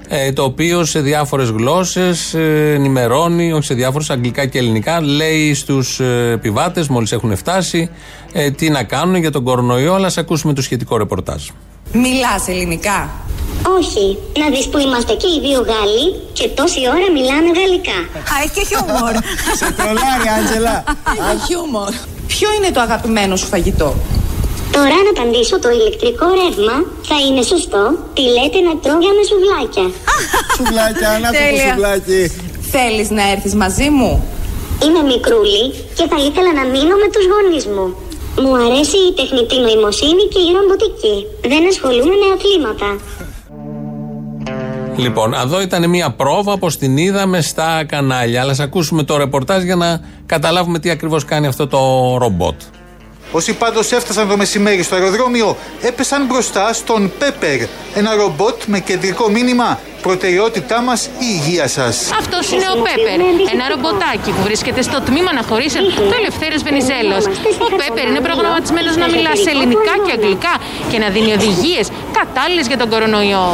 ε, 0.07 0.31
το 0.31 0.43
οποίο 0.43 0.85
σε 0.85 0.99
διάφορες 0.99 1.49
γλώσσες 1.49 2.33
ενημερώνει, 2.33 3.51
όχι 3.51 3.65
σε 3.65 3.73
διάφορες, 3.73 4.09
αγγλικά 4.09 4.45
και 4.45 4.57
ελληνικά, 4.57 5.01
λέει 5.01 5.53
στους 5.53 5.99
επιβάτες, 6.33 6.87
μόλις 6.87 7.11
έχουν 7.11 7.35
φτάσει, 7.35 7.89
ε, 8.33 8.51
τι 8.51 8.69
να 8.69 8.83
κάνουν 8.83 9.15
για 9.15 9.31
τον 9.31 9.43
κορονοϊό. 9.43 9.93
Αλλά 9.93 10.07
ας 10.07 10.17
ακούσουμε 10.17 10.53
το 10.53 10.61
σχετικό 10.61 10.97
ρεπορτάζ. 10.97 11.43
Μιλάς 11.91 12.47
ελληνικά; 12.47 13.09
Όχι, 13.77 14.17
να 14.39 14.45
δεις 14.53 14.65
που 14.67 14.77
είμαστε 14.77 15.13
και 15.13 15.27
οι 15.27 15.39
δύο 15.45 15.59
Γάλλοι 15.69 16.07
και 16.33 16.47
τόση 16.47 16.81
ώρα 16.95 17.07
μιλάμε 17.17 17.49
γαλλικά. 17.59 17.99
Α, 18.31 18.33
έχει 18.43 18.53
και 18.57 18.65
χιούμορ. 18.69 19.13
Σε 19.59 19.67
τρολάρει, 19.77 20.27
Άντζελα. 20.37 20.75
Έχει 21.31 21.45
χιούμορ. 21.47 21.91
Ποιο 22.33 22.47
είναι 22.55 22.71
το 22.75 22.81
αγαπημένο 22.87 23.35
σου 23.35 23.47
φαγητό; 23.53 23.89
Τώρα 24.75 24.95
να 25.05 25.09
απαντήσω 25.15 25.55
το 25.59 25.69
ηλεκτρικό 25.77 26.25
ρεύμα 26.41 26.75
θα 27.09 27.17
είναι 27.25 27.41
σωστό. 27.51 27.83
Τι 28.15 28.23
λέτε 28.35 28.59
να 28.67 28.73
τρώγαμε 28.83 29.21
σουβλάκια; 29.29 29.85
Σουβλάκια, 30.57 31.09
να 31.23 31.29
το 31.31 31.37
Τέλεια. 31.37 31.65
σουβλάκι. 31.67 32.21
Θέλεις 32.73 33.09
να 33.17 33.23
έρθεις 33.33 33.53
μαζί 33.63 33.89
μου; 33.97 34.11
Είμαι 34.83 35.01
μικρούλη 35.13 35.63
και 35.97 36.05
θα 36.11 36.17
ήθελα 36.27 36.51
να 36.59 36.63
μείνω 36.73 36.95
με 37.03 37.07
τους 37.13 37.25
γονείς 37.31 37.65
μου. 37.73 37.85
Μου 38.41 38.55
αρέσει 38.55 38.97
η 38.97 39.13
τεχνητή 39.15 39.59
νοημοσύνη 39.59 40.23
και 40.33 40.39
η 40.39 40.51
ρομποτική. 40.55 41.25
Δεν 41.47 41.67
ασχολούμαι 41.67 42.15
με 42.21 42.27
αθλήματα. 42.35 42.97
Λοιπόν, 44.97 45.33
εδώ 45.33 45.61
ήταν 45.61 45.89
μια 45.89 46.11
πρόβα 46.11 46.51
όπως 46.51 46.77
την 46.77 46.97
είδαμε 46.97 47.41
στα 47.41 47.83
κανάλια. 47.83 48.41
Αλλά 48.41 48.51
ας 48.51 48.59
ακούσουμε 48.59 49.03
το 49.03 49.17
ρεπορτάζ 49.17 49.63
για 49.63 49.75
να 49.75 50.01
καταλάβουμε 50.25 50.79
τι 50.79 50.89
ακριβώς 50.89 51.25
κάνει 51.25 51.47
αυτό 51.47 51.67
το 51.67 51.77
ρομπότ. 52.17 52.61
Όσοι 53.31 53.53
πάντως 53.53 53.91
έφτασαν 53.91 54.27
το 54.27 54.37
μεσημέρι 54.37 54.83
στο 54.83 54.95
αεροδρόμιο 54.95 55.57
έπεσαν 55.81 56.25
μπροστά 56.25 56.73
στον 56.73 57.11
Πέπερ, 57.19 57.67
ένα 57.95 58.15
ρομπότ 58.15 58.63
με 58.65 58.79
κεντρικό 58.79 59.29
μήνυμα 59.29 59.79
προτεραιότητά 60.01 60.81
μας 60.81 61.05
η 61.05 61.09
υγεία 61.19 61.67
σας. 61.67 62.11
Αυτός 62.19 62.51
είναι 62.51 62.67
ο 62.75 62.81
Πέπερ, 62.81 63.19
ένα 63.53 63.65
ρομποτάκι 63.73 64.31
που 64.31 64.41
βρίσκεται 64.43 64.81
στο 64.81 65.01
τμήμα 65.01 65.29
αναχωρήσεων 65.29 65.85
του 65.85 66.13
Ελευθέρω 66.19 66.55
Βενιζέλος. 66.63 67.25
Ο 67.65 67.75
Πέπερ 67.79 68.07
είναι 68.07 68.19
προγραμματισμένος 68.19 68.95
να 68.97 69.05
μιλά 69.05 69.35
σε 69.35 69.49
ελληνικά 69.49 69.93
και 70.05 70.11
αγγλικά 70.11 70.53
και 70.91 70.97
να 70.97 71.09
δίνει 71.09 71.31
οδηγίες 71.33 71.87
κατάλληλες 72.11 72.67
για 72.67 72.77
τον 72.77 72.89
κορονοϊό. 72.89 73.45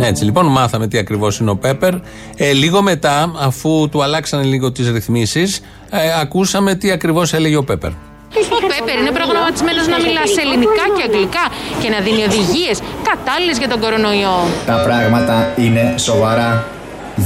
Έτσι 0.00 0.24
λοιπόν, 0.24 0.46
μάθαμε 0.46 0.86
τι 0.88 0.98
ακριβώς 0.98 1.38
είναι 1.38 1.50
ο 1.50 1.56
Πέπερ. 1.56 1.94
Ε, 2.36 2.52
λίγο 2.52 2.82
μετά, 2.82 3.32
αφού 3.38 3.88
του 3.90 4.02
αλλάξανε 4.02 4.42
λίγο 4.42 4.72
τις 4.72 4.90
ρυθμίσεις, 4.90 5.60
ε, 5.90 6.20
ακούσαμε 6.20 6.74
τι 6.74 6.90
ακριβώς 6.90 7.32
έλεγε 7.32 7.56
ο 7.56 7.64
Πέπερ. 7.64 7.90
Ο 8.34 8.58
Πέπερ 8.70 8.96
είναι 9.00 9.14
προγραμματισμένος 9.18 9.86
να 9.92 9.96
μιλά 10.04 10.24
σε 10.34 10.40
ελληνικά 10.44 10.84
και 10.96 11.02
αγγλικά 11.06 11.44
και 11.80 11.88
να 11.94 11.98
δίνει 12.04 12.22
οδηγίες 12.28 12.76
κατάλληλες 13.08 13.58
για 13.58 13.68
τον 13.68 13.80
κορονοϊό. 13.80 14.36
Τα 14.66 14.76
πράγματα 14.86 15.36
είναι 15.56 15.94
σοβαρά. 15.96 16.50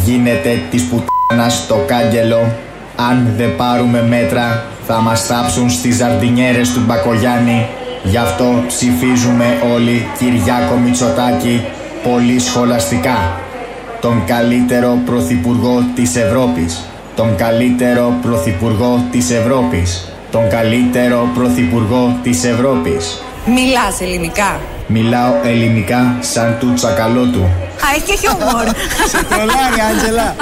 Γίνεται 0.05 0.63
της 0.71 0.83
πουτάνας 0.89 1.67
το 1.67 1.77
κάγκελο. 1.87 2.43
Αν 2.97 3.17
δεν 3.37 3.57
πάρουμε 3.57 4.03
μέτρα 4.03 4.65
θα 4.87 5.01
μας 5.01 5.27
θάψουν 5.27 5.71
στις 5.71 5.97
ζαρδινιέρες 5.97 6.73
του 6.73 6.81
Μπακογιάννη. 6.87 7.69
Γι' 8.03 8.17
αυτό 8.17 8.65
ψηφίζουμε 8.67 9.47
όλοι 9.75 10.09
Κυριάκο 10.19 10.75
Μητσοτάκη 10.85 11.65
πολύ 12.03 12.39
σχολαστικά. 12.39 13.41
Τον 14.01 14.25
καλύτερο 14.27 14.99
πρωθυπουργό 15.05 15.85
της 15.95 16.17
Ευρώπης. 16.17 16.85
Τον 17.17 17.37
καλύτερο 17.37 18.19
πρωθυπουργό 18.23 19.05
της 19.11 19.31
Ευρώπης. 19.31 20.10
Τον 20.31 20.49
καλύτερο 20.49 21.29
πρωθυπουργό 21.35 22.17
της 22.23 22.45
Ευρώπης. 22.45 23.23
Μιλάς 23.47 24.01
ελληνικά. 24.01 24.61
Μιλάω 24.87 25.33
ελληνικά 25.45 26.17
σαν 26.21 26.57
του 26.61 26.73
τσακαλώτου. 26.75 27.43
Α, 27.43 27.87
έχει 27.97 28.05
και 28.05 28.17
χιούμορ. 28.21 28.67
Σε 29.13 29.25
τρολάρει, 29.25 29.81
Άντζελα. 29.91 30.35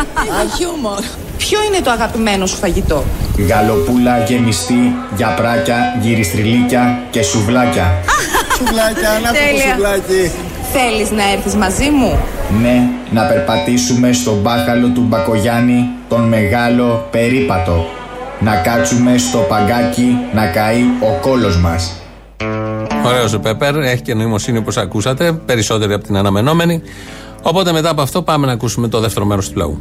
Έχει 0.43 0.57
χιούμορ. 0.57 0.99
Ποιο 1.37 1.59
είναι 1.67 1.81
το 1.85 1.91
αγαπημένο 1.91 2.47
σου 2.47 2.57
φαγητό; 2.57 3.05
Γαλοπούλα 3.49 4.19
γεμιστή, 4.19 4.95
γιαπράκια, 5.17 5.97
γυριστριλίκια 6.01 6.99
και 7.11 7.23
σουβλάκια. 7.23 7.87
Σουβλάκια, 8.57 9.11
να 9.23 9.29
το 9.29 9.35
Τέλεια. 9.39 9.75
σουβλάκι. 9.75 10.31
Θέλεις 10.73 11.11
να 11.11 11.33
έρθεις 11.33 11.55
μαζί 11.55 11.91
μου; 11.91 12.19
Ναι, 12.63 12.83
να 13.11 13.23
περπατήσουμε 13.23 14.13
στον 14.13 14.35
μπάχαλο 14.43 14.89
του 14.89 15.01
Μπακογιάννη 15.09 15.89
τον 16.09 16.21
μεγάλο 16.29 17.09
περίπατο. 17.11 17.87
Να 18.41 18.57
κάτσουμε 18.57 19.19
στο 19.19 19.39
παγκάκι 19.39 20.17
να 20.35 20.47
καεί 20.47 20.81
ο 20.83 21.21
κόλος 21.21 21.61
μας. 21.61 21.93
Ωραίο 23.07 23.25
ο 23.37 23.39
Πέπερ, 23.39 23.77
έχει 23.77 24.03
και 24.03 24.15
νοημοσύνη 24.15 24.59
όπως 24.59 24.77
ακούσατε, 24.77 25.33
περισσότερη 25.33 25.93
από 25.93 26.05
την 26.05 26.17
αναμενόμενη. 26.17 26.83
Οπότε 27.43 27.73
μετά 27.73 27.91
από 27.91 28.03
αυτό 28.03 28.23
πάμε 28.23 28.47
να 28.47 28.53
ακούσουμε 28.53 28.89
το 28.89 29.01
δεύτερο 29.01 29.27
μέρος 29.27 29.51
του 29.51 29.59
λαού. 29.59 29.79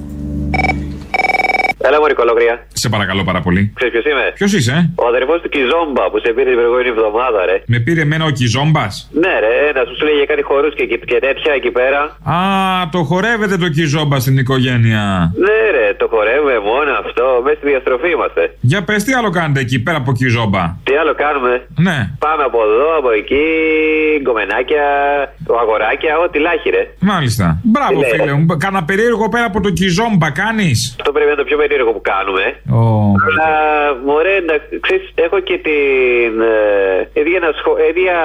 Έλα, 1.87 1.99
Μωρή 2.01 2.13
Κολόγρια. 2.13 2.55
Σε 2.83 2.89
παρακαλώ 2.89 3.23
πάρα 3.29 3.41
πολύ. 3.41 3.61
Ξέρεις 3.77 3.93
ποιος 3.95 4.05
είμαι; 4.11 4.25
Ποιος 4.39 4.51
είσαι, 4.57 4.73
ε; 4.79 5.01
Ο 5.03 5.07
αδερφός 5.11 5.37
του 5.41 5.49
Κιζόμπα 5.49 6.03
που 6.11 6.17
σε 6.23 6.29
πήρε 6.35 6.49
την 6.51 6.57
προηγούμενη 6.59 6.89
εβδομάδα, 6.95 7.39
ρε. 7.49 7.57
Με 7.73 7.79
πήρε 7.85 8.01
εμένα 8.07 8.25
ο 8.25 8.31
Κιζόμπας; 8.37 8.93
Ναι, 9.23 9.33
ρε, 9.43 9.53
ένα 9.69 9.81
που 9.87 9.93
σου 9.97 10.05
λέγε 10.07 10.23
κάτι 10.31 10.43
χορούς 10.49 10.73
και, 10.77 10.85
και, 10.91 10.97
και 11.11 11.19
τέτοια 11.27 11.51
εκεί 11.59 11.71
πέρα. 11.79 12.01
Α, 12.35 12.37
το 12.95 12.99
χορεύετε 13.09 13.55
το 13.63 13.67
Κιζόμπα 13.75 14.17
στην 14.19 14.35
οικογένεια. 14.37 15.03
Ναι, 15.45 15.59
ρε, 15.77 15.87
το 16.01 16.05
χορεύουμε 16.13 16.55
μόνο 16.71 16.91
αυτό. 17.03 17.25
Μέσα 17.43 17.57
στη 17.59 17.65
διαστροφή 17.71 18.09
είμαστε. 18.15 18.41
Για 18.71 18.81
πες, 18.87 19.03
τι 19.05 19.11
άλλο 19.19 19.29
κάνετε 19.37 19.59
εκεί 19.65 19.77
πέρα 19.85 19.97
από 20.03 20.11
Κιζόμπα; 20.19 20.63
Τι 20.87 20.93
άλλο 21.01 21.13
κάνουμε; 21.23 21.53
Ναι. 21.87 21.97
Πάμε 22.25 22.43
από 22.49 22.59
εδώ, 22.67 22.87
από 22.99 23.11
εκεί, 23.19 23.45
γκομενάκια, 24.23 24.85
αγοράκια, 25.63 26.11
ό,τι 26.25 26.37
λάχει, 26.47 26.69
ρε. 26.77 26.83
Μάλιστα. 27.11 27.45
Μπράβο, 27.73 27.99
Τι 27.99 27.99
λέει, 27.99 28.09
φίλε 28.19 28.33
μου. 28.33 28.45
Κάνα 28.63 28.81
περίεργο 28.89 29.25
πέρα 29.29 29.45
από 29.51 29.59
το 29.65 29.69
Κιζόμπα, 29.77 30.29
κάνεις; 30.41 30.79
Αυτό 30.99 31.11
πρέπει 31.11 31.25
να 31.29 31.31
είναι 31.33 31.41
το 31.43 31.47
πιο 31.49 31.57
περίεργο 31.61 31.91
που 31.95 32.01
κάνουμε. 32.11 32.45
Oh. 32.77 33.11
Αλλά, 33.25 33.49
μωρέ, 34.07 34.35
να, 34.49 34.55
ξέρεις, 34.85 35.05
έχω 35.25 35.37
και 35.47 35.57
την 35.67 36.31
ε, 36.53 37.19
ίδια, 37.21 37.35
ένα 37.41 37.49
σχο- 37.59 37.77
ίδια, 37.91 38.17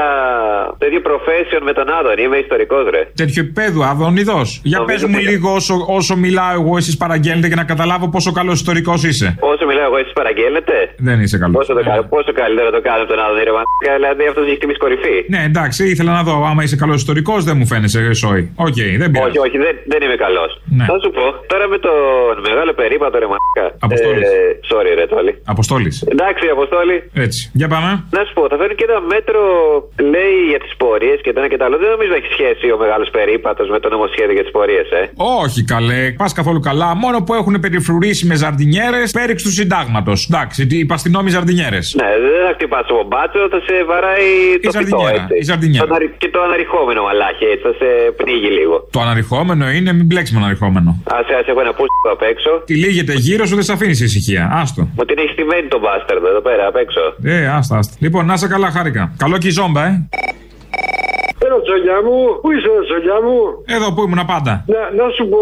το 0.78 0.84
ίδιο 0.88 1.00
profession 1.10 1.60
με 1.68 1.72
τον 1.78 1.86
Άδων. 1.98 2.16
Είμαι 2.24 2.36
ιστορικός, 2.44 2.84
ρε. 2.94 3.02
Τέτοιο 3.22 3.40
επίπεδο, 3.44 3.80
αδονιδό. 3.92 4.40
Για 4.70 4.78
πες 4.84 5.00
Νομίζω 5.02 5.06
μου 5.12 5.18
ότι- 5.18 5.28
λίγο 5.30 5.48
όσο, 5.60 5.74
όσο 5.98 6.14
μιλάω 6.24 6.52
εγώ, 6.60 6.72
εσείς 6.76 6.96
παραγγέλνετε 7.02 7.46
για 7.46 7.56
να 7.62 7.64
καταλάβω 7.72 8.06
πόσο 8.14 8.30
καλός 8.38 8.54
ιστορικός 8.62 9.00
είσαι. 9.08 9.28
Όσο 9.52 9.62
μιλάω 9.70 9.86
εγώ, 9.90 9.96
εσείς 10.02 10.12
παραγγέλνετε; 10.20 10.74
Δεν 11.08 11.20
είσαι 11.20 11.38
καλός. 11.42 11.56
Πόσο, 11.58 11.72
το, 11.78 11.82
κα- 11.90 12.04
πόσο 12.14 12.32
καλύτερο 12.40 12.70
το 12.76 12.80
κάνω 12.88 13.00
από 13.02 13.10
τον 13.12 13.20
Άδων, 13.24 13.36
ρε 13.48 13.52
μαλάκα, 13.56 13.92
Δηλαδή 14.00 14.22
αυτός 14.30 14.44
έχει 14.46 14.58
τιμή 14.62 14.74
κορυφή. 14.84 15.16
Ναι, 15.34 15.40
εντάξει, 15.50 15.80
ήθελα 15.92 16.12
να 16.12 16.22
δω. 16.22 16.34
Άμα 16.50 16.62
είσαι 16.62 16.76
καλός 16.76 16.96
ιστορικό, 16.96 17.10
δεν 17.48 17.56
μου 17.58 17.66
φαίνεσαι 17.72 18.12
σόι. 18.22 18.42
Οκ, 18.66 18.78
δεν 19.02 19.08
πειράζει. 19.10 19.28
Όχι, 19.28 19.38
όχι, 19.46 19.56
δεν, 19.64 19.74
δεν 19.92 20.00
είμαι 20.04 20.16
καλός. 20.24 20.50
Ναι. 20.78 20.84
Θα 20.90 20.96
σου 21.02 21.10
πω, 21.16 21.24
τώρα 21.52 21.64
με 21.72 21.78
τον 21.86 21.96
μεγάλο 22.48 22.72
περίπατο, 22.80 23.14
ρε 23.22 23.28
μαλάκα. 23.32 23.66
Αποστόλης. 23.88 24.28
Ε, 24.28 24.34
sorry, 24.70 24.92
ρε, 24.98 25.06
τόλι. 25.12 25.32
Αποστόλης. 25.54 25.94
Εντάξει, 26.14 26.44
Αποστόλη. 26.56 26.96
Έτσι. 27.26 27.40
Για 27.60 27.68
πάμε. 27.74 27.90
Να 28.16 28.20
σου 28.26 28.32
πω, 28.36 28.42
θα 28.52 28.56
φέρουν 28.60 28.76
και 28.78 28.86
ένα 28.90 28.98
μέτρο, 29.14 29.40
λέει 30.14 30.36
για 30.52 30.60
τις 30.64 30.72
πορείες 30.82 31.18
και 31.24 31.32
το 31.32 31.38
ένα 31.40 31.48
και 31.52 31.58
το 31.60 31.64
άλλο. 31.66 31.76
Δεν 31.82 31.90
νομίζω 31.94 32.10
να 32.14 32.18
έχει 32.20 32.30
σχέση 32.36 32.66
ο 32.76 32.78
μεγάλος 32.84 33.08
περίπατος 33.16 33.66
με 33.74 33.78
το 33.82 33.88
νομοσχέδιο 33.94 34.34
για 34.38 34.42
τις 34.46 34.54
πορείες, 34.58 34.86
ε. 35.00 35.02
Όχι 35.42 35.60
καλέ, 35.74 36.00
πας 36.20 36.32
καθόλου 36.38 36.60
καλά. 36.68 36.88
Μόνο 37.04 37.16
που 37.26 37.32
έχουν 37.40 37.54
περιφρουρήσει 37.64 38.22
με 38.30 38.34
ζαρδινιέρες 38.42 39.10
πέριξ 39.18 39.38
του 39.42 39.52
συντάγματος. 39.58 40.18
Εντάξει, 40.30 40.66
τι 40.66 40.76
είπα 40.78 40.96
στην 40.96 41.12
νόμη 41.16 41.30
ζαρδινιέρες. 41.30 41.86
Ναι, 42.00 42.10
δεν 42.24 42.40
θα 42.46 42.52
χτυπάς 42.56 42.84
το 42.86 42.96
μπάτσο, 43.10 43.40
θα 43.54 43.60
σε 43.66 43.74
βαράει 43.90 44.28
το 44.62 44.70
φυτό, 44.70 44.70
ζαρδινιέρα, 44.70 45.22
έτσι. 45.22 45.36
η 45.38 45.42
ζαρδινιέρα. 45.50 45.86
Το 45.86 45.94
αναρι- 45.94 46.16
Και 46.22 46.28
το 46.34 46.40
αναρριχόμενο 46.46 47.01
μαλάκι, 47.06 47.44
έτσι, 47.52 47.62
θα 47.66 47.72
σε 47.80 47.88
πνίγει 48.18 48.50
λίγο. 48.58 48.76
Το 48.96 49.00
αναρριχόμενο 49.04 49.64
είναι 49.76 49.90
μην 49.98 50.06
μπλέξεις 50.08 50.32
με 50.34 50.40
αναρριχόμενο. 50.42 50.90
Άσε, 51.16 51.32
άσε, 51.38 51.50
έχω 51.52 51.60
ένα 51.66 51.74
πούσι 51.78 51.90
απ' 52.16 52.24
έξω. 52.32 52.50
Τι 52.68 52.74
λύγεται 52.84 53.12
γύρω 53.26 53.44
σου 53.48 53.54
δεν 53.58 53.64
σε 53.68 53.72
αφήνεις 53.72 54.00
ησυχία. 54.00 54.42
Άστο. 54.60 54.82
Μου 54.96 55.04
την 55.04 55.16
έχεις 55.18 55.32
στημένη 55.36 55.66
τον 55.68 55.80
μπάστερντ 55.80 56.24
εδώ 56.32 56.40
πέρα 56.48 56.66
απ' 56.70 56.76
έξω. 56.84 57.02
Ε, 57.22 57.46
άστα, 57.58 57.74
άστα. 57.80 57.94
Λοιπόν, 58.04 58.26
να 58.26 58.36
σε 58.36 58.46
καλά, 58.48 58.70
χάρηκα. 58.70 59.02
Καλό 59.22 59.36
και 59.38 59.46
η 59.46 59.50
ζόμπα, 59.50 59.82
ε. 59.86 60.06
Έλα, 61.52 61.62
τσολιά 61.66 61.98
μου, 62.06 62.16
πού 62.42 62.48
είσαι, 62.54 62.72
τσολιά 62.88 63.18
μου; 63.26 63.38
Εδώ 63.76 63.86
που 63.94 64.00
ήμουν 64.06 64.22
πάντα. 64.32 64.52
Να, 64.74 64.80
να 65.00 65.06
σου 65.16 65.24
πω, 65.32 65.40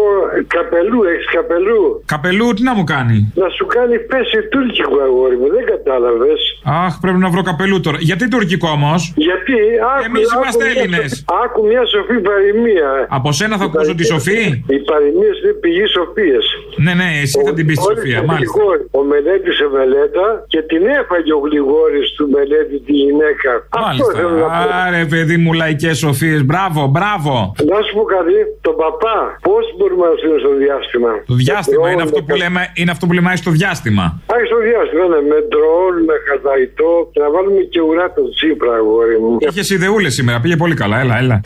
καπελού, 0.55 0.99
έχεις 1.11 1.27
καπελού; 1.35 1.81
Καπελού, 2.13 2.47
τι 2.55 2.61
να 2.69 2.73
μου 2.77 2.83
κάνει; 2.93 3.17
Να 3.43 3.47
σου 3.55 3.65
κάνει 3.75 3.95
πέση 4.11 4.37
τουρκικό 4.53 4.95
αγόρι 5.07 5.37
μου, 5.41 5.47
δεν 5.55 5.63
κατάλαβες. 5.73 6.41
Αχ, 6.85 6.93
πρέπει 7.03 7.19
να 7.25 7.29
βρω 7.33 7.41
καπελού 7.49 7.77
τώρα. 7.85 7.97
Γιατί 8.09 8.23
τουρκικό 8.33 8.69
όμως; 8.79 8.99
Γιατί 9.27 9.55
άκου, 9.93 10.03
Εμείς 10.09 10.25
άκου 10.31 10.37
είμαστε 10.39 10.63
μια 10.65 10.73
Έλληνες. 10.75 11.09
σο- 11.17 11.35
Άκου 11.43 11.59
μια 11.71 11.83
σοφή 11.93 12.17
παροιμία. 12.29 12.89
Από 13.17 13.29
σένα 13.39 13.53
θα 13.61 13.65
ακούσω 13.69 13.93
τη 13.99 14.05
Σοφή; 14.13 14.41
Οι 14.75 14.79
παροιμίε 14.89 15.31
είναι 15.41 15.53
πηγή 15.63 15.85
σοφίας. 15.97 16.45
Ναι, 16.85 16.93
ναι, 16.99 17.07
εσύ 17.23 17.37
θα 17.47 17.53
την 17.57 17.65
πεις 17.67 17.77
τη 17.79 17.83
Σοφία, 17.89 18.19
μάλιστα. 18.29 18.59
Ο 18.99 19.01
μελέτης 19.11 19.55
σε 19.59 19.67
μελέτα 19.77 20.25
και 20.53 20.61
την 20.71 20.81
έφαγε 20.99 21.31
ο 21.37 21.39
γλυγόρη 21.45 22.01
του 22.17 22.25
μελέτη 22.35 22.75
τη 22.85 22.93
γυναίκα. 23.03 23.51
Αυτό 23.69 24.03
θέλω 24.17 24.29
να 24.29 24.47
πω. 24.47 24.49
Μάλιστα. 24.49 24.83
Άρε, 24.85 25.05
παιδί 25.13 25.37
μου, 25.43 25.53
λαϊκές 25.53 26.00
σοφίες. 26.05 26.39
Μπράβο, 26.49 26.81
μπράβο. 26.95 27.33
Να 27.71 27.77
σου 27.85 27.91
πω 27.97 28.03
κάτι, 28.15 28.35
τον 28.65 28.75
παπά, 28.81 29.17
πώς 29.47 29.63
μπορούμε 29.77 30.05
να 30.09 30.13
στείλουμε 30.19 30.39
στο 30.45 30.53
διάστημα; 30.63 31.11
Το 31.31 31.35
διάστημα 31.43 31.85
είναι 31.91 32.03
αυτό, 32.07 32.19
που 32.25 32.31
Με 32.33 32.41
λέμε, 32.43 32.61
είναι 32.79 32.91
αυτό 32.95 33.03
που 33.07 33.13
λέμε 33.17 33.31
στο 33.43 33.51
διάστημα. 33.59 34.05
Άχι 34.33 34.45
στο 34.51 34.59
διάστημα, 34.67 35.03
ναι, 35.13 35.19
με 35.31 35.37
ντρόλ, 35.49 35.95
με 36.09 36.15
καταϊτό 36.29 36.91
και 37.11 37.19
να 37.23 37.27
βάλουμε 37.35 37.61
και 37.73 37.81
ουρά 37.87 38.05
το 38.17 38.23
τσίπρα, 38.35 38.73
αγόρι 38.81 39.17
μου. 39.23 39.31
Είχες 39.47 39.67
ιδεούλε 39.77 40.09
σήμερα, 40.17 40.37
πήγε 40.43 40.55
πολύ 40.63 40.75
καλά. 40.81 40.97
Έλα, 41.03 41.15
έλα. 41.23 41.37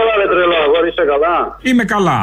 Έλα 0.00 0.12
ρε 0.20 0.26
τρελό, 0.32 0.56
αγόρι, 0.66 0.88
είσαι 0.92 1.04
καλά; 1.12 1.36
Είμαι 1.68 1.84
καλά. 1.94 2.20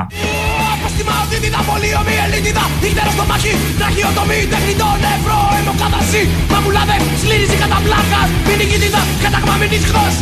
Απόστημαοτήτητα, 0.97 1.61
πολύομη 1.69 2.15
ελίτιδα 2.25 2.65
Ύχτερο 2.87 3.11
στο 3.15 3.25
μαχή, 3.29 3.53
τραχιοτομή, 3.79 4.39
τεχνητό 4.51 4.89
νεύρο 5.03 5.39
Αιμοκαταρσή, 5.57 6.23
μαγουλάδε, 6.53 6.97
σλήριζη 7.21 7.55
κατά 7.63 7.77
πλάκας 7.85 8.29
Μην 8.45 8.55
νικητήτα, 8.59 9.01
κατάγμα 9.23 9.55
μην 9.61 9.71
ισχός 9.79 10.13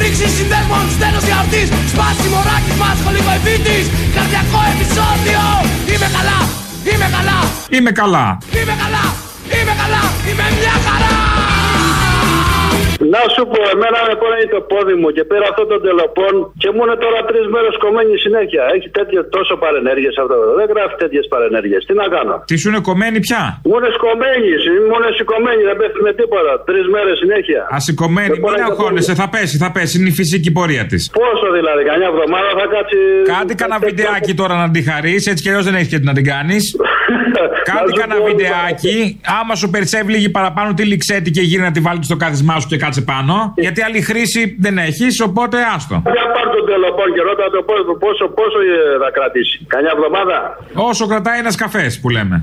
Ρίξη 0.00 0.26
συνδέσμων, 0.36 0.84
στένος 0.94 1.24
γιαουρτής 1.28 1.68
Σπάσιμο 1.92 2.40
ράκης 2.48 2.76
μας, 2.80 2.94
σχολικό 3.00 3.30
εφήτης 3.38 3.86
Καρδιακό 4.14 4.60
επεισόδιο 4.74 5.42
Είμαι 5.92 6.08
καλά, 6.16 6.38
είμαι 6.90 7.08
καλά, 7.16 7.38
Είμαι 7.76 7.92
καλά. 8.00 8.24
είμαι 8.58 8.74
καλά, 8.82 9.04
είμαι 9.56 9.74
καλά, 9.80 10.02
είμαι 10.28 10.46
μια 10.60 10.76
χαρά 10.86 11.37
Να 13.12 13.22
σου 13.34 13.42
πω, 13.52 13.60
εμένα 13.74 13.98
με 14.08 14.14
πόναγε 14.22 14.46
το 14.56 14.60
πόδι 14.70 14.94
μου 15.00 15.08
και 15.16 15.24
πήρα 15.30 15.46
αυτό 15.52 15.62
το 15.72 15.76
τελοπών 15.86 16.34
και 16.62 16.68
μου 16.74 16.82
είναι 16.84 16.96
τώρα 17.04 17.18
τρεις 17.30 17.46
μέρες 17.54 17.74
κομμένη 17.84 18.14
συνέχεια. 18.24 18.62
Έχει 18.76 18.88
τέτοια 18.98 19.20
τόσο 19.36 19.54
παρενέργειες 19.62 20.14
αυτό. 20.22 20.34
Δεν 20.58 20.66
γράφει 20.72 20.94
τέτοιες 21.02 21.24
παρενέργειες. 21.32 21.80
Τι 21.88 21.92
να 22.02 22.06
κάνω; 22.14 22.34
Τι 22.50 22.54
σου 22.60 22.66
είναι 22.70 22.80
κομμένη 22.90 23.18
πια; 23.26 23.42
Μου 23.68 23.76
είναι 23.78 23.90
σκομμένη, 23.98 24.50
μου 24.88 24.94
είναι 24.98 25.10
σηκωμένη, 25.18 25.62
δεν 25.68 25.76
πέφτει 25.80 26.00
με 26.08 26.12
τίποτα. 26.20 26.52
Τρεις 26.68 26.86
μέρες 26.94 27.14
συνέχεια. 27.22 27.62
Ασηκωμένη, 27.78 28.28
Με 28.30 28.34
μην 28.34 28.42
πόναγε 28.44 28.64
το 28.64 28.72
αγχώνεσαι, 28.72 29.12
θα 29.20 29.26
πέσει, 29.34 29.54
θα 29.64 29.68
πέσει. 29.74 29.92
Είναι 29.98 30.10
η 30.14 30.16
φυσική 30.20 30.50
πορεία 30.58 30.84
της. 30.90 31.02
Πόσο 31.20 31.46
δηλαδή, 31.58 31.82
κανένα 31.88 32.08
εβδομάδα 32.12 32.50
θα 32.60 32.66
κάτσει. 32.74 32.98
Κάντε 33.34 33.54
κανένα 33.60 33.78
βιντεάκι 33.86 34.32
τώρα 34.40 34.54
να 34.62 34.66
την 34.74 34.82
χαρείς, 34.88 35.22
έτσι 35.30 35.40
κι 35.42 35.48
αλλιώς 35.50 35.64
δεν 35.68 35.74
έχεις 35.78 35.90
και 35.92 35.98
τι 36.00 36.06
να 36.10 36.14
την 36.18 36.26
κάνεις. 36.32 36.64
Κάντε 37.70 37.90
σου 37.90 37.98
κανένα 38.00 38.20
πω, 38.20 38.26
βιντεάκι. 38.28 38.96
Άμα 39.40 39.54
σου 39.60 39.66
περισσεύει 39.74 40.10
λίγη 40.14 40.28
παραπάνω, 40.38 40.68
τη 40.78 40.82
λιξέτη 40.92 41.30
και 41.36 41.40
γύρι 41.50 41.62
να 41.68 41.72
τη 41.76 41.80
βάλεις 41.86 42.06
στο 42.10 42.16
κάθισμά 42.16 42.54
σου 42.60 42.68
και 42.68 42.76
κάτσε 42.88 43.02
πάνω. 43.02 43.52
Γιατί 43.56 43.82
άλλη 43.82 44.00
χρήση 44.00 44.56
δεν 44.60 44.78
έχεις, 44.78 45.20
οπότε 45.20 45.56
άστο. 45.74 46.02
Για 46.16 46.26
πάρ 46.34 46.46
τον 46.54 46.66
τελοπών 46.66 47.08
και 47.14 47.20
ρώτα 47.20 47.50
το 47.50 47.62
πόσο, 47.62 47.94
πόσο, 48.04 48.24
πόσο 48.38 48.58
ε, 48.60 48.98
θα 49.02 49.10
κρατήσει. 49.16 49.64
Κανιά 49.66 49.92
εβδομάδα. 49.96 50.36
Όσο 50.90 51.06
κρατάει 51.06 51.38
ένας 51.38 51.56
καφές 51.56 52.00
που 52.00 52.08
λέμε. 52.08 52.36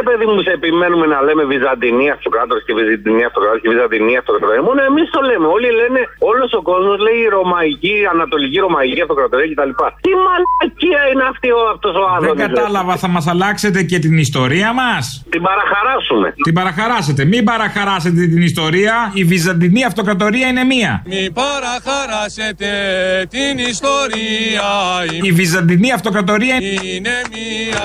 Ρε 0.00 0.04
παιδί 0.08 0.26
μου, 0.30 0.40
σε 0.46 0.52
επιμένουμε 0.58 1.06
να 1.14 1.18
λέμε 1.26 1.42
Βυζαντινή 1.52 2.06
αυτοκράτορα 2.16 2.60
και 2.66 2.72
Βυζαντινή 2.78 3.22
αυτοκράτορα 3.28 3.60
και 3.62 3.68
Βυζαντινή 3.74 4.14
αυτοκρατορία. 4.22 4.62
Μόνο 4.68 4.80
εμείς 4.90 5.06
το 5.16 5.20
λέμε. 5.28 5.46
Όλοι 5.56 5.68
λένε, 5.80 6.00
όλος 6.30 6.50
ο 6.58 6.62
κόσμος 6.70 6.96
λέει 7.06 7.20
Ρωμαϊκή, 7.38 7.96
Ανατολική 8.14 8.58
Ρωμαϊκή 8.66 8.98
αυτοκρατορία 9.06 9.46
κτλ. 9.52 9.72
Τι 10.06 10.12
μαλακία 10.26 11.00
είναι 11.10 11.24
αυτή 11.32 11.48
ο, 11.58 11.60
αυτός 11.74 11.94
ο 12.02 12.04
Δεν 12.04 12.12
Άδωνης, 12.16 12.40
ρε. 12.40 12.46
κατάλαβα, 12.48 12.94
θα 13.04 13.08
μας 13.14 13.26
αλλάξετε 13.32 13.78
και 13.90 13.98
την 14.04 14.14
ιστορία 14.26 14.68
μας; 14.80 15.04
Την 15.34 15.42
παραχαράσουμε. 15.48 16.28
Την 16.46 16.54
παραχαράσετε. 16.58 17.22
Μην 17.32 17.42
παραχαράσετε 17.50 18.20
την 18.32 18.42
ιστορία. 18.50 18.94
Η 19.20 19.22
Βυζαντινή 19.32 19.82
αυτοκρατορία 19.90 20.46
είναι 20.52 20.64
μία. 20.72 20.92
Μη 21.10 21.22
παραχαράσετε 21.40 22.70
την 23.34 23.54
ιστορία 23.72 24.68
Η 25.28 25.30
Βυζαντινή 25.38 25.92
αυτοκρατορία 25.98 26.56
είναι 26.94 27.14
μία 27.34 27.82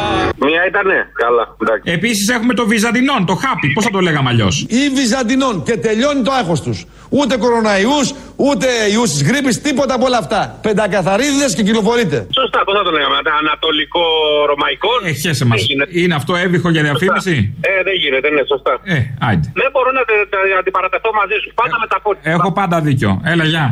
Μία 0.47 0.61
ήτανε. 0.67 0.97
Καλά, 1.13 1.55
εντάξει. 1.61 1.91
Επίσης 2.05 2.29
έχουμε 2.29 2.53
το 2.53 2.65
Βυζαντινόν, 2.67 3.25
το 3.25 3.35
χάπι. 3.35 3.67
Πώς 3.73 3.83
θα 3.83 3.89
το 3.89 3.99
λέγαμε 3.99 4.29
αλλιώς; 4.29 4.65
Ή 4.69 4.81
Βυζαντινών 4.97 5.63
και 5.63 5.77
τελειώνει 5.77 6.21
το 6.21 6.31
άγχος 6.39 6.61
τους. 6.61 6.85
Ούτε 7.09 7.37
κοροναϊούς, 7.37 8.07
ούτε 8.35 8.67
ιούς 8.93 9.09
της 9.11 9.21
γρήπης, 9.23 9.61
τίποτα 9.61 9.93
από 9.97 10.05
όλα 10.05 10.17
αυτά. 10.17 10.59
Πεντακαθαρίδες 10.61 11.55
και 11.55 11.63
κυκλοφορείτε. 11.63 12.17
Σωστά, 12.39 12.59
πώς 12.65 12.73
θα 12.77 12.83
το 12.83 12.91
λέγαμε, 12.91 13.15
Ανατολικό 13.41 14.03
Ρωμαϊκό. 14.51 14.89
Ε, 15.03 15.11
χέσε 15.11 15.45
μας. 15.45 15.61
Είναι 16.01 16.15
αυτό 16.15 16.35
έβυχο 16.35 16.69
για 16.69 16.81
διαφήμιση; 16.87 17.35
Ε, 17.61 17.83
δεν 17.83 17.93
γίνεται, 18.01 18.29
ναι, 18.29 18.41
σωστά. 18.51 18.73
Ε, 18.83 18.97
άιντε. 19.27 19.47
Δεν 19.61 19.69
μπορώ 19.73 19.89
να 19.97 20.01
τε- 20.09 20.27
τε- 20.31 20.57
αντιπαρατεθώ 20.59 21.09
μαζί 21.19 21.35
σου. 21.43 21.49
Πάντα 21.61 21.75
με 21.81 21.87
τα 21.93 21.97
πόδια. 22.03 22.21
Έχω 22.35 22.51
πάντα 22.59 22.81
δίκιο. 22.81 23.21
Έλα, 23.31 23.43
γεια. 23.43 23.65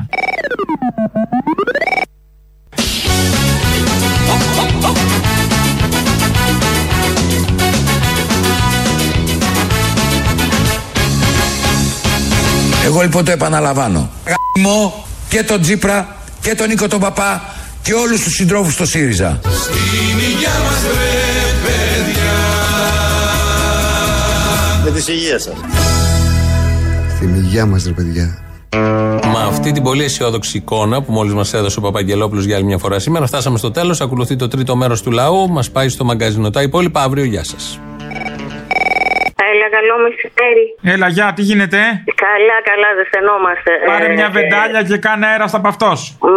Εγώ 12.84 13.02
λοιπόν 13.02 13.26
το 13.26 13.32
επαναλαμβάνω. 13.32 14.10
Γαμώ 14.26 15.06
και 15.30 15.44
τον 15.44 15.62
Τζίπρα 15.62 16.16
και 16.42 16.56
τον 16.56 16.68
Νίκο 16.68 16.88
τον 16.88 17.00
Παπά 17.00 17.42
και 17.82 17.94
όλους 17.94 18.24
τους 18.24 18.34
συντρόφους 18.34 18.74
στο 18.74 18.86
ΣΥΡΙΖΑ. 18.86 19.40
Στην 19.44 20.20
υγεία 20.20 20.50
μας 20.50 20.82
ρε 20.84 21.54
παιδιά 21.64 22.32
Με 24.84 24.92
τις 24.92 25.08
υγείας 25.08 25.42
σας. 25.42 25.54
Στην 27.16 27.36
υγεία 27.36 27.66
μας 27.66 27.84
ρε 27.84 27.92
παιδιά. 27.92 28.38
Με 29.26 29.48
αυτή 29.48 29.72
την 29.72 29.84
πολύ 29.84 30.04
αισιόδοξη 30.04 30.58
εικόνα 30.58 31.02
που 31.02 31.12
μόλις 31.12 31.34
μας 31.34 31.54
έδωσε 31.54 31.80
ο 31.80 31.82
Παπαγγελόπουλος 31.82 32.46
για 32.46 32.56
άλλη 32.56 32.66
μια 32.66 32.78
φορά 32.78 33.00
σήμερα, 33.00 33.26
φτάσαμε 33.26 33.58
στο 33.58 33.72
τέλος. 33.72 34.02
Ακολουθεί 34.02 34.36
το 34.36 34.48
τρίτο 34.48 34.76
μέρος 34.76 35.02
του 35.02 35.12
λαού. 35.12 35.50
Μας 35.50 35.72
πάει 35.72 35.90
στο 35.90 36.04
μαγκαζίνο. 36.04 36.50
Τα 36.50 36.62
υπόλοιπα 36.62 37.02
αύριο. 37.02 37.24
Γεια 37.24 37.44
σας. 37.44 37.80
Έλα, 39.84 39.94
καλό 39.94 39.96
μεσημέρι. 40.06 40.66
Έλα, 40.94 41.08
γεια, 41.16 41.28
τι 41.36 41.42
γίνεται; 41.50 41.80
Καλά, 42.26 42.58
καλά, 42.70 42.90
ζεσθενόμαστε. 43.00 43.72
Πάρε 43.92 44.08
Ε, 44.12 44.18
μια 44.18 44.30
βεντάλια 44.38 44.82
και 44.90 44.98
κάνε 45.08 45.26
αέρα 45.30 45.48
στα 45.54 45.60
παυτό. 45.66 45.92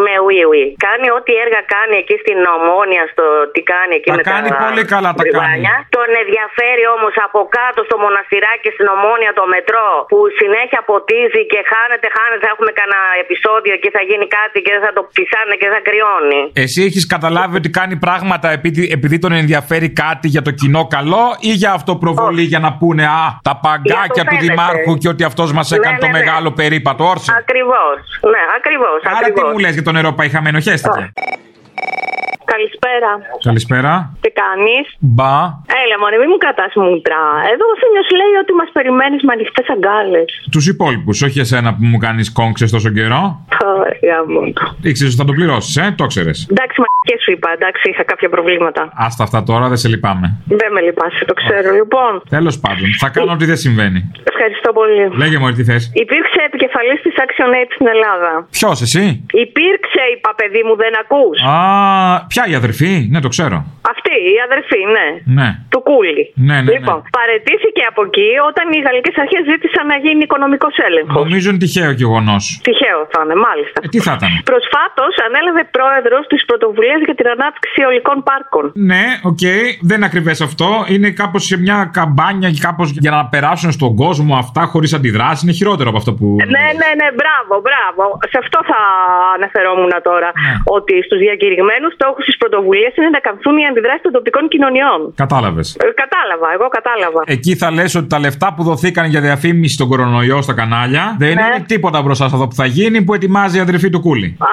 Με 0.04 0.14
oui, 0.26 0.40
oui. 0.52 0.64
Κάνει 0.86 1.06
ό,τι 1.18 1.32
έργα 1.44 1.60
κάνει 1.74 1.94
εκεί 2.02 2.16
στην 2.22 2.38
Ομόνια, 2.56 3.02
στο 3.12 3.24
τι 3.54 3.60
κάνει 3.72 3.92
εκεί 3.98 4.10
Τα 4.12 4.16
με 4.18 4.22
κάνει 4.32 4.48
τα 4.52 4.58
πολύ 4.64 4.82
καλά, 4.92 5.10
τα 5.16 5.22
μπριβάνια. 5.22 5.74
Τον 5.96 6.08
ενδιαφέρει 6.22 6.84
όμως 6.96 7.14
από 7.26 7.38
κάτω 7.58 7.80
στο 7.88 7.96
μοναστηράκι 8.04 8.68
στην 8.76 8.86
Ομόνια 8.96 9.30
το 9.40 9.44
μετρό 9.54 9.88
που 10.10 10.18
συνέχεια 10.40 10.80
ποτίζει 10.90 11.42
και 11.52 11.60
χάνεται, 11.72 12.06
χάνεται. 12.16 12.42
Θα 12.46 12.50
έχουμε 12.54 12.72
κανένα 12.80 13.00
επεισόδιο 13.24 13.74
και 13.82 13.90
θα 13.96 14.02
γίνει 14.08 14.26
κάτι 14.38 14.58
και 14.64 14.70
δεν 14.76 14.82
θα 14.86 14.92
το 14.96 15.02
pisάνε 15.16 15.54
και 15.62 15.68
θα 15.74 15.80
κρυώνει. 15.88 16.40
Εσύ 16.64 16.80
έχεις 16.88 17.04
καταλάβει 17.14 17.54
ότι 17.60 17.70
κάνει 17.78 17.94
πράγματα 18.06 18.48
επειδή, 18.58 18.82
επειδή 18.96 19.16
τον 19.24 19.32
ενδιαφέρει 19.42 19.88
κάτι 20.04 20.26
για 20.34 20.42
το 20.46 20.52
κοινό 20.60 20.82
καλό 20.96 21.24
ή 21.50 21.52
για 21.62 21.70
αυτοπροβολή 21.78 22.42
για 22.52 22.58
να 22.58 22.70
πούνε 22.80 23.04
Α, 23.06 23.26
τα 23.42 23.56
παγκάκια 23.56 24.24
του 24.24 24.34
φαίνεται. 24.34 24.46
Δημάρχου 24.46 24.96
και 24.96 25.08
ότι 25.08 25.24
αυτός 25.24 25.52
μας 25.52 25.72
έκανε 25.72 25.92
Ναι, 25.92 25.98
το 25.98 26.06
ναι, 26.06 26.12
ναι. 26.12 26.18
μεγάλο 26.18 26.52
περίπατο. 26.52 27.04
Όρσε. 27.04 27.32
Ακριβώς. 27.38 27.96
Ναι, 28.22 28.42
ακριβώς. 28.56 29.02
Άρα 29.18 29.32
τι 29.32 29.44
μου 29.52 29.58
λες 29.58 29.72
για 29.72 29.82
το 29.82 29.92
νερό 29.92 30.12
πάει 30.12 30.28
χαμένο, 30.28 30.58
χέστηκε. 30.60 31.12
Καλησπέρα. 32.52 33.10
Καλησπέρα. 33.48 33.92
Τι 34.24 34.30
κάνεις; 34.42 34.84
Μπα. 35.16 35.34
Έλα, 35.82 35.96
μωρέ, 36.00 36.16
μην 36.22 36.28
μου 36.32 36.40
κρατάς 36.44 36.72
μούτρα. 36.84 37.20
Εδώ 37.52 37.64
ο 37.72 37.76
Θήμιος 37.80 38.08
λέει 38.20 38.34
ότι 38.42 38.52
μας 38.60 38.70
περιμένεις 38.76 39.20
με 39.26 39.32
ανοιχτές 39.36 39.66
αγκάλες. 39.74 40.28
Τους 40.54 40.64
υπόλοιπους, 40.72 41.16
όχι 41.26 41.38
εσένα 41.44 41.68
που 41.76 41.84
μου 41.92 41.98
κάνεις 42.06 42.26
κόγκσες 42.38 42.70
τόσο 42.76 42.90
καιρό. 42.98 43.22
Ωραία, 43.80 44.18
μου. 44.32 44.40
Ήξερες 44.90 45.12
ότι 45.12 45.20
θα 45.22 45.26
το 45.30 45.34
πληρώσεις, 45.38 45.74
ε, 45.82 45.84
το 46.00 46.04
ξέρε. 46.12 46.32
Εντάξει, 46.52 46.76
μα 46.82 46.88
και 47.08 47.16
σου 47.22 47.30
είπα, 47.34 47.48
εντάξει, 47.58 47.84
είχα 47.90 48.04
κάποια 48.12 48.28
προβλήματα. 48.34 48.82
Άστα 49.06 49.22
αυτά 49.26 49.38
τώρα, 49.50 49.64
δεν 49.72 49.76
σε 49.82 49.88
λυπάμαι. 49.92 50.26
Δεν 50.60 50.70
με 50.74 50.80
λυπάσαι, 50.86 51.22
το 51.30 51.34
ξέρω. 51.40 51.68
Λοιπόν, 51.80 52.12
Τέλος 52.36 52.56
πάντων, 52.64 52.86
θα 53.02 53.08
κάνω 53.14 53.32
ό,τι 53.36 53.44
δεν 53.50 53.58
συμβαίνει. 53.64 54.00
ευχαριστώ 54.32 54.70
πολύ. 54.80 55.02
Λέγε 55.22 55.36
μου, 55.38 55.46
τι 55.58 55.64
θες. 55.64 55.82
Υπήρξε 56.04 56.40
επικεφαλής 56.48 57.00
της 57.04 57.14
Action 57.24 57.50
Aid 57.58 57.70
στην 57.76 57.86
Ελλάδα. 57.94 58.32
Ποιος, 58.50 58.76
εσύ; 58.86 59.04
Υπήρξε, 59.46 60.02
είπα, 60.12 60.30
παιδί 60.40 60.62
μου, 60.66 60.74
δεν 60.82 60.92
ακούς; 61.02 61.36
Α, 61.54 61.56
ποια 62.36 62.52
η 62.52 62.54
αδερφή, 62.54 63.06
ναι, 63.10 63.20
το 63.20 63.28
ξέρω. 63.28 63.66
Αυτή, 63.92 64.05
η 64.32 64.34
αδερφή, 64.46 64.80
ναι. 64.96 65.08
Ναι. 65.38 65.48
Του 65.72 65.80
Κούλι. 65.88 66.24
Ναι, 66.48 66.56
ναι, 66.62 66.70
Λοιπόν, 66.74 66.98
παρετήθηκε 67.18 67.82
από 67.90 68.00
εκεί 68.08 68.28
όταν 68.50 68.64
οι 68.74 68.80
γαλλικές 68.86 69.14
αρχές 69.22 69.42
ζήτησαν 69.50 69.84
να 69.92 69.96
γίνει 70.04 70.22
οικονομικός 70.28 70.74
έλεγχος. 70.88 71.22
Νομίζω 71.26 71.46
είναι 71.50 71.62
τυχαίο 71.64 71.90
γεγονός. 72.02 72.42
Τυχαίο 72.68 73.00
θα 73.12 73.20
είναι, 73.24 73.36
μάλιστα. 73.48 73.78
Ε, 73.84 73.88
τι 73.92 73.98
θα 74.06 74.12
ήταν; 74.18 74.30
Προσφάτως 74.52 75.12
ανέλαβε 75.26 75.62
πρόεδρος 75.76 76.24
της 76.32 76.40
πρωτοβουλίας 76.48 77.00
για 77.08 77.16
την 77.18 77.26
ανάπτυξη 77.34 77.80
αιολικών 77.90 78.16
πάρκων. 78.28 78.64
Ναι, 78.90 79.04
οκ, 79.30 79.44
δεν 79.88 79.96
είναι 79.98 80.08
ακριβές 80.10 80.38
αυτό. 80.48 80.68
Είναι 80.94 81.08
κάπως 81.20 81.42
σε 81.50 81.56
μια 81.64 81.78
καμπάνια 81.96 82.48
και 82.54 82.62
κάπως 82.68 82.88
για 83.04 83.12
να 83.16 83.20
περάσουν 83.34 83.70
στον 83.78 83.92
κόσμο 84.02 84.32
αυτά 84.44 84.62
χωρίς 84.72 84.90
αντιδράσεις. 84.98 85.42
Είναι 85.44 85.54
χειρότερο 85.60 85.88
από 85.92 85.98
αυτό 86.02 86.12
που. 86.18 86.26
Ναι, 86.54 86.66
ναι, 86.80 86.90
ναι, 87.00 87.08
μπράβο, 87.18 87.54
μπράβο. 87.66 88.02
Σε 88.32 88.38
αυτό 88.42 88.58
θα 88.70 88.80
αναφερόμουν 89.36 89.92
τώρα. 90.08 90.28
Ναι. 90.44 90.52
Ότι 90.76 90.94
στους 91.06 91.18
διακηρυγμένους 91.24 91.92
στόχους 91.98 92.24
της 92.28 92.36
πρωτοβουλίας 92.42 92.92
είναι 92.98 93.10
να 93.16 93.20
καμφθούν 93.26 93.54
οι 93.60 93.64
αντιδράσεις 93.70 94.05
των 94.06 94.12
τοπικών 94.12 94.48
κοινωνιών. 94.48 94.98
Κατάλαβες. 95.14 95.74
Ε, 95.74 95.84
κατάλαβα, 96.02 96.48
εγώ 96.56 96.66
κατάλαβα. 96.68 97.20
Εκεί 97.26 97.56
θα 97.56 97.70
λες 97.70 97.94
ότι 97.94 98.06
τα 98.06 98.18
λεφτά 98.18 98.54
που 98.56 98.62
δοθήκαν 98.62 99.06
για 99.10 99.20
διαφήμιση 99.20 99.74
στον 99.74 99.88
κορονοϊό 99.88 100.42
στα 100.42 100.52
κανάλια 100.54 101.16
δεν 101.18 101.34
Ναι. 101.34 101.42
είναι 101.42 101.64
τίποτα 101.66 102.02
μπροστά 102.02 102.28
σε 102.28 102.34
αυτό 102.34 102.46
που 102.48 102.54
θα 102.54 102.66
γίνει 102.66 103.02
που 103.02 103.14
ετοιμάζει 103.14 103.56
η 103.56 103.60
αδερφή 103.60 103.90
του 103.90 104.00
Κούλη. 104.00 104.36
Α, 104.38 104.46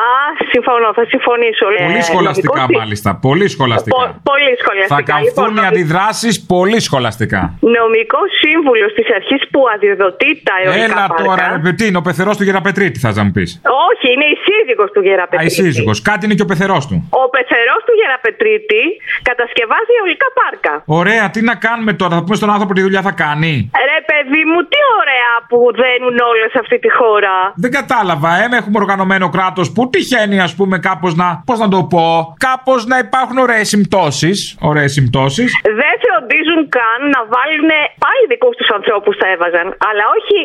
συμφωνώ, 0.53 0.88
θα 0.99 1.03
συμφωνήσω. 1.13 1.65
Πολύ 1.88 2.01
Ε, 2.03 2.09
σχολαστικά 2.11 2.59
νομικό- 2.61 2.79
μάλιστα. 2.79 3.09
Πολύ 3.27 3.47
σχολαστικά. 3.55 3.95
Πο- 3.97 4.13
πολύ 4.31 4.51
σχολαστικά. 4.61 4.95
Θα 4.95 5.01
καμφθούν 5.11 5.47
Λοιπόν, 5.49 5.63
οι 5.63 5.65
αντιδράσεις 5.71 6.34
πολύ 6.55 6.79
σχολαστικά. 6.88 7.41
Νομικός 7.77 8.27
σύμβουλος 8.43 8.91
της 8.97 9.07
αρχής 9.17 9.41
που 9.51 9.59
αδειοδοτεί 9.73 10.29
τα 10.47 10.55
αιωλικά 10.61 10.84
Έλα 10.88 11.03
πάρκα. 11.07 11.23
τώρα, 11.23 11.43
ρε 11.55 11.61
παιδί, 11.65 11.84
είναι 11.89 11.99
ο 12.03 12.05
πεθερός 12.07 12.36
του 12.38 12.43
Γεραπετρίτη, 12.47 12.97
θα 13.05 13.09
να 13.17 13.23
μου 13.25 13.34
πεις. 13.38 13.49
Όχι, 13.89 14.05
είναι 14.13 14.27
η 14.36 14.38
σύζυγο 14.47 14.86
του 14.93 15.01
Α, 15.01 15.03
η 15.05 15.07
Γεραπετρίτη. 15.09 15.53
σύζυγο. 15.61 15.91
Κάτι 16.09 16.21
είναι 16.25 16.36
και 16.39 16.45
ο 16.47 16.49
πεθερός 16.51 16.84
του. 16.89 16.95
Ο 17.23 17.23
πεθερός 17.36 17.81
του 17.88 17.93
Γεραπετρίτη 18.01 18.21
Πετρίτη 18.34 18.84
κατασκευάζει 19.29 19.91
αιωλικά 19.99 20.27
πάρκα. 20.39 20.73
Ωραία, 20.86 21.23
τι 21.34 21.41
να 21.49 21.55
κάνουμε 21.65 21.93
τώρα, 21.93 22.13
θα 22.17 22.21
πούμε 22.23 22.36
στον 22.36 22.49
άνθρωπο 22.53 22.73
τι 22.73 22.81
δουλειά 22.81 23.01
θα 23.01 23.11
κάνει. 23.11 23.53
Ρε 23.93 23.99
παιδί 24.09 24.41
μου, 24.49 24.59
τι 24.71 24.79
ωραία 25.01 25.31
που 25.49 25.57
δένουν 25.81 26.15
όλες 26.31 26.47
σε 26.51 26.59
αυτή 26.63 26.77
τη 26.79 26.89
χώρα. 26.99 27.36
Δεν 27.63 27.71
κατάλαβα, 27.71 28.29
ε, 28.43 28.45
έχουμε 28.61 28.77
οργανωμένο 28.84 29.29
κράτος 29.29 29.71
που 29.73 29.89
τυχαίνει, 30.24 30.41
ας 30.47 30.55
πούμε, 30.55 30.76
κάπως 30.89 31.15
να. 31.15 31.28
Πώς 31.45 31.59
να 31.59 31.67
το 31.76 31.84
πω, 31.93 32.07
κάπως 32.47 32.86
να 32.91 32.97
υπάρχουν 33.05 33.38
ωραίες 33.38 33.67
συμπτώσεις. 33.67 34.38
Ωραίες 34.71 34.91
συμπτώσεις. 34.97 35.49
Δεν 35.82 35.93
φροντίζουν 36.03 36.59
καν 36.78 36.99
να 37.15 37.21
βάλουν 37.34 37.71
πάλι 38.03 38.24
δικούς 38.34 38.53
τους 38.59 38.69
ανθρώπους 38.78 39.13
θα 39.21 39.28
έβαζαν. 39.36 39.65
Αλλά 39.89 40.03
όχι 40.17 40.38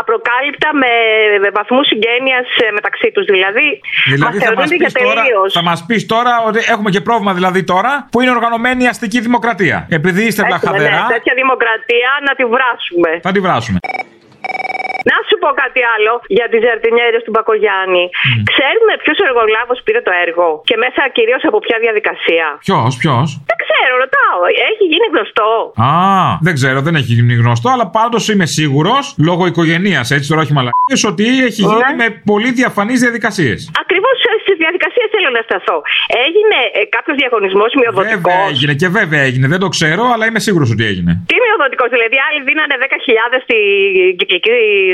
απροκάλυπτα 0.00 0.68
με 0.82 0.90
βαθμούς 1.58 1.86
συγγένειας 1.90 2.46
μεταξύ 2.78 3.08
τους. 3.14 3.24
Δηλαδή, 3.34 3.68
Δηλαδή 4.12 4.36
μας 4.38 4.44
θα 4.44 4.52
μας 4.54 4.68
θεωρούνται 4.68 4.76
για 4.82 4.90
πεις 4.90 4.94
τώρα, 5.02 5.22
τελείως. 5.22 5.48
θα 5.58 5.62
μας 5.68 5.78
πεις 5.88 6.02
τώρα 6.14 6.32
ότι 6.48 6.58
έχουμε 6.74 6.90
και 6.94 7.02
πρόβλημα 7.08 7.32
δηλαδή 7.38 7.60
τώρα 7.72 7.92
που 8.10 8.18
είναι 8.20 8.32
οργανωμένη 8.38 8.80
η 8.86 8.88
αστική 8.94 9.18
δημοκρατία. 9.28 9.76
Επειδή 9.98 10.22
είστε 10.28 10.42
τα 10.42 10.54
Έχουμε, 10.56 10.64
χαδερά, 10.66 11.00
ναι, 11.02 11.12
τέτοια 11.14 11.34
δημοκρατία 11.42 12.10
να 12.26 12.32
τη 12.38 12.44
βράσουμε. 12.54 13.10
θα 13.26 13.32
τη 13.34 13.40
βράσουμε. 13.46 13.78
Να 15.10 15.16
σου 15.26 15.36
πω 15.42 15.48
κάτι 15.62 15.80
άλλο 15.94 16.12
για 16.36 16.46
τις 16.50 16.60
ζαρτινιέρε 16.66 17.18
του 17.24 17.32
Μπακογιάννη. 17.34 18.04
Ξέρουμε 18.52 18.92
ποιο 19.02 19.12
εργολάβο 19.28 19.72
πήρε 19.84 20.00
το 20.08 20.12
έργο 20.26 20.48
και 20.68 20.76
μέσα 20.84 21.00
κυρίως 21.16 21.42
από 21.48 21.58
ποια 21.64 21.76
διαδικασία. 21.84 22.46
Ποιος, 22.66 22.92
ποιος; 23.02 23.26
Δεν 23.66 23.74
ξέρω, 23.78 23.94
ρωτάω. 24.04 24.38
Έχει 24.70 24.84
γίνει 24.92 25.06
γνωστό. 25.14 25.48
Α, 25.88 25.90
δεν 26.46 26.54
ξέρω, 26.58 26.78
δεν 26.86 26.94
έχει 27.00 27.12
γίνει 27.18 27.34
γνωστό, 27.42 27.68
αλλά 27.74 27.86
πάντως 27.98 28.22
είμαι 28.30 28.46
σίγουρος, 28.58 29.04
λόγω 29.28 29.42
οικογένειας, 29.50 30.06
έτσι 30.16 30.26
τώρα 30.30 30.40
όχι 30.44 30.52
μαλακίες, 30.58 31.00
ότι 31.12 31.24
έχει 31.48 31.62
Ναι. 31.64 31.68
γίνει 31.72 31.94
με 32.02 32.08
πολύ 32.30 32.50
διαφανείς 32.60 32.98
διαδικασίες. 33.04 33.58
Ακριβώς 33.84 34.14
στις 34.44 34.56
διαδικασίες 34.64 35.08
θέλω 35.14 35.30
να 35.38 35.42
σταθώ. 35.48 35.76
Έγινε 36.26 36.58
ε, 36.78 36.80
κάποιος 36.96 37.16
διαγωνισμός 37.22 37.70
μειοδοτικός; 37.80 38.14
Βέβαια 38.16 38.40
έγινε 38.52 38.72
και 38.80 38.88
βέβαια 39.00 39.22
έγινε, 39.28 39.46
δεν 39.54 39.60
το 39.64 39.68
ξέρω, 39.76 40.02
αλλά 40.12 40.24
είμαι 40.28 40.40
σίγουρος 40.46 40.68
ότι 40.74 40.84
έγινε. 40.90 41.12
Τι 41.30 41.36
μειοδοτικός, 41.44 41.88
δηλαδή 41.96 42.16
άλλοι 42.26 42.40
δίνανε 42.48 42.74
10.000 42.84 43.36
στη 43.46 43.56
κυκλική 44.18 44.50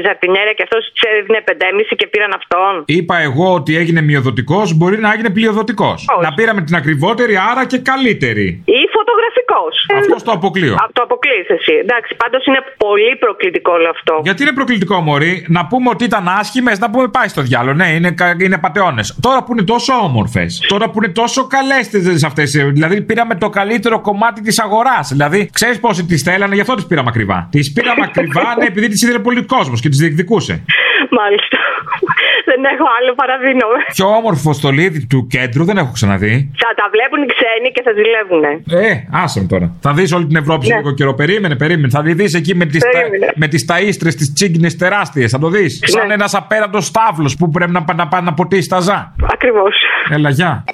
ζαρτινιέρα 0.06 0.52
και 0.56 0.62
αυτός 0.66 0.82
τη 0.92 0.98
έδινε 1.18 1.40
5,5 1.48 1.94
και 2.00 2.06
πήραν 2.12 2.32
αυτόν; 2.40 2.72
Είπα 2.98 3.16
εγώ 3.28 3.46
ότι 3.58 3.72
έγινε 3.82 4.00
μειοδοτικός, 4.10 4.66
μπορεί 4.78 4.96
να 5.04 5.08
έγινε 5.14 5.30
πλειοδοτικός. 5.36 5.98
Να 6.22 6.30
πήραμε 6.38 6.60
την 6.62 6.74
ακριβότερη, 6.80 7.34
άρα 7.50 7.62
και 7.66 7.78
καλύτερη. 7.78 8.61
Ή 8.64 8.80
φωτογραφικός. 8.96 9.74
Αυτός 10.00 10.22
το 10.22 10.30
αποκλείω. 10.32 10.74
Το 10.92 11.02
αποκλείεις 11.02 11.48
εσύ. 11.48 11.74
Εντάξει, 11.84 12.14
πάντως 12.16 12.46
είναι 12.46 12.60
πολύ 12.76 13.16
προκλητικό 13.24 13.72
όλο 13.72 13.88
αυτό. 13.88 14.20
Γιατί 14.22 14.42
είναι 14.42 14.52
προκλητικό, 14.52 15.00
Μωρή, 15.00 15.44
να 15.48 15.66
πούμε 15.66 15.88
ότι 15.88 16.04
ήταν 16.04 16.28
άσχημες, 16.28 16.78
να 16.78 16.90
πούμε 16.90 17.08
πάει 17.08 17.28
στο 17.28 17.42
διάλογο. 17.42 17.76
Ναι, 17.76 17.88
είναι, 17.88 18.10
κα- 18.10 18.36
είναι 18.40 18.58
πατεώνες. 18.58 19.18
Τώρα 19.20 19.42
που 19.44 19.52
είναι 19.52 19.62
τόσο 19.62 19.92
όμορφες, 19.94 20.64
τώρα 20.68 20.90
που 20.90 21.02
είναι 21.02 21.12
τόσο 21.12 21.46
καλές 21.46 22.24
αυτές, 22.24 22.50
δηλαδή 22.50 23.02
πήραμε 23.02 23.34
το 23.34 23.48
καλύτερο 23.48 24.00
κομμάτι 24.00 24.40
της 24.42 24.60
αγοράς. 24.60 25.08
Δηλαδή, 25.10 25.50
ξέρεις 25.52 25.80
πόσοι 25.80 26.04
τις 26.04 26.22
θέλανε, 26.22 26.54
γι' 26.54 26.60
αυτό 26.60 26.74
τις 26.74 26.86
πήραμε 26.86 27.08
ακριβά. 27.08 27.48
Τις 27.50 27.72
πήραμε 27.72 28.02
ακριβά, 28.04 28.42
ναι, 28.58 28.64
επειδή 28.66 28.88
τις 28.88 29.02
ήθελε 29.02 29.18
πολύ 29.18 29.42
κόσμος 29.44 29.80
και 29.80 29.88
τις 29.88 29.98
διεκδικούσε. 29.98 30.64
Μάλιστα. 31.10 31.58
Δεν 32.62 32.72
έχω 32.74 32.86
άλλο 32.98 33.10
παραδίνω. 33.20 33.66
Πιο 33.96 34.06
όμορφο 34.18 34.52
στολίδι 34.52 35.06
του 35.06 35.26
κέντρου 35.34 35.64
δεν 35.64 35.76
έχω 35.82 35.90
ξαναδεί. 35.92 36.34
Θα 36.62 36.70
τα 36.80 36.86
βλέπουν 36.94 37.18
οι 37.24 37.28
ξένοι 37.34 37.68
και 37.74 37.82
θα 37.86 37.92
ζηλεύουνε. 37.98 38.50
Ε, 38.88 38.92
άσε 39.22 39.40
με 39.40 39.46
τώρα. 39.46 39.66
Θα 39.80 39.92
δεις 39.92 40.12
όλη 40.12 40.26
την 40.26 40.36
Ευρώπη 40.36 40.64
σε 40.66 40.72
Ναι. 40.72 40.78
λίγο 40.80 40.92
καιρό. 40.94 41.14
Περίμενε, 41.14 41.56
περίμενε. 41.56 41.88
Θα 41.88 42.02
τη 42.02 42.12
δεις 42.14 42.34
εκεί 42.34 42.54
με 42.54 42.64
τις 42.66 42.80
Περίμενε. 42.92 43.32
με 43.34 43.46
τις 43.48 43.62
ταΐστρες, 43.70 44.14
τις 44.14 44.32
τσίγκινε 44.32 44.70
τεράστιες. 44.70 45.30
Θα 45.30 45.38
το 45.38 45.48
δεις. 45.48 45.80
Σαν 45.84 46.10
ένας 46.10 46.34
απέραντος 46.34 46.86
στάβλος 46.86 47.36
που 47.36 47.48
πρέπει 47.50 47.70
να 47.70 47.82
πάει 47.84 47.96
να, 47.96 48.08
πάει 48.08 48.22
να 48.22 48.34
ποτίσει 48.34 48.68
τα 48.68 48.80
ζά. 48.80 49.14
Ακριβώς. 49.32 49.74
Έλα, 50.10 50.30
γεια. 50.30 50.64